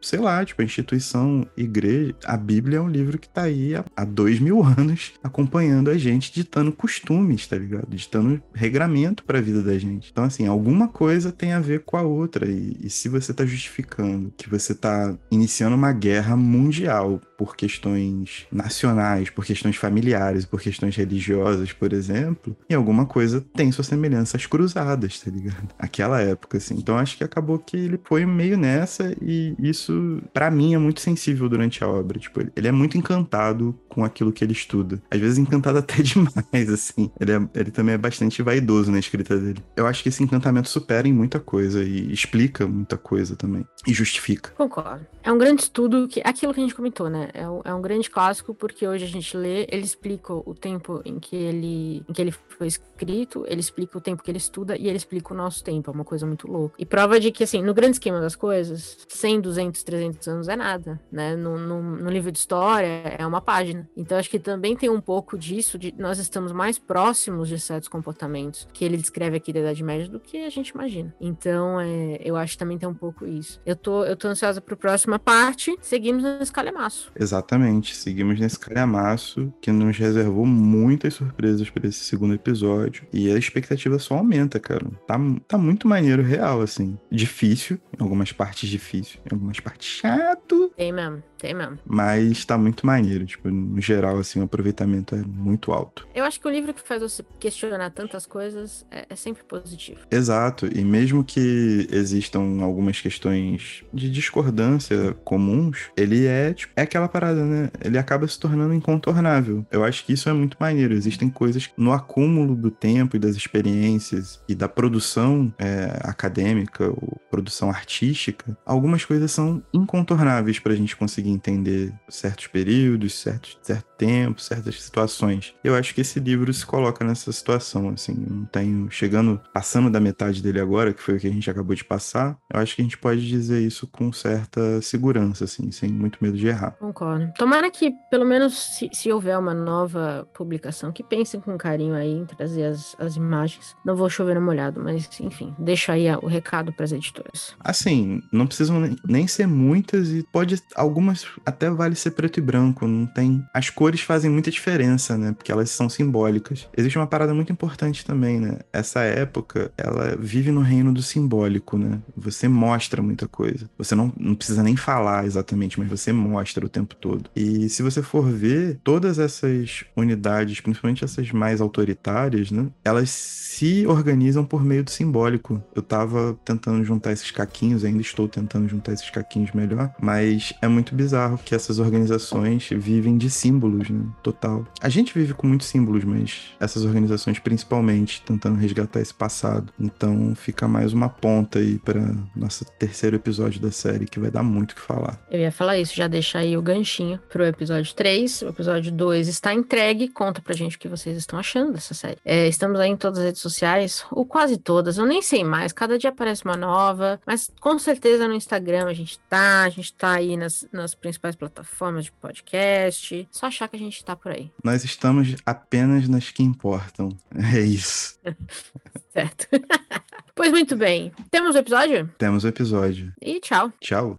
sei 0.00 0.18
lá, 0.20 0.44
tipo, 0.44 0.62
a 0.62 0.64
instituição 0.64 1.46
igreja, 1.56 2.14
a 2.24 2.36
Bíblia 2.36 2.78
é 2.78 2.80
um 2.80 2.88
livro 2.88 3.18
que 3.18 3.28
tá 3.28 3.42
aí 3.42 3.74
há, 3.74 3.84
há 3.96 4.04
dois 4.04 4.38
mil 4.38 4.62
anos 4.78 5.12
acompanhando 5.22 5.90
a 5.90 5.98
gente, 5.98 6.32
ditando 6.32 6.72
costumes, 6.72 7.46
tá 7.46 7.56
ligado? 7.56 7.88
Ditando 7.88 8.40
regramento 8.54 9.24
pra 9.24 9.40
vida 9.40 9.62
da 9.62 9.76
gente. 9.78 10.10
Então, 10.12 10.24
assim, 10.24 10.46
alguma 10.46 10.88
coisa 10.88 11.32
tem 11.32 11.52
a 11.52 11.60
ver 11.60 11.82
com 11.84 11.96
a 11.96 12.02
outra. 12.02 12.48
E, 12.48 12.76
e 12.82 12.90
se 12.90 13.08
você 13.08 13.34
tá 13.34 13.44
justificando 13.44 14.32
que 14.36 14.48
você 14.48 14.74
tá 14.74 15.16
iniciando 15.30 15.74
uma 15.74 15.92
guerra 15.92 16.36
mundial 16.36 17.20
por 17.36 17.56
questões 17.56 18.46
nacionais, 18.50 19.30
por 19.30 19.44
questões 19.44 19.76
familiares, 19.76 20.44
por 20.44 20.60
questões 20.60 20.96
religiosas, 20.96 21.72
por 21.72 21.92
exemplo, 21.92 22.56
e 22.68 22.74
alguma 22.74 23.06
coisa 23.06 23.44
tem 23.54 23.70
suas 23.72 23.86
semelhanças 23.86 24.46
cruzadas, 24.46 25.20
tá 25.20 25.30
ligado? 25.30 25.68
Aquela 25.78 26.20
época, 26.20 26.58
assim. 26.58 26.74
Então, 26.76 26.98
acho 26.98 27.16
que 27.16 27.24
acabou 27.24 27.58
que 27.58 27.76
ele 27.76 28.00
foi 28.04 28.24
meio 28.24 28.56
nessa 28.56 29.14
e 29.20 29.54
isso 29.58 30.22
para 30.32 30.50
mim, 30.50 30.74
é 30.74 30.78
muito 30.78 31.00
sensível 31.00 31.48
durante 31.48 31.82
a 31.82 31.88
obra. 31.88 32.18
Tipo, 32.18 32.40
ele 32.54 32.68
é 32.68 32.72
muito 32.72 32.98
encantado 32.98 33.78
com 33.88 34.04
aquilo 34.04 34.32
que 34.32 34.44
ele 34.44 34.52
estuda. 34.52 35.02
Às 35.10 35.20
vezes 35.20 35.38
encantado 35.38 35.78
até 35.78 36.02
demais, 36.02 36.70
assim. 36.70 37.10
Ele, 37.20 37.32
é, 37.32 37.48
ele 37.54 37.70
também 37.70 37.94
é 37.94 37.98
bastante 37.98 38.42
vaidoso 38.42 38.90
na 38.90 38.98
escrita 38.98 39.36
dele. 39.38 39.62
Eu 39.74 39.86
acho 39.86 40.02
que 40.02 40.08
esse 40.08 40.22
encantamento 40.22 40.68
supera 40.68 41.06
em 41.06 41.12
muita 41.12 41.40
coisa 41.40 41.82
e 41.82 42.12
explica 42.12 42.66
muita 42.66 42.96
coisa 42.96 43.36
também. 43.36 43.64
E 43.86 43.92
justifica. 43.92 44.50
Concordo. 44.50 45.06
É 45.22 45.32
um 45.32 45.38
grande 45.38 45.62
estudo 45.62 46.06
que 46.06 46.20
aquilo 46.24 46.54
que 46.54 46.60
a 46.60 46.62
gente 46.62 46.74
comentou, 46.74 47.08
né? 47.08 47.25
É 47.32 47.48
um, 47.48 47.60
é 47.64 47.74
um 47.74 47.80
grande 47.80 48.10
clássico 48.10 48.54
porque 48.54 48.86
hoje 48.86 49.04
a 49.04 49.08
gente 49.08 49.36
lê, 49.36 49.66
ele 49.70 49.84
explica 49.84 50.32
o 50.32 50.54
tempo 50.54 51.00
em 51.04 51.18
que 51.18 51.36
ele, 51.36 52.04
em 52.08 52.12
que 52.12 52.20
ele 52.20 52.32
foi 52.32 52.66
escrito, 52.66 53.44
ele 53.48 53.60
explica 53.60 53.98
o 53.98 54.00
tempo 54.00 54.22
que 54.22 54.30
ele 54.30 54.38
estuda 54.38 54.76
e 54.76 54.88
ele 54.88 54.96
explica 54.96 55.32
o 55.32 55.36
nosso 55.36 55.62
tempo. 55.62 55.90
É 55.90 55.94
uma 55.94 56.04
coisa 56.04 56.26
muito 56.26 56.50
louca. 56.50 56.74
E 56.78 56.86
prova 56.86 57.18
de 57.20 57.30
que, 57.30 57.44
assim, 57.44 57.62
no 57.62 57.74
grande 57.74 57.96
esquema 57.96 58.20
das 58.20 58.34
coisas, 58.34 59.06
100, 59.08 59.40
200, 59.40 59.82
300 59.82 60.28
anos 60.28 60.48
é 60.48 60.56
nada, 60.56 61.00
né? 61.10 61.36
No, 61.36 61.58
no, 61.58 61.82
no 61.82 62.10
livro 62.10 62.32
de 62.32 62.38
história 62.38 62.86
é 63.18 63.26
uma 63.26 63.40
página. 63.40 63.88
Então 63.96 64.18
acho 64.18 64.30
que 64.30 64.38
também 64.38 64.76
tem 64.76 64.88
um 64.88 65.00
pouco 65.00 65.38
disso, 65.38 65.78
de 65.78 65.94
nós 65.98 66.18
estamos 66.18 66.52
mais 66.52 66.78
próximos 66.78 67.48
de 67.48 67.58
certos 67.58 67.88
comportamentos 67.88 68.68
que 68.72 68.84
ele 68.84 68.96
descreve 68.96 69.36
aqui 69.36 69.52
da 69.52 69.60
Idade 69.60 69.82
Média 69.82 70.08
do 70.08 70.20
que 70.20 70.44
a 70.44 70.50
gente 70.50 70.70
imagina. 70.70 71.14
Então, 71.20 71.80
é, 71.80 72.18
eu 72.20 72.36
acho 72.36 72.52
que 72.52 72.58
também 72.58 72.78
tem 72.78 72.88
um 72.88 72.94
pouco 72.94 73.26
isso. 73.26 73.60
Eu 73.64 73.76
tô, 73.76 74.04
eu 74.04 74.16
tô 74.16 74.28
ansiosa 74.28 74.60
para 74.60 74.74
a 74.74 74.76
próxima 74.76 75.18
parte. 75.18 75.76
Seguimos 75.80 76.22
nesse 76.22 76.52
calhamaço. 76.52 77.10
Exatamente, 77.18 77.94
seguimos 77.94 78.38
nesse 78.38 78.58
calhamaço 78.58 79.52
que 79.60 79.72
nos 79.72 79.96
reservou 79.96 80.46
muitas 80.46 81.14
surpresas 81.14 81.68
para 81.70 81.88
esse 81.88 82.00
segundo 82.04 82.34
episódio. 82.34 83.06
E 83.12 83.30
a 83.30 83.38
expectativa 83.38 83.98
só 83.98 84.16
aumenta, 84.16 84.58
cara. 84.60 84.86
Tá, 85.06 85.18
tá 85.46 85.58
muito 85.58 85.88
maneiro, 85.88 86.22
real, 86.22 86.60
assim. 86.60 86.98
Difícil, 87.10 87.78
em 87.98 88.02
algumas 88.02 88.32
partes 88.32 88.68
difícil, 88.68 89.20
em 89.30 89.34
algumas 89.34 89.60
partes 89.60 89.88
chato. 89.88 90.72
Tem 90.76 90.92
mesmo. 90.92 91.22
Tem 91.38 91.54
mesmo. 91.54 91.78
Mas 91.84 92.44
tá 92.44 92.56
muito 92.56 92.86
maneiro. 92.86 93.26
Tipo, 93.26 93.50
no 93.50 93.80
geral, 93.80 94.18
assim, 94.18 94.40
o 94.40 94.44
aproveitamento 94.44 95.14
é 95.14 95.22
muito 95.22 95.72
alto. 95.72 96.08
Eu 96.14 96.24
acho 96.24 96.40
que 96.40 96.48
o 96.48 96.50
livro 96.50 96.72
que 96.72 96.86
faz 96.86 97.02
você 97.02 97.24
questionar 97.38 97.90
tantas 97.90 98.26
coisas 98.26 98.86
é, 98.90 99.06
é 99.10 99.16
sempre 99.16 99.44
positivo. 99.44 100.00
Exato. 100.10 100.66
E 100.66 100.84
mesmo 100.84 101.22
que 101.22 101.86
existam 101.90 102.62
algumas 102.62 103.00
questões 103.00 103.84
de 103.92 104.10
discordância 104.10 105.14
comuns, 105.24 105.90
ele 105.96 106.26
é, 106.26 106.54
tipo, 106.54 106.72
é 106.76 106.82
aquela 106.82 107.05
parada, 107.08 107.44
né? 107.44 107.70
Ele 107.82 107.98
acaba 107.98 108.26
se 108.26 108.38
tornando 108.38 108.74
incontornável. 108.74 109.64
Eu 109.70 109.84
acho 109.84 110.04
que 110.04 110.12
isso 110.12 110.28
é 110.28 110.32
muito 110.32 110.56
maneiro. 110.58 110.94
Existem 110.94 111.28
coisas 111.28 111.70
no 111.76 111.92
acúmulo 111.92 112.54
do 112.54 112.70
tempo 112.70 113.16
e 113.16 113.18
das 113.18 113.36
experiências 113.36 114.40
e 114.48 114.54
da 114.54 114.68
produção 114.68 115.52
é, 115.58 115.98
acadêmica 116.02 116.88
ou 116.88 117.20
produção 117.30 117.68
artística, 117.68 118.56
algumas 118.64 119.04
coisas 119.04 119.30
são 119.30 119.62
incontornáveis 119.72 120.58
pra 120.58 120.74
gente 120.74 120.96
conseguir 120.96 121.30
entender 121.30 121.92
certos 122.08 122.46
períodos, 122.46 123.14
certos, 123.14 123.58
certo 123.62 123.86
tempo, 123.98 124.40
certas 124.40 124.82
situações. 124.82 125.54
Eu 125.62 125.74
acho 125.74 125.94
que 125.94 126.00
esse 126.00 126.18
livro 126.18 126.52
se 126.52 126.64
coloca 126.64 127.04
nessa 127.04 127.30
situação, 127.30 127.90
assim, 127.90 128.14
não 128.14 128.46
tenho, 128.46 128.90
chegando, 128.90 129.40
passando 129.52 129.90
da 129.90 130.00
metade 130.00 130.42
dele 130.42 130.60
agora, 130.60 130.94
que 130.94 131.02
foi 131.02 131.16
o 131.16 131.20
que 131.20 131.26
a 131.26 131.32
gente 131.32 131.50
acabou 131.50 131.74
de 131.74 131.84
passar, 131.84 132.38
eu 132.52 132.60
acho 132.60 132.74
que 132.74 132.80
a 132.80 132.84
gente 132.84 132.98
pode 132.98 133.26
dizer 133.26 133.60
isso 133.60 133.86
com 133.86 134.10
certa 134.12 134.80
segurança, 134.80 135.44
assim, 135.44 135.70
sem 135.70 135.90
muito 135.90 136.18
medo 136.22 136.36
de 136.38 136.46
errar. 136.46 136.76
Concordo. 136.96 137.30
Tomara 137.36 137.70
que, 137.70 137.94
pelo 138.10 138.24
menos, 138.24 138.54
se, 138.54 138.88
se 138.90 139.12
houver 139.12 139.38
uma 139.38 139.52
nova 139.52 140.26
publicação, 140.32 140.90
que 140.90 141.02
pensem 141.02 141.38
com 141.38 141.58
carinho 141.58 141.94
aí 141.94 142.10
em 142.10 142.24
trazer 142.24 142.64
as, 142.64 142.96
as 142.98 143.16
imagens. 143.16 143.76
Não 143.84 143.94
vou 143.94 144.08
chover 144.08 144.34
no 144.34 144.40
molhado, 144.40 144.80
mas, 144.82 145.06
enfim, 145.20 145.54
deixa 145.58 145.92
aí 145.92 146.06
o 146.16 146.26
recado 146.26 146.72
para 146.72 146.84
as 146.84 146.92
editoras. 146.92 147.54
Assim, 147.60 148.22
não 148.32 148.46
precisam 148.46 148.96
nem 149.06 149.26
ser 149.26 149.46
muitas 149.46 150.08
e 150.08 150.22
pode, 150.32 150.58
algumas 150.74 151.26
até 151.44 151.68
vale 151.68 151.94
ser 151.94 152.12
preto 152.12 152.38
e 152.38 152.42
branco, 152.42 152.86
não 152.86 153.04
tem... 153.04 153.44
As 153.52 153.68
cores 153.68 154.00
fazem 154.00 154.30
muita 154.30 154.50
diferença, 154.50 155.18
né? 155.18 155.32
Porque 155.32 155.52
elas 155.52 155.68
são 155.68 155.90
simbólicas. 155.90 156.66
Existe 156.74 156.96
uma 156.96 157.06
parada 157.06 157.34
muito 157.34 157.52
importante 157.52 158.06
também, 158.06 158.40
né? 158.40 158.60
Essa 158.72 159.00
época, 159.00 159.70
ela 159.76 160.16
vive 160.18 160.50
no 160.50 160.62
reino 160.62 160.94
do 160.94 161.02
simbólico, 161.02 161.76
né? 161.76 162.00
Você 162.16 162.48
mostra 162.48 163.02
muita 163.02 163.28
coisa. 163.28 163.68
Você 163.76 163.94
não, 163.94 164.10
não 164.16 164.34
precisa 164.34 164.62
nem 164.62 164.76
falar 164.76 165.26
exatamente, 165.26 165.78
mas 165.78 165.90
você 165.90 166.10
mostra 166.10 166.64
o 166.64 166.68
tempo 166.70 166.85
todo. 166.94 167.30
E 167.34 167.68
se 167.68 167.82
você 167.82 168.02
for 168.02 168.28
ver, 168.30 168.78
todas 168.84 169.18
essas 169.18 169.84
unidades, 169.96 170.60
principalmente 170.60 171.04
essas 171.04 171.32
mais 171.32 171.60
autoritárias, 171.60 172.50
né? 172.50 172.68
Elas 172.84 173.10
se 173.10 173.86
organizam 173.86 174.44
por 174.44 174.62
meio 174.62 174.84
do 174.84 174.90
simbólico. 174.90 175.62
Eu 175.74 175.80
tava 175.80 176.38
tentando 176.44 176.84
juntar 176.84 177.12
esses 177.12 177.30
caquinhos, 177.30 177.84
ainda 177.84 178.02
estou 178.02 178.28
tentando 178.28 178.68
juntar 178.68 178.92
esses 178.92 179.08
caquinhos 179.08 179.52
melhor, 179.52 179.90
mas 179.98 180.52
é 180.60 180.68
muito 180.68 180.94
bizarro 180.94 181.38
que 181.42 181.54
essas 181.54 181.78
organizações 181.78 182.68
vivem 182.70 183.16
de 183.16 183.30
símbolos 183.30 183.86
né? 183.90 184.04
Total. 184.22 184.66
A 184.80 184.88
gente 184.88 185.14
vive 185.14 185.32
com 185.34 185.46
muitos 185.46 185.68
símbolos, 185.68 186.04
mas 186.04 186.54
essas 186.60 186.84
organizações 186.84 187.38
principalmente 187.38 188.22
tentando 188.22 188.56
resgatar 188.56 189.00
esse 189.00 189.14
passado. 189.14 189.72
Então 189.78 190.34
fica 190.34 190.68
mais 190.68 190.92
uma 190.92 191.08
ponta 191.08 191.58
aí 191.58 191.78
para 191.78 192.14
nosso 192.34 192.64
terceiro 192.78 193.16
episódio 193.16 193.60
da 193.60 193.70
série, 193.70 194.06
que 194.06 194.20
vai 194.20 194.30
dar 194.30 194.42
muito 194.42 194.72
o 194.72 194.74
que 194.74 194.80
falar. 194.82 195.18
Eu 195.30 195.40
ia 195.40 195.52
falar 195.52 195.78
isso, 195.78 195.94
já 195.94 196.08
deixar 196.08 196.40
aí 196.40 196.56
o 196.56 196.62
ganchinho 196.76 197.18
pro 197.28 197.44
episódio 197.44 197.94
3. 197.94 198.42
O 198.42 198.48
episódio 198.48 198.92
2 198.92 199.28
está 199.28 199.52
entregue. 199.52 200.08
Conta 200.08 200.40
pra 200.40 200.54
gente 200.54 200.76
o 200.76 200.78
que 200.78 200.88
vocês 200.88 201.16
estão 201.16 201.38
achando 201.38 201.72
dessa 201.72 201.94
série. 201.94 202.18
É, 202.24 202.46
estamos 202.46 202.78
aí 202.78 202.90
em 202.90 202.96
todas 202.96 203.18
as 203.18 203.24
redes 203.24 203.40
sociais, 203.40 204.04
ou 204.10 204.24
quase 204.24 204.56
todas, 204.56 204.98
eu 204.98 205.06
nem 205.06 205.22
sei 205.22 205.44
mais. 205.44 205.72
Cada 205.72 205.98
dia 205.98 206.10
aparece 206.10 206.44
uma 206.44 206.56
nova, 206.56 207.20
mas 207.26 207.50
com 207.60 207.78
certeza 207.78 208.28
no 208.28 208.34
Instagram 208.34 208.86
a 208.86 208.94
gente 208.94 209.18
tá, 209.28 209.62
a 209.62 209.68
gente 209.68 209.92
tá 209.92 210.12
aí 210.12 210.36
nas, 210.36 210.66
nas 210.72 210.94
principais 210.94 211.34
plataformas 211.34 212.04
de 212.04 212.12
podcast. 212.12 213.28
Só 213.30 213.46
achar 213.46 213.68
que 213.68 213.76
a 213.76 213.78
gente 213.78 214.04
tá 214.04 214.14
por 214.14 214.32
aí. 214.32 214.50
Nós 214.62 214.84
estamos 214.84 215.34
apenas 215.44 216.08
nas 216.08 216.30
que 216.30 216.42
importam. 216.42 217.08
É 217.54 217.60
isso. 217.60 218.18
certo. 219.12 219.48
pois 220.34 220.50
muito 220.50 220.76
bem. 220.76 221.12
Temos 221.30 221.54
o 221.54 221.58
episódio? 221.58 222.10
Temos 222.18 222.44
o 222.44 222.48
episódio. 222.48 223.12
E 223.20 223.40
tchau. 223.40 223.72
Tchau. 223.80 224.18